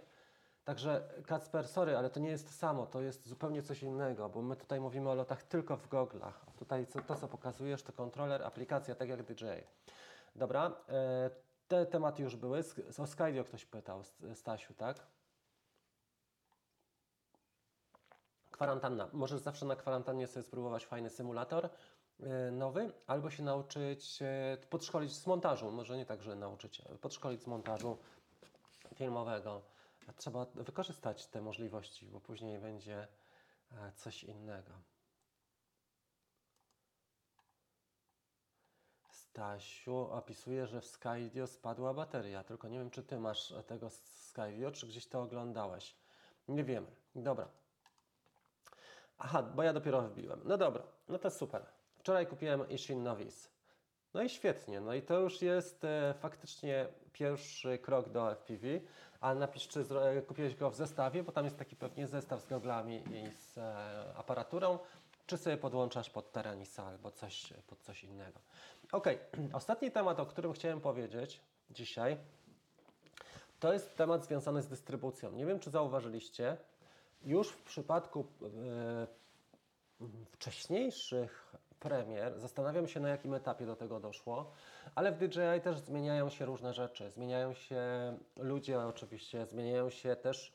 Także 0.65 1.09
Kacper, 1.25 1.67
sorry, 1.67 1.97
ale 1.97 2.09
to 2.09 2.19
nie 2.19 2.29
jest 2.29 2.59
samo, 2.59 2.85
to 2.85 3.01
jest 3.01 3.27
zupełnie 3.27 3.63
coś 3.63 3.83
innego, 3.83 4.29
bo 4.29 4.41
my 4.41 4.55
tutaj 4.55 4.79
mówimy 4.79 5.09
o 5.09 5.15
lotach 5.15 5.43
tylko 5.43 5.77
w 5.77 5.87
goglach. 5.87 6.45
Tutaj 6.59 6.87
to, 7.07 7.15
co 7.15 7.27
pokazujesz, 7.27 7.83
to 7.83 7.93
kontroler, 7.93 8.43
aplikacja, 8.43 8.95
tak 8.95 9.09
jak 9.09 9.23
DJ. 9.23 9.45
Dobra, 10.35 10.71
e, 10.89 11.29
te 11.67 11.85
tematy 11.85 12.23
już 12.23 12.35
były. 12.35 12.63
O 12.99 13.07
Skydio 13.07 13.43
ktoś 13.43 13.65
pytał, 13.65 14.01
Stasiu, 14.33 14.73
tak? 14.73 14.97
Kwarantanna. 18.51 19.09
Możesz 19.13 19.39
zawsze 19.39 19.65
na 19.65 19.75
kwarantannie 19.75 20.27
sobie 20.27 20.43
spróbować 20.43 20.85
fajny 20.85 21.09
symulator 21.09 21.69
nowy, 22.51 22.91
albo 23.07 23.29
się 23.29 23.43
nauczyć, 23.43 24.21
e, 24.21 24.57
podszkolić 24.69 25.15
z 25.15 25.27
montażu. 25.27 25.71
Może 25.71 25.97
nie 25.97 26.05
tak, 26.05 26.21
że 26.21 26.35
nauczyć, 26.35 26.81
podszkolić 27.01 27.41
z 27.41 27.47
montażu 27.47 27.97
filmowego. 28.95 29.61
Trzeba 30.17 30.45
wykorzystać 30.45 31.27
te 31.27 31.41
możliwości, 31.41 32.05
bo 32.05 32.21
później 32.21 32.59
będzie 32.59 33.07
e, 33.71 33.91
coś 33.95 34.23
innego. 34.23 34.71
Stasiu 39.09 39.97
opisuje, 39.97 40.67
że 40.67 40.81
w 40.81 40.85
Skydio 40.85 41.47
spadła 41.47 41.93
bateria, 41.93 42.43
tylko 42.43 42.67
nie 42.67 42.79
wiem, 42.79 42.89
czy 42.89 43.03
ty 43.03 43.19
masz 43.19 43.53
tego 43.67 43.89
Skydio, 43.89 44.71
czy 44.71 44.87
gdzieś 44.87 45.07
to 45.07 45.21
oglądałeś. 45.21 45.95
Nie 46.47 46.63
wiemy. 46.63 46.87
Dobra. 47.15 47.47
Aha, 49.17 49.43
bo 49.43 49.63
ja 49.63 49.73
dopiero 49.73 50.01
wbiłem. 50.01 50.41
No 50.43 50.57
dobra, 50.57 50.83
no 51.07 51.19
to 51.19 51.31
super. 51.31 51.76
Wczoraj 52.07 52.27
kupiłem 52.27 52.69
Ishin 52.69 53.03
Novice. 53.03 53.49
No 54.13 54.21
i 54.21 54.29
świetnie, 54.29 54.81
no 54.81 54.93
i 54.93 55.01
to 55.01 55.19
już 55.19 55.41
jest 55.41 55.83
e, 55.83 56.13
faktycznie 56.19 56.87
pierwszy 57.13 57.77
krok 57.77 58.09
do 58.09 58.35
FPV, 58.35 58.67
ale 59.21 59.39
napisz, 59.39 59.67
czy 59.67 59.79
e, 59.79 60.21
kupiłeś 60.21 60.55
go 60.55 60.69
w 60.69 60.75
zestawie, 60.75 61.23
bo 61.23 61.31
tam 61.31 61.45
jest 61.45 61.57
taki 61.57 61.75
pewnie 61.75 62.07
zestaw 62.07 62.41
z 62.41 62.45
goglami 62.45 62.95
i 62.95 63.31
z 63.31 63.57
e, 63.57 64.13
aparaturą, 64.15 64.79
czy 65.25 65.37
sobie 65.37 65.57
podłączasz 65.57 66.09
pod 66.09 66.31
Teranisa 66.31 66.83
albo 66.83 67.11
coś, 67.11 67.53
pod 67.67 67.79
coś 67.79 68.03
innego. 68.03 68.39
Ok, 68.91 69.07
ostatni 69.53 69.91
temat, 69.91 70.19
o 70.19 70.25
którym 70.25 70.53
chciałem 70.53 70.81
powiedzieć 70.81 71.41
dzisiaj, 71.71 72.17
to 73.59 73.73
jest 73.73 73.95
temat 73.95 74.25
związany 74.25 74.61
z 74.61 74.67
dystrybucją. 74.67 75.31
Nie 75.31 75.45
wiem, 75.45 75.59
czy 75.59 75.69
zauważyliście, 75.69 76.57
już 77.23 77.49
w 77.49 77.63
przypadku 77.63 78.25
e, 78.41 79.07
wcześniejszych 80.31 81.47
premier, 81.79 82.39
zastanawiam 82.39 82.87
się 82.87 82.99
na 82.99 83.09
jakim 83.09 83.33
etapie 83.33 83.65
do 83.65 83.75
tego 83.75 83.99
doszło, 83.99 84.51
ale 84.95 85.11
w 85.11 85.17
DJI 85.17 85.61
też 85.63 85.77
zmieniają 85.79 86.29
się 86.29 86.45
różne 86.45 86.73
rzeczy. 86.73 87.09
Zmieniają 87.09 87.53
się 87.53 87.81
ludzie 88.37 88.79
oczywiście, 88.79 89.45
zmieniają 89.45 89.89
się 89.89 90.15
też 90.15 90.53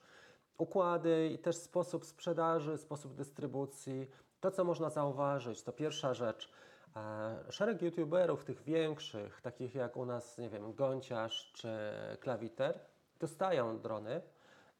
układy 0.59 1.31
i 1.35 1.39
też 1.39 1.57
sposób 1.57 2.07
sprzedaży, 2.07 2.79
sposób 2.79 3.15
dystrybucji. 3.15 4.11
To, 4.41 4.51
co 4.51 4.65
można 4.65 4.91
zauważyć, 4.91 5.63
to 5.63 5.73
pierwsza 5.73 6.15
rzecz. 6.15 6.53
E, 6.97 7.53
Szereg 7.53 7.83
youtuberów, 7.83 8.45
tych 8.45 8.63
większych, 8.63 9.41
takich 9.41 9.75
jak 9.75 9.97
u 9.97 10.07
nas, 10.07 10.39
nie 10.39 10.49
wiem, 10.49 10.75
Gąciarz 10.75 11.53
czy 11.55 11.69
Klawiter, 12.21 12.79
dostają 13.21 13.81
drony. 13.81 14.21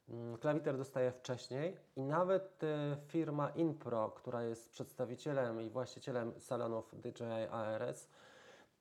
Mm, 0.09 0.39
Klawiter 0.39 0.77
dostaje 0.77 1.13
wcześniej 1.13 1.77
i 1.97 2.03
nawet 2.03 2.65
e, 2.65 2.97
firma 3.09 3.51
Inpro, 3.51 4.11
która 4.11 4.43
jest 4.43 4.71
przedstawicielem 4.71 5.61
i 5.61 5.71
właścicielem 5.71 6.41
salonów 6.41 6.95
DJI 7.01 7.49
ARS, 7.51 8.09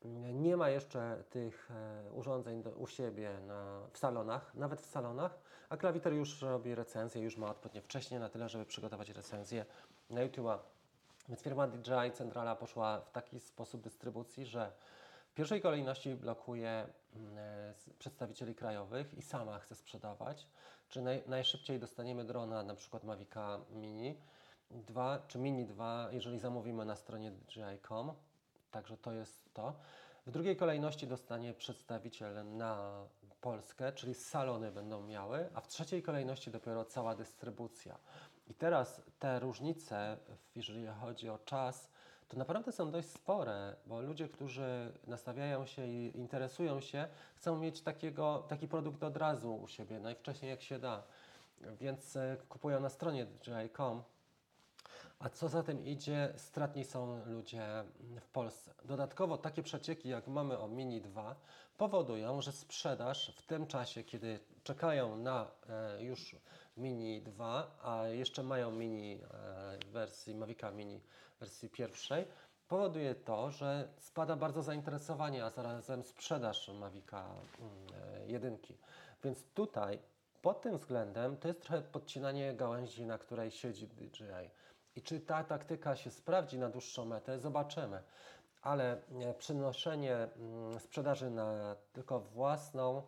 mm, 0.06 0.44
nie 0.44 0.58
ma 0.58 0.70
jeszcze 0.70 1.24
tych 1.30 1.72
e, 1.72 2.12
urządzeń 2.12 2.64
u 2.76 2.88
siebie 2.88 3.40
na, 3.48 3.82
w 3.92 3.98
salonach, 3.98 4.56
nawet 4.56 4.82
w 4.82 4.86
salonach, 4.86 5.40
a 5.70 5.78
Klawiter 5.78 6.14
już 6.14 6.42
robi 6.42 6.76
recenzję, 6.76 7.22
już 7.22 7.38
ma 7.38 7.50
odpowiednio 7.50 7.82
wcześniej 7.82 8.20
na 8.20 8.30
tyle, 8.30 8.50
żeby 8.50 8.66
przygotować 8.66 9.10
recenzję 9.10 9.66
na 10.10 10.28
YouTube'a. 10.28 10.58
Więc 11.30 11.42
firma 11.42 11.68
DJI 11.68 12.12
Centrala 12.14 12.56
poszła 12.56 13.02
w 13.02 13.12
taki 13.12 13.40
sposób 13.40 13.82
dystrybucji, 13.82 14.46
że 14.46 14.72
w 15.32 15.34
pierwszej 15.34 15.62
kolejności 15.62 16.16
blokuje 16.16 16.88
mm, 17.16 17.38
e, 17.38 17.74
przedstawicieli 18.00 18.56
krajowych 18.56 19.14
i 19.14 19.22
sama 19.22 19.60
chce 19.60 19.76
sprzedawać. 19.76 20.48
Czy 20.92 21.02
naj, 21.02 21.24
najszybciej 21.28 21.80
dostaniemy 21.80 22.26
drona, 22.26 22.64
na 22.64 22.76
przykład 22.76 23.04
Mavica 23.04 23.60
Mini 23.70 24.16
2 24.72 25.20
czy 25.28 25.40
Mini 25.40 25.66
2, 25.66 26.08
jeżeli 26.12 26.40
zamówimy 26.40 26.86
na 26.86 26.96
stronie 26.96 27.32
DJI.com. 27.32 28.14
Także 28.72 28.98
to 28.98 29.12
jest 29.12 29.54
to. 29.54 29.74
W 30.28 30.32
drugiej 30.32 30.56
kolejności 30.56 31.08
dostanie 31.08 31.54
przedstawiciel 31.54 32.58
na 32.58 33.04
Polskę, 33.42 33.92
czyli 33.92 34.14
salony 34.14 34.72
będą 34.72 35.04
miały, 35.04 35.50
a 35.54 35.62
w 35.62 35.68
trzeciej 35.68 36.04
kolejności 36.04 36.52
dopiero 36.52 36.86
cała 36.86 37.16
dystrybucja. 37.16 37.98
I 38.48 38.54
teraz 38.54 39.02
te 39.20 39.40
różnice, 39.40 40.18
jeżeli 40.56 40.88
chodzi 40.88 41.30
o 41.30 41.38
czas, 41.38 41.90
to 42.32 42.38
naprawdę 42.38 42.72
są 42.72 42.92
dość 42.92 43.10
spore, 43.10 43.76
bo 43.86 44.02
ludzie, 44.02 44.30
którzy 44.30 44.94
nastawiają 45.08 45.66
się 45.66 45.88
i 45.88 46.18
interesują 46.18 46.80
się, 46.80 47.08
chcą 47.36 47.58
mieć 47.58 47.82
takiego, 47.82 48.46
taki 48.48 48.68
produkt 48.68 49.04
od 49.04 49.18
razu 49.18 49.56
u 49.56 49.68
siebie, 49.68 50.00
najwcześniej 50.00 50.52
jak 50.52 50.62
się 50.62 50.80
da. 50.80 51.04
Więc 51.80 52.16
e, 52.16 52.38
kupują 52.50 52.80
na 52.80 52.90
stronie 52.90 53.26
DJI.com. 53.26 54.04
A 55.20 55.30
co 55.30 55.50
za 55.50 55.64
tym 55.64 55.86
idzie, 55.86 56.34
stratni 56.38 56.86
są 56.86 57.26
ludzie 57.26 57.84
w 58.22 58.28
Polsce. 58.28 58.74
Dodatkowo 58.86 59.38
takie 59.38 59.64
przecieki, 59.64 60.10
jak 60.10 60.28
mamy 60.28 60.60
o 60.60 60.68
Mini 60.68 61.02
2, 61.02 61.36
powodują, 61.78 62.42
że 62.42 62.52
sprzedaż 62.52 63.34
w 63.36 63.42
tym 63.42 63.68
czasie, 63.68 64.04
kiedy 64.04 64.40
czekają 64.64 65.18
na 65.18 65.52
e, 65.70 66.04
już 66.04 66.36
Mini 66.78 67.22
2, 67.22 67.78
a 67.84 68.08
jeszcze 68.08 68.44
mają 68.44 68.72
Mini 68.72 69.14
e, 69.14 69.92
wersji 69.92 70.36
Mavica 70.36 70.72
Mini 70.72 71.02
wersji 71.42 71.70
pierwszej, 71.70 72.28
powoduje 72.68 73.16
to, 73.16 73.52
że 73.52 73.88
spada 73.98 74.36
bardzo 74.36 74.64
zainteresowanie, 74.64 75.46
a 75.46 75.50
zarazem 75.50 76.04
sprzedaż 76.04 76.70
Mavica 76.80 77.26
mm, 77.60 77.72
e, 78.24 78.28
jedynki. 78.28 78.78
Więc 79.24 79.44
tutaj 79.54 80.00
pod 80.42 80.62
tym 80.62 80.78
względem 80.78 81.38
to 81.38 81.48
jest 81.48 81.62
trochę 81.62 81.82
podcinanie 81.82 82.54
gałęzi, 82.54 83.06
na 83.06 83.18
której 83.18 83.52
siedzi 83.52 83.88
DJI. 83.88 84.50
I 84.96 85.02
czy 85.02 85.20
ta 85.20 85.44
taktyka 85.44 85.96
się 85.96 86.12
sprawdzi 86.12 86.60
na 86.60 86.70
dłuższą 86.70 87.06
metę, 87.06 87.40
zobaczymy. 87.40 88.04
Ale 88.62 89.02
e, 89.22 89.34
przenoszenie 89.34 90.16
mm, 90.16 90.80
sprzedaży 90.80 91.30
na 91.30 91.76
tylko 91.94 92.20
własną 92.20 93.04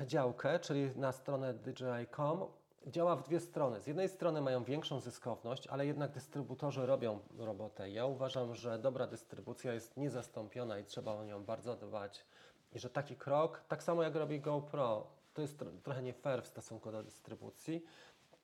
działkę, 0.00 0.58
czyli 0.58 0.90
na 0.96 1.12
stronę 1.12 1.54
DJI.com, 1.54 2.46
działa 2.86 3.16
w 3.16 3.22
dwie 3.22 3.40
strony. 3.40 3.80
Z 3.80 3.86
jednej 3.86 4.08
strony 4.08 4.40
mają 4.40 4.64
większą 4.64 5.00
zyskowność, 5.00 5.66
ale 5.66 5.86
jednak 5.86 6.10
dystrybutorzy 6.10 6.86
robią 6.86 7.18
robotę. 7.38 7.90
Ja 7.90 8.06
uważam, 8.06 8.54
że 8.54 8.78
dobra 8.78 9.06
dystrybucja 9.06 9.72
jest 9.72 9.96
niezastąpiona 9.96 10.78
i 10.78 10.84
trzeba 10.84 11.12
o 11.12 11.24
nią 11.24 11.44
bardzo 11.44 11.76
dbać. 11.76 12.24
I 12.72 12.78
że 12.78 12.90
taki 12.90 13.16
krok, 13.16 13.64
tak 13.68 13.82
samo 13.82 14.02
jak 14.02 14.14
robi 14.14 14.40
GoPro, 14.40 15.06
to 15.34 15.42
jest 15.42 15.58
tro- 15.58 15.80
trochę 15.82 16.02
nie 16.02 16.12
fair 16.12 16.42
w 16.42 16.46
stosunku 16.46 16.92
do 16.92 17.02
dystrybucji. 17.02 17.84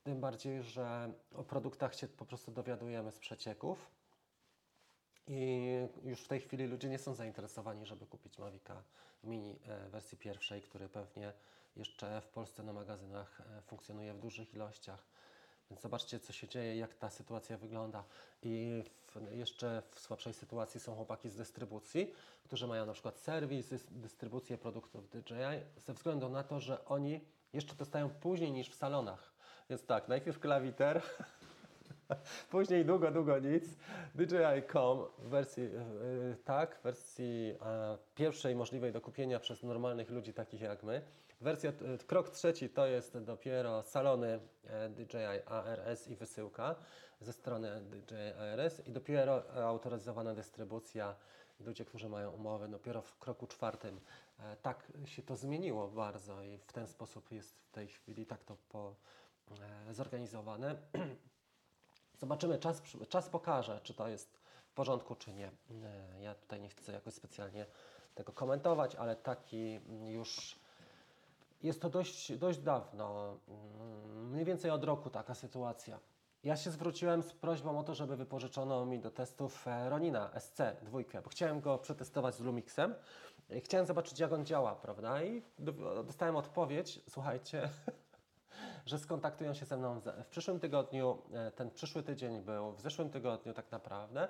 Tym 0.05 0.21
bardziej, 0.21 0.63
że 0.63 1.13
o 1.35 1.45
produktach 1.45 1.95
się 1.95 2.09
po 2.09 2.25
prostu 2.25 2.53
dowiadujemy 2.53 3.13
z 3.13 3.19
przecieków. 3.19 3.91
I 5.27 5.69
już 6.03 6.25
w 6.25 6.29
tej 6.29 6.41
chwili 6.41 6.67
ludzie 6.67 6.89
nie 6.89 6.99
są 6.99 7.15
zainteresowani, 7.15 7.87
żeby 7.87 8.07
kupić 8.07 8.39
Mavica 8.39 8.83
Mini 9.25 9.59
e, 9.69 9.89
wersji 9.89 10.19
pierwszej, 10.19 10.63
który 10.63 10.89
pewnie 10.89 11.33
jeszcze 11.77 12.21
w 12.21 12.29
Polsce 12.29 12.63
na 12.63 12.73
magazynach 12.73 13.41
e, 13.41 13.63
funkcjonuje 13.63 14.15
w 14.15 14.19
dużych 14.19 14.55
ilościach. 14.55 15.07
Więc 15.71 15.83
zobaczcie, 15.83 16.21
co 16.21 16.33
się 16.33 16.49
dzieje, 16.49 16.77
jak 16.77 16.95
ta 16.95 17.11
sytuacja 17.11 17.59
wygląda. 17.59 18.05
I 18.43 18.83
w, 18.85 19.33
jeszcze 19.33 19.83
w 19.91 20.01
słabszej 20.01 20.35
sytuacji 20.35 20.81
są 20.81 20.95
chłopaki 20.95 21.29
z 21.31 21.37
dystrybucji, 21.37 22.13
którzy 22.45 22.67
mają 22.67 22.87
na 22.87 22.93
przykład 22.93 23.19
serwis, 23.19 23.69
dys- 23.69 23.91
dystrybucję 23.91 24.59
produktów 24.59 25.11
DJI, 25.11 25.81
ze 25.87 25.95
względu 25.95 26.29
na 26.29 26.43
to, 26.43 26.61
że 26.61 26.85
oni 26.85 27.21
jeszcze 27.53 27.75
dostają 27.75 28.11
później 28.11 28.53
niż 28.53 28.71
w 28.71 28.75
salonach. 28.75 29.33
Więc 29.71 29.87
tak, 29.87 30.09
najpierw 30.09 30.39
klawiter, 30.39 31.03
Później 32.51 32.85
długo, 32.85 33.11
długo 33.11 33.39
nic. 33.39 33.65
DJI.com 34.15 35.07
w 35.19 35.29
wersji, 35.29 35.63
yy, 35.63 36.37
tak, 36.45 36.79
w 36.79 36.83
wersji 36.83 37.55
e, 37.63 37.99
pierwszej 38.15 38.57
możliwej 38.57 38.93
do 38.93 39.01
kupienia 39.01 39.41
przez 39.41 39.63
normalnych 39.63 40.11
ludzi 40.11 40.33
takich 40.33 40.61
jak 40.61 40.83
my. 40.83 41.03
Wersja, 41.41 41.73
t- 41.73 41.99
krok 42.07 42.31
trzeci 42.31 42.69
to 42.69 42.87
jest 42.87 43.19
dopiero 43.19 43.83
salony 43.83 44.41
DJI 44.91 45.43
ARS 45.47 46.09
i 46.09 46.17
wysyłka 46.17 46.75
ze 47.21 47.33
strony 47.33 47.81
DJI 47.81 48.33
ARS 48.41 48.87
i 48.87 48.93
dopiero 48.93 49.43
autoryzowana 49.65 50.35
dystrybucja 50.35 51.15
ludzie, 51.61 51.85
którzy 51.85 52.09
mają 52.09 52.31
umowy, 52.31 52.69
dopiero 52.69 53.03
w 53.03 53.19
kroku 53.19 53.47
czwartym. 53.47 54.01
Tak 54.63 54.93
się 55.05 55.23
to 55.23 55.37
zmieniło 55.37 55.89
bardzo 55.89 56.43
i 56.43 56.59
w 56.59 56.73
ten 56.73 56.87
sposób 56.87 57.33
jest 57.33 57.55
w 57.55 57.71
tej 57.71 57.89
chwili 57.89 58.27
tak 58.27 58.45
to 58.45 58.57
po, 58.69 58.95
zorganizowane. 59.91 60.77
Zobaczymy, 62.21 62.59
czas, 62.59 62.83
czas 63.09 63.29
pokaże, 63.29 63.81
czy 63.83 63.95
to 63.95 64.09
jest 64.09 64.39
w 64.67 64.73
porządku, 64.73 65.15
czy 65.15 65.33
nie. 65.33 65.47
E, 66.17 66.23
Ja 66.23 66.35
tutaj 66.35 66.61
nie 66.61 66.69
chcę 66.69 66.93
jakoś 66.93 67.15
specjalnie 67.15 67.67
tego 68.15 68.33
komentować, 68.33 68.95
ale 68.95 69.17
taki 69.17 69.81
już 70.05 70.59
jest 71.63 71.83
to 71.83 71.91
dość, 71.91 72.33
dość 72.37 72.59
dawno, 72.59 73.37
mm, 73.49 74.31
mniej 74.31 74.45
więcej 74.45 74.71
od 74.71 74.85
roku 74.85 75.11
taka 75.11 75.35
sytuacja. 75.35 75.99
Ja 76.45 76.57
się 76.57 76.71
zwróciłem 76.71 77.23
z 77.23 77.33
prośbą 77.33 77.79
o 77.79 77.83
to, 77.85 77.95
żeby 77.95 78.17
wypożyczono 78.17 78.87
mi 78.87 78.99
do 78.99 79.11
testów 79.11 79.69
e, 79.69 79.89
Ronina 79.91 80.31
SC2, 80.35 81.23
bo 81.23 81.29
chciałem 81.31 81.61
go 81.61 81.79
przetestować 81.79 82.35
z 82.35 82.41
Lumixem. 82.41 82.95
i 83.51 83.61
Chciałem 83.61 83.87
zobaczyć, 83.87 84.21
jak 84.21 84.33
on 84.33 84.47
działa, 84.47 84.75
prawda? 84.75 85.23
I 85.23 85.43
do- 85.59 86.05
dostałem 86.05 86.37
odpowiedź, 86.37 87.01
słuchajcie, 87.09 87.69
że 88.91 88.99
skontaktują 88.99 89.55
się 89.55 89.67
ze 89.67 89.77
mną 89.77 90.01
w 90.25 90.27
przyszłym 90.27 90.61
tygodniu. 90.61 91.19
e, 91.33 91.51
Ten 91.51 91.71
przyszły 91.71 92.03
tydzień 92.03 92.41
był 92.41 92.73
w 92.73 92.81
zeszłym 92.81 93.11
tygodniu 93.11 93.55
tak 93.55 93.73
naprawdę, 93.73 94.29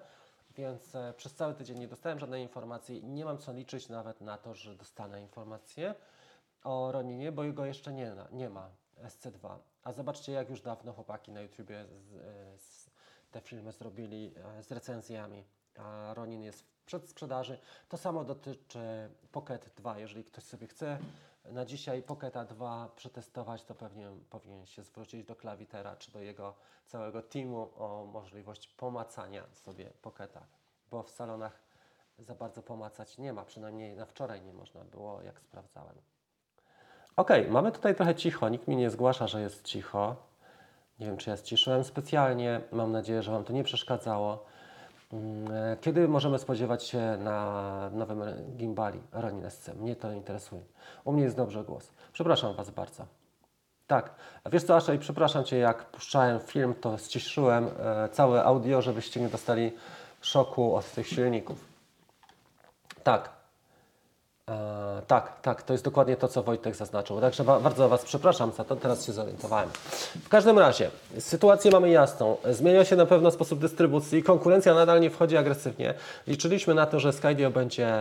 więc 0.56 0.94
e, 0.94 1.14
przez 1.16 1.34
cały 1.34 1.54
tydzień 1.54 1.78
nie 1.78 1.88
dostałem 1.88 2.18
żadnej 2.18 2.42
informacji 2.42 3.04
nie 3.04 3.24
mam 3.24 3.38
co 3.38 3.52
liczyć 3.52 3.88
nawet 3.88 4.20
na 4.20 4.38
to, 4.38 4.54
że 4.54 4.74
dostanę 4.74 5.22
informację 5.22 5.94
o 6.64 6.92
Roninie, 6.92 7.32
bo 7.32 7.52
go 7.52 7.64
jeszcze 7.64 7.92
nie, 7.92 8.12
nie 8.32 8.50
ma, 8.50 8.70
SC2. 9.04 9.58
A 9.82 9.92
zobaczcie, 9.92 10.32
jak 10.32 10.50
już 10.50 10.60
dawno 10.60 10.92
chłopaki 10.92 11.32
na 11.32 11.40
YouTubie 11.40 11.84
z, 11.84 12.14
e, 12.14 12.58
z, 12.58 12.90
te 13.30 13.40
filmy 13.40 13.72
zrobili 13.72 14.34
z 14.60 14.72
recenzjami, 14.72 15.44
a 15.76 16.14
Ronin 16.14 16.42
jest 16.42 16.62
w 16.62 16.84
przedsprzedaży. 16.84 17.58
To 17.88 17.96
samo 17.96 18.24
dotyczy 18.24 19.10
Pocket 19.32 19.70
2. 19.76 19.98
Jeżeli 19.98 20.24
ktoś 20.24 20.44
sobie 20.44 20.66
chce 20.66 20.98
na 21.44 21.64
dzisiaj 21.64 22.02
Pocketa 22.02 22.44
2 22.44 22.88
przetestować, 22.96 23.64
to 23.64 23.74
pewnie 23.74 24.08
powinien 24.30 24.66
się 24.66 24.82
zwrócić 24.82 25.24
do 25.24 25.36
klawitera 25.36 25.96
czy 25.96 26.12
do 26.12 26.20
jego 26.20 26.54
całego 26.86 27.22
teamu 27.22 27.70
o 27.76 28.08
możliwość 28.12 28.68
pomacania 28.68 29.44
sobie 29.54 29.90
Pocketa, 30.02 30.46
bo 30.90 31.02
w 31.02 31.10
salonach 31.10 31.62
za 32.18 32.34
bardzo 32.34 32.62
pomacać 32.62 33.18
nie 33.18 33.32
ma, 33.32 33.44
przynajmniej 33.44 33.96
na 33.96 34.06
wczoraj 34.06 34.42
nie 34.42 34.52
można 34.52 34.84
było, 34.84 35.22
jak 35.22 35.40
sprawdzałem. 35.40 35.94
Okej, 37.16 37.50
mamy 37.50 37.72
tutaj 37.72 37.94
trochę 37.94 38.14
cicho, 38.14 38.48
nikt 38.48 38.68
mi 38.68 38.76
nie 38.76 38.90
zgłasza, 38.90 39.26
że 39.26 39.40
jest 39.40 39.64
cicho. 39.64 40.16
Nie 40.98 41.06
wiem, 41.06 41.16
czy 41.16 41.30
ja 41.30 41.36
ściszyłem 41.36 41.84
specjalnie, 41.84 42.60
mam 42.72 42.92
nadzieję, 42.92 43.22
że 43.22 43.32
Wam 43.32 43.44
to 43.44 43.52
nie 43.52 43.64
przeszkadzało. 43.64 44.44
Mm, 45.12 45.52
e, 45.52 45.76
Kiedy 45.80 46.08
możemy 46.08 46.38
spodziewać 46.38 46.84
się 46.84 47.16
na 47.18 47.90
nowym 47.92 48.22
gimbali 48.56 49.00
Ronin 49.12 49.50
SC? 49.50 49.68
Mnie 49.74 49.96
to 49.96 50.12
interesuje. 50.12 50.62
U 51.04 51.12
mnie 51.12 51.22
jest 51.22 51.36
dobrze 51.36 51.64
głos. 51.64 51.90
Przepraszam 52.12 52.54
Was 52.54 52.70
bardzo. 52.70 53.06
Tak, 53.86 54.14
wiesz 54.52 54.62
co, 54.62 54.76
Asza, 54.76 54.94
i 54.94 54.98
przepraszam 54.98 55.44
Cię, 55.44 55.58
jak 55.58 55.84
puszczałem 55.84 56.40
film, 56.40 56.74
to 56.80 56.98
ściszyłem 56.98 57.68
e, 57.78 58.08
całe 58.08 58.44
audio, 58.44 58.82
żebyście 58.82 59.20
nie 59.20 59.28
dostali 59.28 59.72
szoku 60.20 60.76
od 60.76 60.92
tych 60.92 61.08
silników. 61.08 61.64
Tak. 63.02 63.39
E, 64.48 65.02
tak, 65.06 65.40
tak, 65.42 65.62
to 65.62 65.72
jest 65.72 65.84
dokładnie 65.84 66.16
to, 66.16 66.28
co 66.28 66.42
Wojtek 66.42 66.76
zaznaczył. 66.76 67.20
Także 67.20 67.44
ba 67.44 67.60
bardzo 67.60 67.88
Was 67.88 68.04
przepraszam 68.04 68.52
za 68.52 68.64
to, 68.64 68.76
teraz 68.76 69.06
się 69.06 69.12
zorientowałem. 69.12 69.68
W 70.24 70.28
każdym 70.28 70.58
razie, 70.58 70.90
sytuację 71.18 71.70
mamy 71.70 71.90
jasną. 71.90 72.36
Zmienia 72.50 72.84
się 72.84 72.96
na 72.96 73.06
pewno 73.06 73.30
sposób 73.30 73.58
dystrybucji, 73.58 74.22
konkurencja 74.22 74.74
nadal 74.74 75.00
nie 75.00 75.10
wchodzi 75.10 75.36
agresywnie. 75.36 75.94
Liczyliśmy 76.26 76.74
na 76.74 76.86
to, 76.86 77.00
że 77.00 77.12
Skydio 77.12 77.50
będzie, 77.50 77.94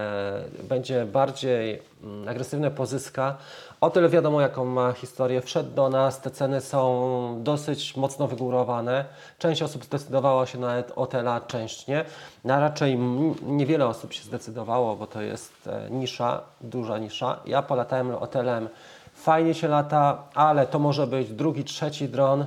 będzie 0.63 1.05
bardziej 1.05 1.81
mm, 2.03 2.27
agresywne 2.27 2.71
pozyska. 2.71 3.37
Otel 3.81 4.09
wiadomo 4.09 4.41
jaką 4.41 4.65
ma 4.65 4.93
historię, 4.93 5.41
wszedł 5.41 5.71
do 5.75 5.89
nas, 5.89 6.21
te 6.21 6.31
ceny 6.31 6.61
są 6.61 7.39
dosyć 7.43 7.95
mocno 7.97 8.27
wygórowane. 8.27 9.05
Część 9.37 9.61
osób 9.61 9.83
zdecydowała 9.85 10.45
się 10.45 10.57
na 10.57 10.83
Otela, 10.95 11.41
część 11.41 11.87
nie. 11.87 12.05
Na 12.43 12.59
raczej 12.59 12.93
m- 12.93 13.35
niewiele 13.41 13.87
osób 13.87 14.13
się 14.13 14.23
zdecydowało, 14.23 14.95
bo 14.95 15.07
to 15.07 15.21
jest 15.21 15.67
e, 15.67 15.89
nisza, 15.89 16.41
duża 16.61 16.97
nisza. 16.97 17.39
Ja 17.45 17.61
polatałem 17.61 18.15
Otelem, 18.15 18.69
fajnie 19.13 19.53
się 19.53 19.67
lata, 19.67 20.23
ale 20.35 20.67
to 20.67 20.79
może 20.79 21.07
być 21.07 21.33
drugi, 21.33 21.63
trzeci 21.63 22.09
dron. 22.09 22.45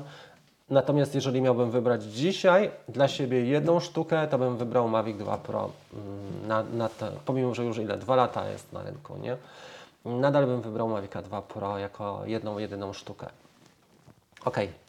Natomiast 0.70 1.14
jeżeli 1.14 1.40
miałbym 1.42 1.70
wybrać 1.70 2.02
dzisiaj 2.04 2.70
dla 2.88 3.08
siebie 3.08 3.44
jedną 3.44 3.80
sztukę, 3.80 4.26
to 4.28 4.38
bym 4.38 4.56
wybrał 4.56 4.88
Mavic 4.88 5.16
2 5.18 5.36
Pro. 5.36 5.70
mm, 5.94 6.48
Na, 6.48 6.62
na 6.76 6.88
te, 6.88 7.08
pomimo, 7.24 7.54
że 7.54 7.64
już 7.64 7.78
ile? 7.78 7.96
Dwa 7.96 8.16
lata 8.16 8.48
jest 8.48 8.72
na 8.72 8.82
rynku, 8.82 9.16
nie? 9.16 9.36
Nadal 10.04 10.46
bym 10.46 10.60
wybrał 10.60 10.88
Mavic 10.88 11.12
2 11.24 11.42
Pro 11.42 11.78
jako 11.78 12.22
jedną, 12.26 12.58
jedyną 12.58 12.92
sztukę. 12.92 13.26
Okej. 14.44 14.82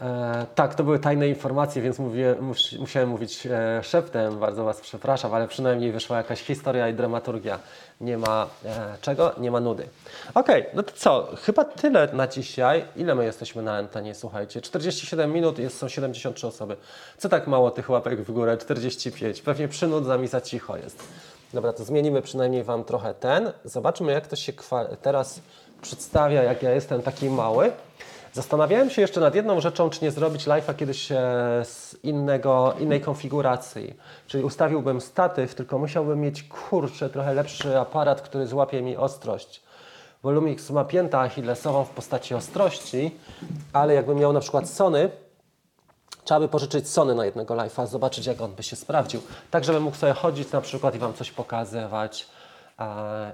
E, 0.00 0.46
tak, 0.54 0.74
to 0.74 0.84
były 0.84 0.98
tajne 0.98 1.28
informacje, 1.28 1.82
więc 1.82 1.98
mówię, 1.98 2.34
mus, 2.40 2.72
musiałem 2.72 3.08
mówić 3.08 3.46
e, 3.46 3.82
szeptem. 3.82 4.38
Bardzo 4.38 4.64
Was 4.64 4.80
przepraszam, 4.80 5.34
ale 5.34 5.48
przynajmniej 5.48 5.92
wyszła 5.92 6.16
jakaś 6.16 6.42
historia 6.42 6.88
i 6.88 6.94
dramaturgia. 6.94 7.58
Nie 8.00 8.18
ma 8.18 8.46
e, 8.64 8.96
czego? 9.00 9.32
Nie 9.38 9.50
ma 9.50 9.60
nudy. 9.60 9.88
Okej, 10.34 10.66
no 10.74 10.82
to 10.82 10.92
co? 10.92 11.28
Chyba 11.42 11.64
tyle 11.64 12.08
na 12.12 12.26
dzisiaj. 12.26 12.84
Ile 12.96 13.14
my 13.14 13.24
jesteśmy 13.24 13.62
na 13.62 13.76
antenie? 13.76 14.14
Słuchajcie, 14.14 14.60
47 14.60 15.32
minut, 15.32 15.58
jest, 15.58 15.78
są 15.78 15.88
73 15.88 16.46
osoby. 16.46 16.76
Co 17.18 17.28
tak 17.28 17.46
mało 17.46 17.70
tych 17.70 17.90
łapek 17.90 18.20
w 18.20 18.32
górę? 18.32 18.56
45. 18.56 19.42
Pewnie 19.42 19.68
przynudza 19.68 20.18
mi 20.18 20.28
za 20.28 20.40
cicho 20.40 20.76
jest. 20.76 21.04
Dobra, 21.54 21.72
to 21.72 21.84
zmienimy 21.84 22.22
przynajmniej 22.22 22.64
Wam 22.64 22.84
trochę 22.84 23.14
ten. 23.14 23.52
Zobaczmy, 23.64 24.12
jak 24.12 24.26
to 24.26 24.36
się 24.36 24.52
teraz 25.02 25.40
przedstawia, 25.82 26.42
jak 26.42 26.62
ja 26.62 26.70
jestem 26.70 27.02
taki 27.02 27.30
mały. 27.30 27.72
Zastanawiałem 28.32 28.90
się 28.90 29.02
jeszcze 29.02 29.20
nad 29.20 29.34
jedną 29.34 29.60
rzeczą, 29.60 29.90
czy 29.90 30.04
nie 30.04 30.10
zrobić 30.10 30.46
live'a 30.46 30.74
kiedyś 30.74 31.12
e, 31.12 31.16
z 31.64 31.96
innego, 32.02 32.74
innej 32.78 33.00
konfiguracji. 33.00 33.94
Czyli 34.26 34.44
ustawiłbym 34.44 35.00
statyw, 35.00 35.54
tylko 35.54 35.78
musiałbym 35.78 36.20
mieć 36.20 36.42
kurczę 36.42 37.10
trochę 37.10 37.34
lepszy 37.34 37.78
aparat, 37.78 38.20
który 38.20 38.46
złapie 38.46 38.82
mi 38.82 38.96
ostrość. 38.96 39.62
Bo 40.22 40.30
Lumix 40.30 40.70
ma 40.70 40.84
piętę 40.84 41.18
achillesową 41.18 41.84
w 41.84 41.90
postaci 41.90 42.34
ostrości, 42.34 43.10
ale 43.72 43.94
jakbym 43.94 44.18
miał 44.18 44.32
na 44.32 44.40
przykład 44.40 44.68
Sony, 44.68 45.10
Trzeba 46.24 46.40
by 46.40 46.48
pożyczyć 46.48 46.88
Sony 46.88 47.14
na 47.14 47.24
jednego 47.24 47.54
live'a, 47.54 47.86
zobaczyć 47.86 48.26
jak 48.26 48.40
on 48.40 48.54
by 48.54 48.62
się 48.62 48.76
sprawdził. 48.76 49.22
Tak, 49.50 49.64
żebym 49.64 49.82
mógł 49.82 49.96
sobie 49.96 50.12
chodzić 50.12 50.52
na 50.52 50.60
przykład 50.60 50.94
i 50.94 50.98
Wam 50.98 51.14
coś 51.14 51.30
pokazywać. 51.30 52.26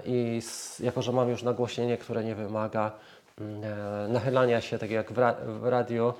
I 0.05 0.41
jako, 0.79 1.01
że 1.01 1.11
mam 1.11 1.29
już 1.29 1.43
nagłośnienie, 1.43 1.97
które 1.97 2.23
nie 2.23 2.35
wymaga 2.35 2.91
mm, 3.39 3.63
e, 3.63 4.07
nachylania 4.07 4.61
się, 4.61 4.79
tak 4.79 4.91
jak 4.91 5.11
w, 5.13 5.17
ra 5.17 5.35
w 5.45 5.67
radiu, 5.67 6.13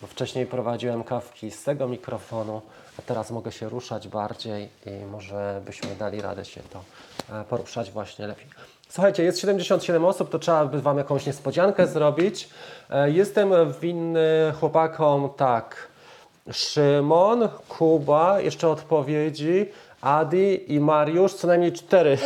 bo 0.00 0.06
wcześniej 0.06 0.46
prowadziłem 0.46 1.04
kawki 1.04 1.50
z 1.50 1.64
tego 1.64 1.88
mikrofonu, 1.88 2.62
a 2.98 3.02
teraz 3.02 3.30
mogę 3.30 3.52
się 3.52 3.68
ruszać 3.68 4.08
bardziej 4.08 4.68
i 4.86 5.04
może 5.04 5.60
byśmy 5.64 5.96
dali 5.96 6.20
radę 6.20 6.44
się 6.44 6.60
to 6.60 6.82
e, 7.40 7.44
poruszać 7.44 7.90
właśnie 7.90 8.26
lepiej. 8.26 8.46
Słuchajcie, 8.88 9.22
jest 9.22 9.40
77 9.40 10.04
osób, 10.04 10.30
to 10.30 10.38
trzeba 10.38 10.66
by 10.66 10.82
Wam 10.82 10.98
jakąś 10.98 11.26
niespodziankę 11.26 11.86
zrobić. 11.86 12.48
E, 12.90 13.10
Jestem 13.10 13.52
winny 13.80 14.52
chłopakom 14.60 15.30
tak. 15.36 15.88
Szymon, 16.52 17.48
Kuba, 17.68 18.40
jeszcze 18.40 18.68
odpowiedzi, 18.68 19.66
Adi 20.00 20.74
i 20.74 20.80
Mariusz, 20.80 21.34
co 21.34 21.46
najmniej 21.46 21.72
cztery 21.72 22.18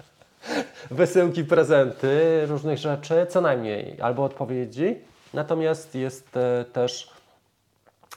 wysyłki, 0.90 1.44
prezenty, 1.44 2.46
różnych 2.46 2.78
rzeczy, 2.78 3.26
co 3.28 3.40
najmniej, 3.40 4.00
albo 4.00 4.24
odpowiedzi. 4.24 4.98
Natomiast 5.34 5.94
jest 5.94 6.36
e, 6.36 6.64
też, 6.72 7.10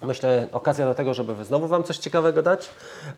myślę, 0.02 0.48
okazja 0.52 0.86
do 0.86 0.96
tego, 0.96 1.14
żeby 1.14 1.46
znowu 1.46 1.68
Wam 1.68 1.84
coś 1.84 1.98
ciekawego 1.98 2.42
dać. 2.42 2.70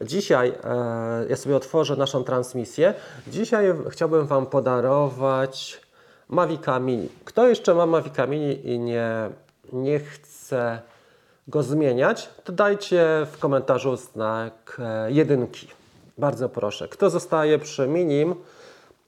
Dzisiaj 0.02 0.50
e, 0.64 1.26
ja 1.30 1.36
sobie 1.36 1.56
otworzę 1.56 1.96
naszą 1.96 2.24
transmisję. 2.24 2.94
Dzisiaj 3.28 3.66
chciałbym 3.90 4.28
Wam 4.28 4.46
podarować 4.46 5.82
Mavica 6.30 6.80
Mini. 6.80 7.10
Kto 7.26 7.48
jeszcze 7.48 7.74
ma 7.74 7.86
Mavica 7.86 8.28
Mini 8.28 8.70
i 8.70 8.80
nie, 8.80 9.30
nie 9.74 10.00
chce 10.00 10.82
go 11.52 11.64
zmieniać, 11.64 12.30
to 12.44 12.54
dajcie 12.54 13.28
w 13.32 13.38
komentarzu 13.40 13.96
znak 13.96 14.78
e, 14.80 15.12
jedynki. 15.12 15.68
Bardzo 16.18 16.50
proszę. 16.50 16.88
Kto 16.88 17.10
zostaje 17.10 17.60
przy 17.60 17.88
minim, 17.88 18.36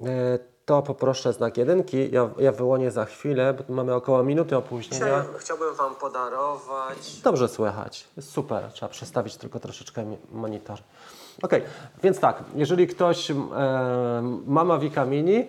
e, 0.01 0.39
to 0.65 0.81
poproszę 0.81 1.33
znak 1.33 1.57
jedynki. 1.57 2.11
Ja, 2.11 2.29
ja 2.39 2.51
wyłonię 2.51 2.91
za 2.91 3.05
chwilę, 3.05 3.53
bo 3.53 3.73
mamy 3.73 3.93
około 3.93 4.23
minuty 4.23 4.57
opóźnienia. 4.57 5.25
chciałbym 5.37 5.75
Wam 5.75 5.95
podarować... 5.95 7.21
Dobrze 7.23 7.47
słychać. 7.47 8.07
Jest 8.17 8.31
super. 8.31 8.71
Trzeba 8.71 8.89
przestawić 8.89 9.37
tylko 9.37 9.59
troszeczkę 9.59 10.05
monitor. 10.31 10.79
Ok, 11.41 11.51
więc 12.03 12.19
tak, 12.19 12.43
jeżeli 12.55 12.87
ktoś 12.87 13.31
e, 13.31 13.35
ma 14.45 14.63
Mavica 14.63 15.05
Mini 15.05 15.47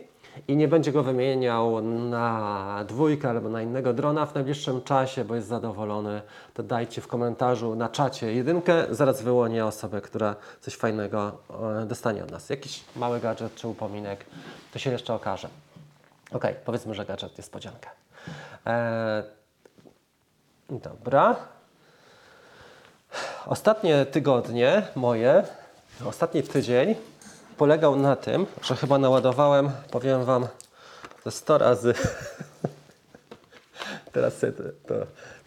i 0.48 0.56
nie 0.56 0.68
będzie 0.68 0.92
go 0.92 1.02
wymieniał 1.02 1.82
na 1.82 2.84
dwójkę 2.88 3.30
albo 3.30 3.48
na 3.48 3.62
innego 3.62 3.92
drona 3.92 4.26
w 4.26 4.34
najbliższym 4.34 4.82
czasie, 4.82 5.24
bo 5.24 5.34
jest 5.34 5.48
zadowolony, 5.48 6.22
to 6.54 6.62
dajcie 6.62 7.00
w 7.00 7.08
komentarzu 7.08 7.74
na 7.74 7.88
czacie 7.88 8.34
jedynkę. 8.34 8.86
Zaraz 8.90 9.22
wyłonię 9.22 9.66
osobę, 9.66 10.00
która 10.00 10.36
coś 10.60 10.76
fajnego 10.76 11.32
e, 11.82 11.86
dostanie 11.86 12.24
od 12.24 12.30
nas. 12.30 12.50
Jakiś 12.50 12.84
mały 12.96 13.20
gadżet 13.20 13.54
czy 13.54 13.68
upominek, 13.68 14.26
to 14.72 14.78
się 14.78 14.90
jeszcze 14.90 15.14
okaże. 15.14 15.48
Ok, 16.32 16.44
powiedzmy, 16.64 16.94
że 16.94 17.04
gadżet 17.04 17.38
niespodziankę. 17.38 17.90
E, 18.66 19.22
dobra. 20.70 21.36
Ostatnie 23.46 24.06
tygodnie 24.06 24.82
moje, 24.94 25.44
ostatni 26.04 26.42
tydzień 26.42 26.94
polegał 27.56 27.96
na 27.96 28.16
tym, 28.16 28.46
że 28.62 28.76
chyba 28.76 28.98
naładowałem, 28.98 29.70
powiem 29.90 30.24
Wam, 30.24 30.46
ze 31.24 31.30
100 31.30 31.58
razy 31.58 31.94
teraz 34.12 34.38
te, 34.38 34.52
to, 34.52 34.94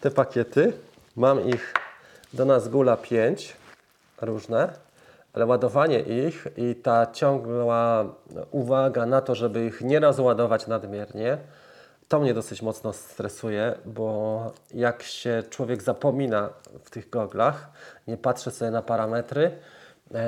te 0.02 0.12
pakiety. 0.12 0.74
Mam 1.16 1.50
ich 1.50 1.74
do 2.34 2.46
nas 2.46 2.68
gula 2.68 2.98
5 2.98 3.56
różne, 4.22 4.74
ale 5.34 5.46
ładowanie 5.46 6.00
ich 6.00 6.48
i 6.58 6.76
ta 6.76 7.08
ciągła 7.14 8.06
uwaga 8.52 9.06
na 9.06 9.22
to, 9.22 9.36
żeby 9.36 9.66
ich 9.66 9.82
nie 9.82 10.00
rozładować 10.00 10.68
nadmiernie, 10.68 11.38
to 12.08 12.20
mnie 12.20 12.34
dosyć 12.34 12.62
mocno 12.62 12.94
stresuje, 12.94 13.76
bo 13.86 14.52
jak 14.74 15.04
się 15.04 15.44
człowiek 15.50 15.82
zapomina 15.84 16.50
w 16.84 16.90
tych 16.90 17.10
goglach, 17.10 17.70
nie 18.08 18.18
patrzy 18.18 18.52
sobie 18.52 18.72
na 18.72 18.82
parametry 18.82 19.52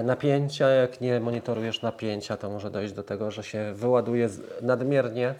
napięcia, 0.03 0.69
jak 0.69 1.01
nie 1.01 1.19
monitorujesz 1.19 1.81
napięcia, 1.81 2.37
to 2.37 2.49
może 2.49 2.69
dojść 2.71 2.93
do 2.93 3.03
tego, 3.03 3.31
że 3.31 3.43
się 3.43 3.73
wyładuje 3.73 4.29
nadmiernie 4.61 5.35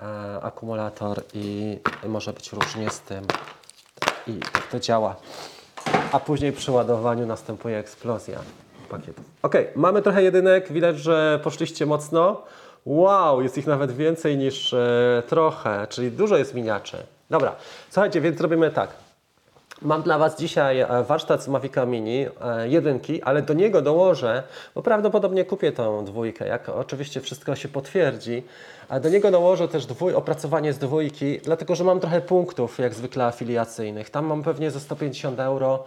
e, 0.00 0.04
akumulator 0.42 1.22
i 1.34 1.78
może 2.06 2.32
być 2.32 2.52
różnie 2.52 2.90
z 2.90 3.00
tym. 3.00 3.24
I 4.26 4.38
tak 4.52 4.66
to 4.66 4.80
działa. 4.80 5.16
A 6.12 6.20
później 6.20 6.52
przy 6.52 6.72
ładowaniu 6.72 7.26
następuje 7.26 7.78
eksplozja 7.78 8.38
pakietów. 8.88 9.24
Ok, 9.42 9.54
mamy 9.76 10.02
trochę 10.02 10.22
jedynek, 10.22 10.72
widać, 10.72 10.98
że 10.98 11.40
poszliście 11.42 11.86
mocno. 11.86 12.42
Wow, 12.86 13.42
jest 13.42 13.58
ich 13.58 13.66
nawet 13.66 13.92
więcej 13.92 14.36
niż 14.36 14.74
e, 14.74 15.22
trochę, 15.26 15.86
czyli 15.86 16.10
dużo 16.10 16.36
jest 16.36 16.54
miniaczy. 16.54 16.96
Dobra, 17.30 17.56
słuchajcie, 17.90 18.20
więc 18.20 18.40
robimy 18.40 18.70
tak. 18.70 19.07
Mam 19.82 20.02
dla 20.02 20.18
Was 20.18 20.36
dzisiaj 20.38 20.80
e, 20.80 20.86
warsztat 21.02 21.42
z 21.42 21.48
Mavica 21.48 21.86
Mini, 21.86 22.26
e, 22.40 22.68
jedynki, 22.68 23.22
ale 23.22 23.42
do 23.42 23.54
niego 23.54 23.82
dołożę, 23.82 24.42
bo 24.74 24.82
prawdopodobnie 24.82 25.44
kupię 25.44 25.72
tą 25.72 26.04
dwójkę, 26.04 26.46
jak 26.48 26.68
oczywiście 26.68 27.20
wszystko 27.20 27.54
się 27.54 27.68
potwierdzi, 27.68 28.42
do 29.00 29.08
niego 29.08 29.30
dołożę 29.30 29.68
też 29.68 29.86
dwój, 29.86 30.14
opracowanie 30.14 30.72
z 30.72 30.78
dwójki, 30.78 31.40
dlatego 31.44 31.74
że 31.74 31.84
mam 31.84 32.00
trochę 32.00 32.20
punktów, 32.20 32.78
jak 32.78 32.94
zwykle 32.94 33.24
afiliacyjnych. 33.24 34.10
Tam 34.10 34.26
mam 34.26 34.42
pewnie 34.42 34.70
ze 34.70 34.80
150 34.80 35.40
euro 35.40 35.84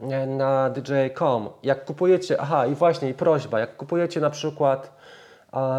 e, 0.00 0.26
na 0.26 0.70
DJ.com. 0.70 1.48
Jak 1.62 1.84
kupujecie, 1.84 2.40
aha 2.40 2.66
i 2.66 2.74
właśnie 2.74 3.10
i 3.10 3.14
prośba, 3.14 3.60
jak 3.60 3.76
kupujecie 3.76 4.20
na 4.20 4.30
przykład 4.30 5.00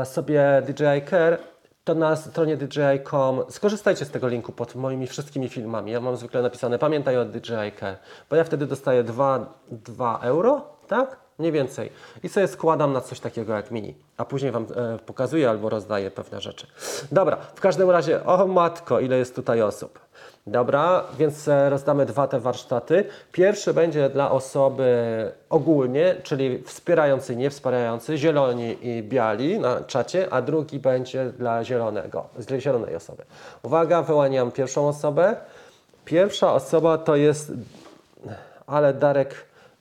sobie 0.03 0.62
DJI 0.66 1.09
Care, 1.09 1.38
to 1.84 1.96
na 1.96 2.16
stronie 2.16 2.58
DJI.com 2.58 3.44
skorzystajcie 3.50 4.06
z 4.06 4.12
tego 4.12 4.28
linku 4.28 4.52
pod 4.52 4.76
moimi 4.76 5.08
wszystkimi 5.08 5.50
filmami. 5.50 5.92
Ja 5.92 6.00
mam 6.00 6.18
zwykle 6.18 6.42
napisane 6.42 6.80
pamiętaj 6.80 7.18
o 7.18 7.26
DJI 7.26 7.72
Care, 7.80 7.98
bo 8.30 8.36
ja 8.36 8.44
wtedy 8.44 8.68
dostaję 8.68 9.04
2, 9.04 9.54
2 9.72 10.20
euro, 10.22 10.62
tak? 10.88 11.22
mniej 11.42 11.52
więcej. 11.52 11.92
I 12.24 12.30
sobie 12.30 12.48
składam 12.48 12.94
na 12.94 13.02
coś 13.02 13.20
takiego 13.20 13.54
jak 13.54 13.72
mini, 13.72 13.96
a 14.18 14.26
później 14.26 14.52
Wam 14.52 14.66
e, 14.76 14.98
pokazuję 14.98 15.50
albo 15.50 15.70
rozdaję 15.70 16.12
pewne 16.12 16.42
rzeczy. 16.42 16.68
Dobra, 17.12 17.38
w 17.56 17.62
każdym 17.62 17.90
razie, 17.90 18.26
o 18.26 18.48
matko, 18.48 19.00
ile 19.00 19.18
jest 19.18 19.36
tutaj 19.36 19.62
osób. 19.62 20.00
Dobra, 20.48 21.04
więc 21.18 21.48
e, 21.48 21.70
rozdamy 21.70 22.06
dwa 22.06 22.28
te 22.28 22.39
warsztaty. 22.39 23.06
Pierwszy 23.32 23.74
będzie 23.74 24.10
dla 24.10 24.32
osoby 24.32 25.32
ogólnie, 25.50 26.16
czyli 26.24 26.64
wspierający, 26.64 27.36
nie 27.36 27.50
wspierający, 27.50 28.18
zieloni 28.18 28.78
i 28.82 29.04
biali 29.04 29.60
na 29.60 29.82
czacie, 29.82 30.34
a 30.34 30.42
drugi 30.42 30.80
będzie 30.80 31.26
dla 31.26 31.64
zielonego, 31.64 32.26
dla 32.48 32.60
zielonej 32.60 32.96
osoby. 32.96 33.24
Uwaga, 33.64 34.02
wyłaniam 34.02 34.52
pierwszą 34.52 34.88
osobę. 34.88 35.36
Pierwsza 36.06 36.54
osoba 36.54 36.98
to 36.98 37.16
jest, 37.16 37.52
ale 38.68 38.94
Darek 38.94 39.36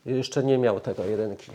jeszcze 0.07 0.43
nie 0.43 0.59
miał 0.59 0.81
tego 0.81 1.05
jedynki. 1.05 1.51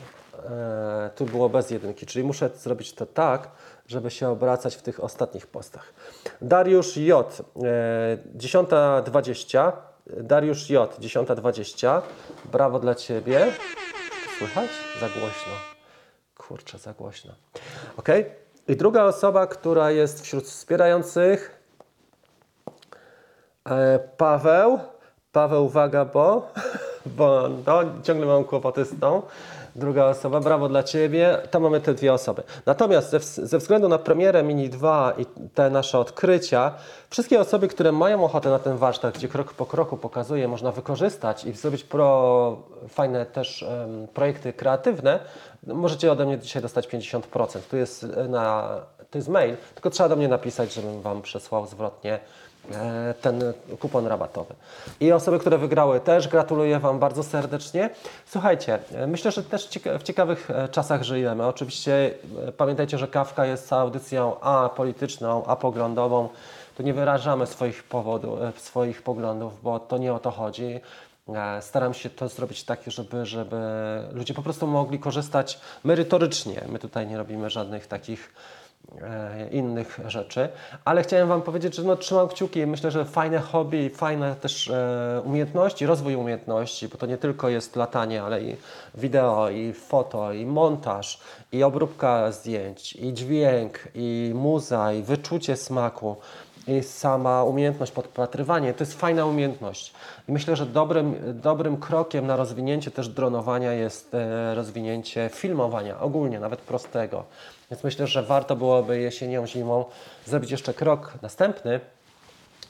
E, 0.50 1.10
tu 1.16 1.26
było 1.26 1.50
bez 1.50 1.72
jedynki, 1.72 2.06
czyli 2.06 2.26
muszę 2.26 2.50
zrobić 2.50 2.94
to 2.94 3.06
tak, 3.06 3.48
żeby 3.88 4.12
się 4.12 4.30
obracać 4.30 4.76
w 4.76 4.82
tych 4.82 5.04
ostatnich 5.04 5.48
postach. 5.48 5.94
Dariusz 6.42 6.98
J, 6.98 7.42
e, 7.56 8.18
10.20. 8.38 9.72
Dariusz 10.08 10.70
J, 10.70 11.00
10.20. 11.00 12.02
Brawo 12.52 12.80
dla 12.80 12.96
Ciebie. 12.96 13.48
Słychać? 14.38 14.70
Za 15.00 15.10
głośno. 15.10 15.54
Kurczę, 16.38 16.78
za 16.78 16.94
głośno. 16.94 17.32
Ok. 17.98 18.10
I 18.68 18.76
druga 18.76 19.04
osoba, 19.04 19.48
która 19.48 19.92
jest 19.92 20.22
wśród 20.22 20.44
wspierających, 20.44 21.66
E, 23.70 24.00
Paweł. 24.18 24.80
Paweł, 25.32 25.66
uwaga, 25.66 26.06
bo, 26.06 26.52
bo 27.18 27.50
no, 27.66 27.82
ciągle 28.04 28.26
mam 28.26 28.44
kłopoty 28.44 28.86
z 28.86 29.00
tą. 29.00 29.22
Druga 29.76 30.06
osoba, 30.06 30.40
brawo 30.40 30.70
dla 30.70 30.84
Ciebie. 30.84 31.38
Tam 31.52 31.64
mamy 31.64 31.82
te 31.82 31.94
dwie 31.94 32.14
osoby. 32.14 32.44
Natomiast 32.66 33.10
ze, 33.10 33.20
ze 33.48 33.58
względu 33.58 33.90
na 33.90 33.98
premierę 33.98 34.44
Mini 34.44 34.70
2 34.70 35.14
i 35.18 35.26
te 35.54 35.70
nasze 35.70 36.00
odkrycia, 36.00 36.72
wszystkie 37.10 37.40
osoby, 37.40 37.68
które 37.68 37.92
mają 37.92 38.24
ochotę 38.24 38.50
na 38.50 38.60
ten 38.60 38.78
warsztat, 38.78 39.18
gdzie 39.18 39.28
krok 39.28 39.54
po 39.54 39.66
kroku 39.66 39.98
pokazuję, 39.98 40.48
można 40.48 40.72
wykorzystać 40.72 41.46
i 41.46 41.52
zrobić 41.52 41.84
pro, 41.84 42.58
fajne 42.88 43.26
też 43.26 43.64
em, 43.64 44.08
projekty 44.14 44.54
kreatywne, 44.54 45.20
możecie 45.68 46.12
ode 46.12 46.26
mnie 46.26 46.38
dzisiaj 46.38 46.62
dostać 46.62 46.88
50%. 46.88 47.60
Tu 47.70 47.78
jest, 47.78 48.04
e, 48.04 48.28
na, 48.28 48.70
to 49.12 49.18
jest 49.18 49.28
mail, 49.28 49.56
tylko 49.74 49.90
trzeba 49.90 50.10
do 50.10 50.16
mnie 50.16 50.28
napisać, 50.28 50.74
żebym 50.74 51.02
Wam 51.02 51.22
przesłał 51.22 51.68
zwrotnie 51.68 52.20
ten 53.22 53.54
kupon 53.80 54.08
rabatowy. 54.08 54.56
I 55.00 55.12
osoby, 55.12 55.40
które 55.40 55.58
wygrały 55.58 56.00
też 56.00 56.28
gratuluję 56.28 56.80
Wam 56.80 57.00
bardzo 57.00 57.24
serdecznie. 57.24 57.90
Słuchajcie, 58.26 58.80
e, 58.92 59.08
myślę, 59.08 59.32
że 59.32 59.44
też 59.44 59.70
w 60.00 60.04
ciekawych 60.04 60.52
e, 60.52 60.70
czasach 60.70 61.04
żyjemy. 61.04 61.46
Oczywiście 61.46 62.12
e, 62.48 62.52
pamiętajcie, 62.52 62.98
że 62.98 63.08
Kawka 63.08 63.46
jest 63.46 63.74
audycją 63.74 64.40
apolityczną, 64.40 65.46
apoglądową. 65.46 66.30
Tu 66.78 66.84
nie 66.84 66.94
wyrażamy 66.94 67.48
swoich 67.48 67.84
powodów, 67.84 68.42
e, 68.42 68.52
swoich 68.58 69.02
poglądów, 69.02 69.62
bo 69.64 69.80
to 69.80 69.98
nie 69.98 70.14
o 70.14 70.20
to 70.20 70.32
chodzi. 70.32 70.80
E, 71.30 71.62
Staram 71.62 71.94
się 71.94 72.10
to 72.10 72.30
zrobić 72.30 72.64
tak, 72.64 72.80
żeby, 72.88 73.26
żeby 73.26 73.58
ludzie 74.12 74.34
po 74.34 74.42
prostu 74.42 74.68
mogli 74.68 75.00
korzystać 75.00 75.60
merytorycznie. 75.84 76.62
My 76.70 76.80
tutaj 76.80 77.08
nie 77.08 77.18
robimy 77.18 77.50
żadnych 77.50 77.88
takich 77.88 78.34
e, 78.34 78.65
innych 79.52 80.00
rzeczy, 80.08 80.50
ale 80.86 81.04
chciałem 81.04 81.28
Wam 81.28 81.42
powiedzieć, 81.42 81.76
że 81.76 81.84
no, 81.84 81.96
trzymam 81.96 82.28
kciuki. 82.28 82.68
Myślę, 82.68 82.92
że 82.92 83.06
fajne 83.06 83.40
hobby, 83.40 83.90
fajne 83.90 84.36
też 84.36 84.70
e, 84.70 85.22
umiejętności, 85.26 85.86
rozwój 85.86 86.16
umiejętności, 86.16 86.88
bo 86.88 86.98
to 86.98 87.06
nie 87.06 87.18
tylko 87.18 87.50
jest 87.50 87.76
latanie, 87.76 88.24
ale 88.24 88.42
i 88.42 88.56
wideo, 88.96 89.50
i 89.50 89.74
foto, 89.74 90.34
i 90.34 90.46
montaż, 90.46 91.20
i 91.52 91.64
obróbka 91.64 92.32
zdjęć, 92.32 92.94
i 92.94 93.14
dźwięk, 93.14 93.80
i 93.96 94.32
muza, 94.36 94.94
i 94.94 95.04
wyczucie 95.04 95.56
smaku 95.56 96.16
i 96.68 96.84
sama 96.84 97.44
umiejętność 97.44 97.92
podpatrywania. 97.92 98.74
To 98.74 98.84
jest 98.84 99.00
fajna 99.00 99.26
umiejętność. 99.26 99.94
I 100.30 100.32
myślę, 100.32 100.56
że 100.56 100.66
dobrym, 100.66 101.16
dobrym 101.34 101.78
krokiem 101.78 102.28
na 102.28 102.36
rozwinięcie 102.36 102.92
też 102.92 103.10
dronowania 103.10 103.74
jest 103.74 104.14
e, 104.14 104.56
rozwinięcie 104.56 105.30
filmowania, 105.34 106.00
ogólnie, 106.00 106.40
nawet 106.40 106.62
prostego. 106.62 107.24
Więc 107.72 107.84
myślę, 107.84 108.08
że 108.08 108.24
warto 108.24 108.56
byłoby 108.56 109.00
jesienią, 109.00 109.48
zimą 109.48 109.86
zrobić 110.26 110.52
jeszcze 110.52 110.74
krok 110.74 111.14
następny 111.22 111.80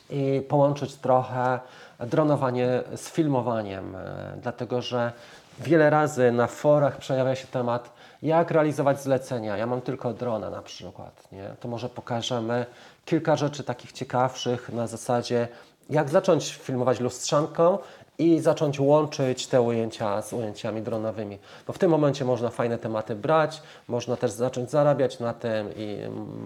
i 0.09 0.41
połączyć 0.47 0.95
trochę 0.95 1.59
dronowanie 1.99 2.83
z 2.95 3.09
filmowaniem, 3.09 3.95
e, 3.95 4.37
dlatego 4.41 4.81
że 4.81 5.11
wiele 5.59 5.89
razy 5.89 6.31
na 6.31 6.47
forach 6.47 6.97
przejawia 6.97 7.35
się 7.35 7.47
temat, 7.47 7.93
jak 8.21 8.51
realizować 8.51 9.01
zlecenia. 9.01 9.57
Ja 9.57 9.67
mam 9.67 9.81
tylko 9.81 10.13
drona 10.13 10.49
na 10.49 10.61
przykład, 10.61 11.31
nie? 11.31 11.55
to 11.59 11.67
może 11.67 11.89
pokażemy 11.89 12.65
kilka 13.05 13.35
rzeczy 13.35 13.63
takich 13.63 13.91
ciekawszych 13.91 14.69
na 14.73 14.87
zasadzie, 14.87 15.47
jak 15.89 16.09
zacząć 16.09 16.53
filmować 16.53 16.99
lustrzanką 16.99 17.77
i 18.17 18.39
zacząć 18.39 18.79
łączyć 18.79 19.47
te 19.47 19.61
ujęcia 19.61 20.21
z 20.21 20.33
ujęciami 20.33 20.81
dronowymi. 20.81 21.37
Bo 21.67 21.73
w 21.73 21.77
tym 21.77 21.91
momencie 21.91 22.25
można 22.25 22.49
fajne 22.49 22.77
tematy 22.77 23.15
brać, 23.15 23.61
można 23.87 24.17
też 24.17 24.31
zacząć 24.31 24.69
zarabiać 24.69 25.19
na 25.19 25.33
tym 25.33 25.69
i 25.75 25.99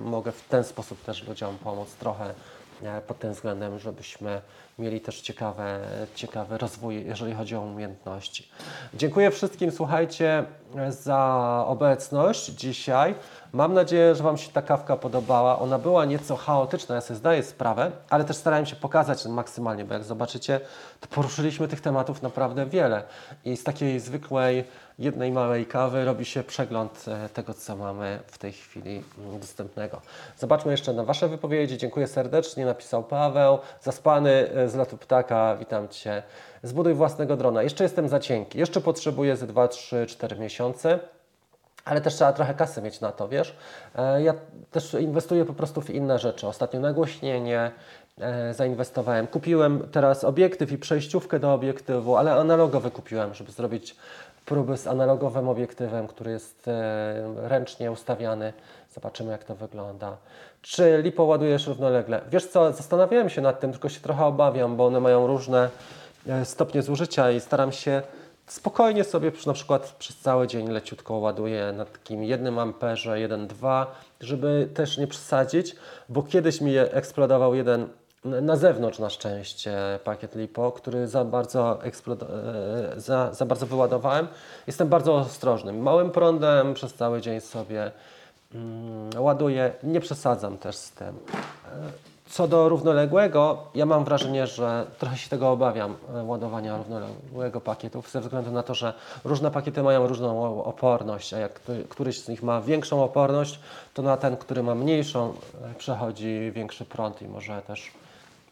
mogę 0.03 0.31
w 0.31 0.47
ten 0.47 0.63
sposób 0.63 1.03
też 1.03 1.27
ludziom 1.27 1.57
pomóc 1.57 1.95
trochę 1.95 2.33
pod 3.07 3.19
tym 3.19 3.33
względem, 3.33 3.79
żebyśmy 3.79 4.41
mieli 4.79 5.01
też 5.01 5.21
ciekawe, 5.21 5.79
ciekawy 6.15 6.57
rozwój, 6.57 7.05
jeżeli 7.05 7.33
chodzi 7.33 7.55
o 7.55 7.61
umiejętności. 7.61 8.49
Dziękuję 8.93 9.31
wszystkim, 9.31 9.71
słuchajcie, 9.71 10.43
za 10.89 11.63
obecność 11.67 12.45
dzisiaj. 12.45 13.15
Mam 13.53 13.73
nadzieję, 13.73 14.15
że 14.15 14.23
Wam 14.23 14.37
się 14.37 14.51
ta 14.51 14.61
kawka 14.61 14.97
podobała. 14.97 15.59
Ona 15.59 15.79
była 15.79 16.05
nieco 16.05 16.35
chaotyczna, 16.35 16.95
ja 16.95 17.01
sobie 17.01 17.17
zdaję 17.17 17.43
sprawę, 17.43 17.91
ale 18.09 18.23
też 18.23 18.37
starałem 18.37 18.65
się 18.65 18.75
pokazać 18.75 19.25
maksymalnie, 19.25 19.85
bo 19.85 19.93
jak 19.93 20.03
zobaczycie, 20.03 20.59
to 20.99 21.07
poruszyliśmy 21.07 21.67
tych 21.67 21.81
tematów 21.81 22.21
naprawdę 22.21 22.65
wiele. 22.65 23.03
I 23.45 23.57
z 23.57 23.63
takiej 23.63 23.99
zwykłej, 23.99 24.63
jednej 24.99 25.31
małej 25.31 25.65
kawy 25.65 26.05
robi 26.05 26.25
się 26.25 26.43
przegląd 26.43 27.05
e, 27.07 27.29
tego, 27.29 27.53
co 27.53 27.75
mamy 27.75 28.19
w 28.27 28.37
tej 28.37 28.51
chwili 28.51 29.03
dostępnego. 29.39 30.01
Zobaczmy 30.37 30.71
jeszcze 30.71 30.93
na 30.93 31.03
Wasze 31.03 31.27
wypowiedzi. 31.27 31.77
Dziękuję 31.77 32.07
serdecznie, 32.07 32.65
napisał 32.65 33.03
Paweł. 33.03 33.59
Zaspany 33.81 34.31
e, 34.31 34.69
z 34.69 34.75
lotu 34.75 34.97
ptaka, 34.97 35.55
witam 35.59 35.87
Cię. 35.87 36.23
Zbuduj 36.63 36.93
własnego 36.93 37.37
drona. 37.37 37.63
Jeszcze 37.63 37.83
jestem 37.83 38.09
za 38.09 38.19
cienki, 38.19 38.59
jeszcze 38.59 38.81
potrzebuję 38.81 39.37
ze 39.37 39.47
2, 39.47 39.67
3, 39.67 40.05
4 40.05 40.39
miesiące. 40.39 40.99
Ale 41.89 42.01
też 42.01 42.15
trzeba 42.15 42.33
trochę 42.33 42.53
kasy 42.53 42.81
mieć 42.81 43.01
na 43.01 43.11
to, 43.11 43.27
wiesz? 43.27 43.55
E, 43.95 44.21
Ja 44.21 44.33
też 44.71 44.93
inwestuję 44.93 45.45
po 45.45 45.53
prostu 45.53 45.81
w 45.81 45.89
inne 45.89 46.19
rzeczy. 46.19 46.47
Ostatnio 46.47 46.79
nagłośnienie 46.79 47.71
e, 48.19 48.53
zainwestowałem. 48.53 49.27
Kupiłem 49.27 49.87
teraz 49.91 50.23
obiektyw 50.23 50.71
i 50.71 50.77
przejściówkę 50.77 51.39
do 51.39 51.53
obiektywu, 51.53 52.17
ale 52.17 52.33
analogowy 52.33 52.91
kupiłem, 52.91 53.33
żeby 53.33 53.51
zrobić 53.51 53.95
próby 54.45 54.77
z 54.77 54.87
analogowym 54.87 55.49
obiektywem, 55.49 56.07
który 56.07 56.31
jest 56.31 56.67
e, 56.67 57.23
ręcznie 57.35 57.91
ustawiany. 57.91 58.53
Zobaczymy, 58.93 59.31
jak 59.31 59.43
to 59.43 59.55
wygląda. 59.55 60.17
Czy 60.61 61.01
lipo 61.03 61.23
ładujesz 61.23 61.67
równolegle? 61.67 62.21
Wiesz 62.31 62.45
co, 62.47 62.73
zastanawiałem 62.73 63.29
się 63.29 63.41
nad 63.41 63.59
tym, 63.59 63.71
tylko 63.71 63.89
się 63.89 63.99
trochę 63.99 64.25
obawiam, 64.25 64.77
bo 64.77 64.85
one 64.85 64.99
mają 64.99 65.27
różne 65.27 65.69
stopnie 66.43 66.81
zużycia 66.81 67.31
i 67.31 67.39
staram 67.39 67.71
się 67.71 68.01
spokojnie 68.49 69.03
sobie 69.03 69.31
na 69.45 69.53
przykład 69.53 69.95
przez 69.99 70.17
cały 70.17 70.47
dzień 70.47 70.69
leciutko 70.69 71.13
ładuję 71.13 71.73
na 71.77 71.85
takim 71.85 72.23
jednym 72.23 72.59
amperze, 72.59 73.11
1,2, 73.11 73.85
żeby 74.21 74.69
też 74.73 74.97
nie 74.97 75.07
przesadzić, 75.07 75.75
bo 76.09 76.23
kiedyś 76.23 76.61
mi 76.61 76.77
eksplodował 76.77 77.55
jeden 77.55 77.87
na 78.25 78.55
zewnątrz 78.55 78.99
na 78.99 79.09
szczęście 79.09 79.99
pakiet 80.03 80.35
LiPo, 80.35 80.71
który 80.71 81.07
za 81.07 81.25
bardzo, 81.25 81.79
e, 81.85 82.99
za, 82.99 83.33
za 83.33 83.45
bardzo 83.45 83.65
wyładowałem. 83.65 84.27
Jestem 84.67 84.87
bardzo 84.87 85.15
ostrożny. 85.15 85.73
Małym 85.73 86.11
prądem 86.11 86.73
przez 86.73 86.93
cały 86.93 87.21
dzień 87.21 87.41
sobie 87.41 87.91
mm, 88.55 89.09
ładuję. 89.17 89.73
Nie 89.83 89.99
przesadzam 89.99 90.57
też 90.57 90.75
z 90.75 90.91
tym. 90.91 91.19
Co 92.29 92.47
do 92.47 92.69
równoległego, 92.69 93.57
ja 93.75 93.85
mam 93.85 94.03
wrażenie, 94.05 94.47
że 94.47 94.85
trochę 94.99 95.17
się 95.17 95.29
tego 95.29 95.51
obawiam, 95.51 95.95
e, 96.15 96.23
ładowania 96.23 96.77
równoległego 96.77 97.61
pakietów, 97.61 98.11
ze 98.11 98.21
względu 98.21 98.51
na 98.51 98.63
to, 98.63 98.73
że 98.73 98.93
różne 99.23 99.51
pakiety 99.51 99.83
mają 99.83 100.07
różną 100.07 100.63
oporność, 100.63 101.33
a 101.33 101.37
jak 101.39 101.53
któ- 101.53 101.83
któryś 101.89 102.21
z 102.21 102.27
nich 102.27 102.43
ma 102.43 102.61
większą 102.61 103.03
oporność, 103.03 103.59
to 103.93 104.01
na 104.01 104.17
ten, 104.17 104.37
który 104.37 104.63
ma 104.63 104.75
mniejszą, 104.75 105.33
e, 105.71 105.73
przechodzi 105.77 106.51
większy 106.55 106.85
prąd 106.85 107.21
i 107.21 107.27
może 107.27 107.61
też 107.61 107.91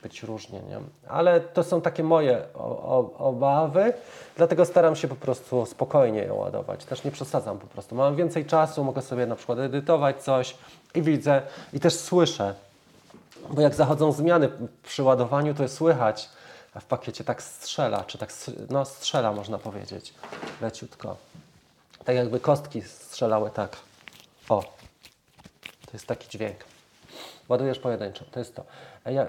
być 0.04 0.24
różnie, 0.24 0.60
nie? 0.70 0.80
Ale 1.10 1.42
to 1.42 1.64
są 1.64 1.82
takie 1.82 2.04
moje 2.04 2.42
obawy, 3.18 3.94
dlatego 4.38 4.66
staram 4.66 4.96
się 4.96 5.08
po 5.08 5.16
prostu 5.16 5.66
spokojnie 5.66 6.20
je 6.20 6.34
ładować. 6.34 6.86
Też 6.86 7.04
nie 7.04 7.12
przesadzam 7.12 7.58
po 7.60 7.68
prostu. 7.68 7.96
Mam 7.96 8.16
więcej 8.16 8.46
czasu, 8.46 8.84
mogę 8.84 9.02
sobie 9.02 9.26
na 9.26 9.36
przykład 9.36 9.60
edytować 9.60 10.24
coś 10.24 10.56
i 10.96 11.02
widzę 11.02 11.42
i 11.74 11.80
też 11.80 11.94
słyszę, 11.96 12.54
bo 13.50 13.62
jak 13.62 13.76
zachodzą 13.76 14.12
zmiany 14.12 14.50
przy 14.84 15.04
ładowaniu, 15.04 15.54
to 15.54 15.64
jest 15.64 15.76
słychać, 15.76 16.30
w 16.80 16.86
pakiecie 16.86 17.24
tak 17.24 17.44
strzela, 17.44 18.04
czy 18.04 18.18
tak 18.18 18.30
no, 18.70 18.86
strzela 18.86 19.32
można 19.32 19.58
powiedzieć, 19.58 20.14
leciutko. 20.62 21.18
Tak 22.06 22.16
jakby 22.16 22.40
kostki 22.40 22.82
strzelały 22.82 23.50
tak. 23.50 23.78
O. 24.50 24.62
To 25.86 25.92
jest 25.94 26.08
taki 26.08 26.30
dźwięk. 26.30 26.58
Ładujesz 27.50 27.80
pojedynczo, 27.80 28.26
to 28.32 28.40
jest 28.40 28.56
to. 28.56 28.64
Ja, 29.06 29.22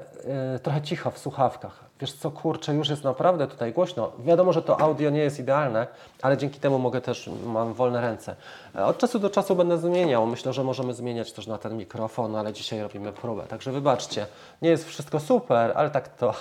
e, 0.55 0.59
trochę 0.59 0.83
cicho 0.83 1.11
w 1.11 1.19
słuchawkach. 1.19 1.88
Wiesz 2.01 2.13
co, 2.13 2.31
kurczę, 2.31 2.75
już 2.75 2.89
jest 2.89 3.05
naprawdę 3.05 3.47
tutaj 3.47 3.73
głośno. 3.73 4.13
Wiadomo, 4.19 4.53
że 4.53 4.63
to 4.63 4.81
audio 4.81 5.11
nie 5.11 5.21
jest 5.21 5.39
idealne, 5.39 5.87
ale 6.23 6.37
dzięki 6.37 6.61
temu 6.61 6.79
mogę 6.79 7.01
też, 7.01 7.31
mam 7.47 7.75
wolne 7.75 8.01
ręce. 8.01 8.37
E, 8.75 8.85
Od 8.87 8.99
czasu 8.99 9.19
do 9.19 9.31
czasu 9.31 9.57
będę 9.57 9.79
zmieniał. 9.79 10.27
Myślę, 10.27 10.53
że 10.53 10.65
możemy 10.65 10.95
zmieniać 10.95 11.33
też 11.33 11.47
na 11.47 11.59
ten 11.59 11.77
mikrofon, 11.77 12.37
ale 12.37 12.53
dzisiaj 12.53 12.81
robimy 12.83 13.13
próbę. 13.13 13.43
Także 13.43 13.73
wybaczcie, 13.73 14.27
nie 14.63 14.71
jest 14.71 14.89
wszystko 14.89 15.21
super, 15.21 15.73
ale 15.75 15.91
tak 15.91 16.09
to, 16.17 16.35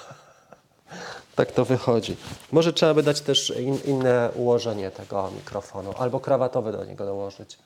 tak 1.35 1.51
to 1.51 1.65
wychodzi. 1.65 2.17
Może 2.51 2.73
trzeba 2.73 2.93
by 2.93 3.03
dać 3.03 3.21
też 3.21 3.53
in, 3.59 3.77
inne 3.85 4.29
ułożenie 4.35 4.91
tego 4.91 5.29
mikrofonu, 5.35 5.93
albo 5.99 6.19
krawatowy 6.19 6.71
do 6.71 6.85
niego 6.85 7.05
dołożyć. 7.05 7.57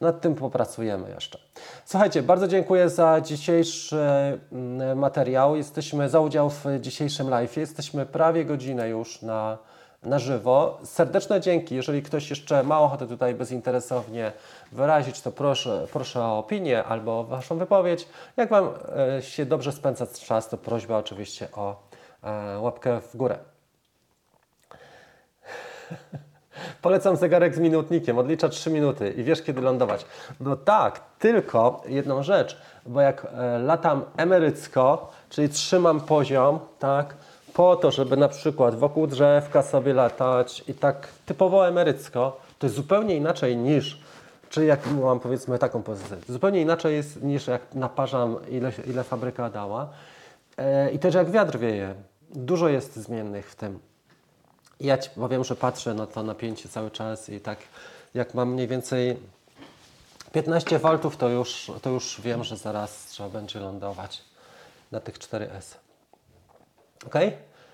Nad 0.00 0.20
tym 0.20 0.34
popracujemy 0.34 1.10
jeszcze. 1.10 1.38
Słuchajcie, 1.84 2.22
bardzo 2.22 2.48
dziękuję 2.48 2.88
za 2.88 3.20
dzisiejszy 3.20 3.98
mm, 4.52 4.98
materiał. 4.98 5.56
Jesteśmy 5.56 6.08
za 6.08 6.20
udział 6.20 6.50
w 6.50 6.64
dzisiejszym 6.80 7.30
live. 7.30 7.56
Jesteśmy 7.56 8.06
prawie 8.06 8.44
godzinę 8.44 8.88
już 8.88 9.22
na, 9.22 9.58
na 10.02 10.18
żywo. 10.18 10.78
Serdeczne 10.84 11.40
dzięki. 11.40 11.74
Jeżeli 11.74 12.02
ktoś 12.02 12.30
jeszcze 12.30 12.62
ma 12.62 12.80
ochotę 12.80 13.06
tutaj 13.06 13.34
bezinteresownie 13.34 14.32
wyrazić, 14.72 15.20
to 15.20 15.32
proszę, 15.32 15.86
proszę 15.92 16.20
o 16.20 16.38
opinię 16.38 16.84
albo 16.84 17.24
Waszą 17.24 17.58
wypowiedź. 17.58 18.08
Jak 18.36 18.48
Wam 18.48 18.68
e, 19.18 19.22
się 19.22 19.46
dobrze 19.46 19.72
spędza 19.72 20.06
czas, 20.06 20.48
to 20.48 20.58
prośba 20.58 20.98
oczywiście 20.98 21.48
o 21.52 21.82
e, 22.22 22.58
łapkę 22.58 23.00
w 23.00 23.16
górę. 23.16 23.38
Polecam 26.82 27.16
zegarek 27.16 27.54
z 27.54 27.58
minutnikiem, 27.58 28.18
odlicza 28.18 28.48
3 28.48 28.70
minuty 28.70 29.10
i 29.10 29.24
wiesz 29.24 29.42
kiedy 29.42 29.60
lądować. 29.60 30.06
No 30.40 30.56
tak, 30.56 31.00
tylko 31.18 31.82
jedną 31.88 32.22
rzecz, 32.22 32.60
bo 32.86 33.00
jak 33.00 33.26
e, 33.34 33.58
latam 33.58 34.02
emerycko, 34.16 35.12
czyli 35.28 35.48
trzymam 35.48 36.00
poziom, 36.00 36.58
tak, 36.78 37.14
po 37.54 37.76
to, 37.76 37.90
żeby 37.90 38.16
na 38.16 38.28
przykład 38.28 38.74
wokół 38.74 39.06
drzewka 39.06 39.62
sobie 39.62 39.94
latać 39.94 40.64
i 40.68 40.74
tak 40.74 41.08
typowo 41.26 41.68
emerycko, 41.68 42.40
to 42.58 42.66
jest 42.66 42.76
zupełnie 42.76 43.16
inaczej 43.16 43.56
niż, 43.56 44.00
czyli 44.50 44.66
jak 44.66 44.86
mam 44.86 45.20
powiedzmy 45.20 45.58
taką 45.58 45.82
pozycję, 45.82 46.16
zupełnie 46.28 46.60
inaczej 46.60 46.94
jest 46.94 47.22
niż 47.22 47.46
jak 47.46 47.74
naparzam 47.74 48.36
ile, 48.50 48.72
ile 48.86 49.04
fabryka 49.04 49.50
dała 49.50 49.88
e, 50.56 50.90
i 50.90 50.98
też 50.98 51.14
jak 51.14 51.30
wiatr 51.30 51.58
wieje. 51.58 51.94
Dużo 52.30 52.68
jest 52.68 52.96
zmiennych 52.96 53.50
w 53.50 53.54
tym. 53.54 53.78
Ja 54.80 54.98
Ci 54.98 55.10
powiem, 55.10 55.44
że 55.44 55.56
patrzę 55.56 55.94
na 55.94 56.06
to 56.06 56.22
napięcie 56.22 56.68
cały 56.68 56.90
czas 56.90 57.28
i 57.28 57.40
tak 57.40 57.58
jak 58.14 58.34
mam 58.34 58.52
mniej 58.52 58.68
więcej 58.68 59.16
15 60.32 60.78
V, 60.78 60.98
to 61.18 61.28
już, 61.28 61.70
to 61.82 61.90
już 61.90 62.20
wiem, 62.20 62.44
że 62.44 62.56
zaraz 62.56 63.06
trzeba 63.06 63.28
będzie 63.28 63.60
lądować 63.60 64.22
na 64.92 65.00
tych 65.00 65.18
4S. 65.18 65.74
Ok? 67.06 67.14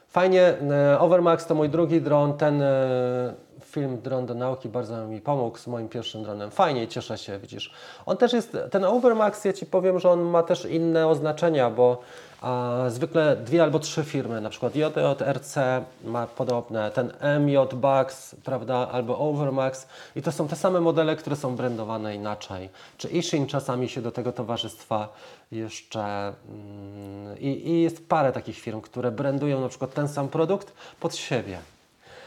Fajnie. 0.09 0.43
e, 0.43 0.99
Overmax 1.01 1.47
to 1.47 1.55
mój 1.55 1.69
drugi 1.69 2.01
dron. 2.01 2.37
Ten 2.39 2.63
e, 2.63 3.35
film 3.73 4.01
Dron 4.03 4.27
do 4.27 4.35
nauki 4.35 4.69
bardzo 4.69 5.07
mi 5.07 5.21
pomógł 5.21 5.59
z 5.59 5.67
moim 5.67 5.89
pierwszym 5.89 6.23
dronem. 6.23 6.51
Fajnie, 6.51 6.89
cieszę 6.89 7.19
się, 7.19 7.39
widzisz. 7.39 7.73
On 8.07 8.17
też 8.17 8.33
jest, 8.33 8.57
ten 8.71 8.85
Overmax, 8.85 9.45
ja 9.45 9.53
Ci 9.53 9.67
powiem, 9.67 10.01
że 10.01 10.11
on 10.11 10.21
ma 10.21 10.43
też 10.43 10.65
inne 10.65 11.07
oznaczenia, 11.07 11.71
bo 11.71 12.01
a, 12.41 12.85
zwykle 12.89 13.37
dwie 13.37 13.63
albo 13.63 13.79
trzy 13.79 14.05
firmy, 14.05 14.41
na 14.41 14.51
przykład 14.51 14.77
JJRC 14.77 15.57
ma 16.05 16.27
podobne, 16.27 16.91
ten 16.91 17.13
MJ 17.41 17.57
Bugs, 17.75 18.37
prawda, 18.45 18.89
albo 18.93 19.19
Overmax 19.19 19.87
i 20.17 20.23
to 20.23 20.33
są 20.33 20.49
te 20.49 20.57
same 20.57 20.81
modele, 20.81 21.17
które 21.17 21.37
są 21.37 21.57
brandowane 21.57 22.15
inaczej. 22.15 22.69
Czy 22.99 23.09
Ishin 23.09 23.47
czasami 23.47 23.89
się 23.89 24.03
do 24.03 24.13
tego 24.13 24.33
towarzystwa 24.33 25.09
jeszcze 25.53 26.33
mm, 26.49 27.39
i, 27.39 27.69
i 27.69 27.83
jest 27.83 28.09
parę 28.09 28.33
takich 28.33 28.59
firm, 28.59 28.81
które 28.81 29.11
brandują 29.11 29.61
na 29.61 29.69
przykład 29.69 29.95
ten 29.95 30.09
sam 30.09 30.29
produkt 30.29 30.73
pod 31.01 31.17
siebie. 31.17 31.59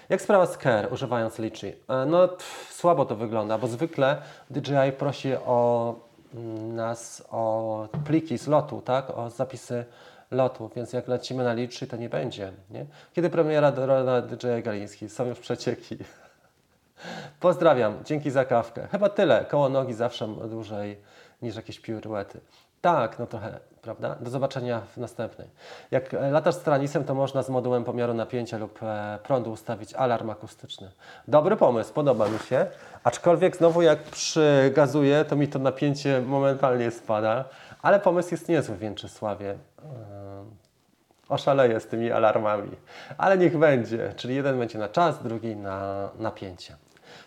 Jak 0.10 0.22
sprawa 0.22 0.46
z 0.46 0.58
Care, 0.58 0.94
używając 0.94 1.40
Litchi? 1.40 1.68
E, 1.68 2.06
No, 2.06 2.30
słabo 2.70 3.06
to 3.06 3.16
wygląda, 3.16 3.58
bo 3.58 3.68
zwykle 3.68 4.22
DJI 4.50 4.92
prosi 4.98 5.34
o 5.36 5.96
mm, 6.34 6.76
nas 6.76 7.24
o 7.32 7.88
pliki 8.06 8.38
z 8.38 8.48
lotu, 8.48 8.82
tak? 8.82 9.10
O 9.10 9.30
zapisy 9.30 9.86
lotu, 10.32 10.70
więc 10.76 10.94
jak 10.94 11.08
lecimy 11.08 11.44
na 11.44 11.54
Litchi, 11.54 11.88
to 11.88 11.98
nie 11.98 12.10
będzie, 12.10 12.52
nie? 12.70 12.86
Kiedy 13.14 13.30
premiera 13.30 13.72
drona 13.72 14.22
DJI 14.22 14.64
Galiński? 14.64 15.10
Są 15.10 15.26
już 15.26 15.40
przecieki. 15.40 15.98
Pozdrawiam, 17.40 18.04
dzięki 18.04 18.32
za 18.32 18.46
kawkę. 18.46 18.88
Chyba 18.92 19.10
tyle, 19.10 19.46
koło 19.46 19.70
nogi 19.70 19.94
zawsze 19.94 20.28
dłużej 20.28 20.98
niż 21.42 21.56
jakieś 21.56 21.80
piruety. 21.80 22.40
Tak, 22.86 23.20
no 23.20 23.28
trochę, 23.28 23.60
prawda? 23.82 24.16
Do 24.20 24.30
zobaczenia 24.30 24.82
w 24.82 24.98
następnej. 24.98 25.48
Jak 25.92 26.14
e, 26.14 26.32
latasz 26.32 26.56
z 26.56 26.60
Tranisem, 26.60 27.04
to 27.04 27.16
można 27.16 27.44
z 27.44 27.50
modułem 27.50 27.84
pomiaru 27.84 28.14
napięcia 28.14 28.58
lub 28.58 28.80
e, 28.84 29.20
prądu 29.24 29.52
ustawić 29.52 29.94
alarm 29.94 30.30
akustyczny. 30.30 30.92
Dobry 31.28 31.56
pomysł, 31.56 31.94
podoba 31.94 32.30
mi 32.30 32.40
się. 32.40 32.66
Aczkolwiek 33.04 33.58
znowu 33.58 33.82
jak 33.82 34.04
przygazuję, 34.04 35.26
to 35.26 35.36
mi 35.36 35.48
to 35.48 35.60
napięcie 35.60 36.22
momentalnie 36.22 36.92
spada. 36.92 37.46
Ale 37.82 38.00
pomysł 38.00 38.30
jest 38.32 38.50
niezły 38.50 38.76
w. 38.76 38.84
Ym, 38.84 39.58
Oszaleję 41.30 41.80
z 41.80 41.88
tymi 41.88 42.12
alarmami. 42.12 42.72
Ale 43.18 43.38
niech 43.38 43.58
będzie. 43.58 44.14
Czyli 44.16 44.36
jeden 44.36 44.60
będzie 44.60 44.80
na 44.80 44.90
czas, 44.90 45.24
drugi 45.24 45.56
na 45.56 46.10
napięcie. 46.20 46.76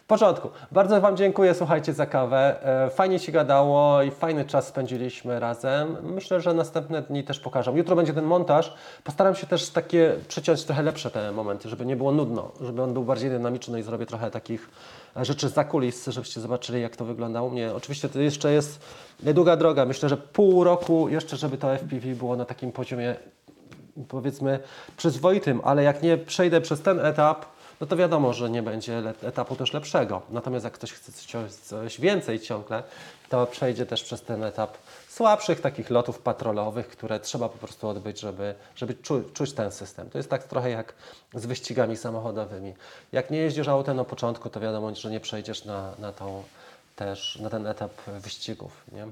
Porządku. 0.08 0.50
Bardzo 0.72 1.00
Wam 1.00 1.16
dziękuję, 1.16 1.54
słuchajcie, 1.54 1.92
za 1.92 2.06
kawę. 2.06 2.64
E, 2.86 2.90
Fajnie 2.90 3.18
się 3.18 3.32
gadało 3.32 4.02
i 4.02 4.10
fajny 4.10 4.44
czas 4.44 4.66
spędziliśmy 4.66 5.40
razem. 5.40 5.96
Myślę, 6.02 6.40
że 6.40 6.54
następne 6.54 7.02
dni 7.02 7.24
też 7.24 7.40
pokażę. 7.40 7.72
Jutro 7.74 7.96
będzie 7.96 8.14
ten 8.14 8.24
montaż. 8.24 8.74
Postaram 9.04 9.34
się 9.34 9.46
też 9.46 9.70
takie 9.70 10.14
przeciąć 10.28 10.64
trochę 10.64 10.82
lepsze 10.82 11.10
te 11.10 11.32
momenty, 11.32 11.68
żeby 11.68 11.86
nie 11.86 11.96
było 11.96 12.12
nudno, 12.12 12.52
żeby 12.60 12.82
on 12.82 12.92
był 12.92 13.04
bardziej 13.04 13.30
dynamiczny 13.30 13.80
i 13.80 13.82
zrobię 13.82 14.06
trochę 14.06 14.30
takich 14.30 14.70
e, 15.16 15.24
rzeczy 15.24 15.48
za 15.48 15.64
kulis, 15.64 16.06
żebyście 16.06 16.40
zobaczyli, 16.40 16.82
jak 16.82 16.96
to 16.96 17.04
wygląda 17.04 17.42
u 17.42 17.50
mnie. 17.50 17.74
Oczywiście 17.74 18.08
to 18.08 18.20
jeszcze 18.20 18.52
jest 18.52 18.80
długa 19.22 19.56
droga. 19.56 19.84
Myślę, 19.84 20.08
że 20.08 20.16
pół 20.16 20.64
roku 20.64 21.08
jeszcze, 21.08 21.36
żeby 21.36 21.58
to 21.58 21.76
FPV 21.76 22.06
było 22.06 22.36
na 22.36 22.44
takim 22.44 22.72
poziomie 22.72 23.16
powiedzmy 24.08 24.58
przyzwoitym, 24.96 25.60
ale 25.64 25.82
jak 25.82 26.02
nie 26.02 26.16
przejdę 26.16 26.60
przez 26.60 26.80
ten 26.82 27.00
etap, 27.00 27.46
no 27.80 27.86
to 27.86 27.96
wiadomo, 27.96 28.32
że 28.32 28.50
nie 28.50 28.62
będzie 28.62 29.02
etapu 29.22 29.56
też 29.56 29.72
lepszego. 29.72 30.22
Natomiast 30.30 30.64
jak 30.64 30.74
ktoś 30.74 30.92
chce 30.92 31.12
coś, 31.62 32.00
więcej 32.00 32.40
ciągle, 32.40 32.82
to 33.28 33.46
przejdzie 33.46 33.86
też 33.86 34.04
przez 34.04 34.22
ten 34.22 34.44
etap 34.44 34.78
słabszych 35.08 35.60
takich 35.60 35.90
lotów 35.90 36.18
patrolowych, 36.18 36.88
które 36.88 37.20
trzeba 37.20 37.48
po 37.48 37.58
prostu 37.58 37.88
odbyć, 37.88 38.20
żeby, 38.20 38.54
żeby 38.76 38.94
czu, 38.94 39.22
czuć 39.34 39.52
ten 39.52 39.72
system. 39.72 40.10
To 40.10 40.18
jest 40.18 40.30
tak 40.30 40.44
trochę 40.44 40.70
jak 40.70 40.94
z 41.34 41.46
wyścigami 41.46 41.96
samochodowymi. 41.96 42.74
Jak 43.12 43.30
nie 43.30 43.38
jeździsz 43.38 43.68
autem 43.68 43.96
na 43.96 44.04
początku, 44.04 44.50
to 44.50 44.60
wiadomo, 44.60 44.94
że 44.94 45.10
nie 45.10 45.20
przejdziesz 45.20 45.64
na, 45.64 45.92
na 45.98 46.12
tą 46.12 46.42
też 46.96 47.38
na 47.42 47.50
ten 47.50 47.66
etap 47.66 47.92
wyścigów. 48.06 48.84
Nie? 48.92 49.06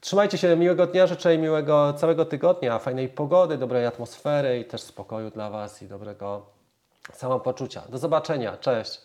Trzymajcie 0.00 0.38
się, 0.38 0.56
miłego 0.56 0.86
dnia, 0.86 1.06
życzę 1.06 1.38
miłego 1.38 1.92
całego 1.92 2.24
tygodnia, 2.24 2.78
fajnej 2.78 3.08
pogody, 3.08 3.58
dobrej 3.58 3.86
atmosfery 3.86 4.58
i 4.58 4.64
też 4.64 4.80
spokoju 4.80 5.30
dla 5.30 5.50
Was 5.50 5.82
i 5.82 5.86
dobrego 5.86 6.46
samopoczucia. 7.16 7.82
Do 7.88 7.98
zobaczenia, 7.98 8.56
cześć. 8.56 9.00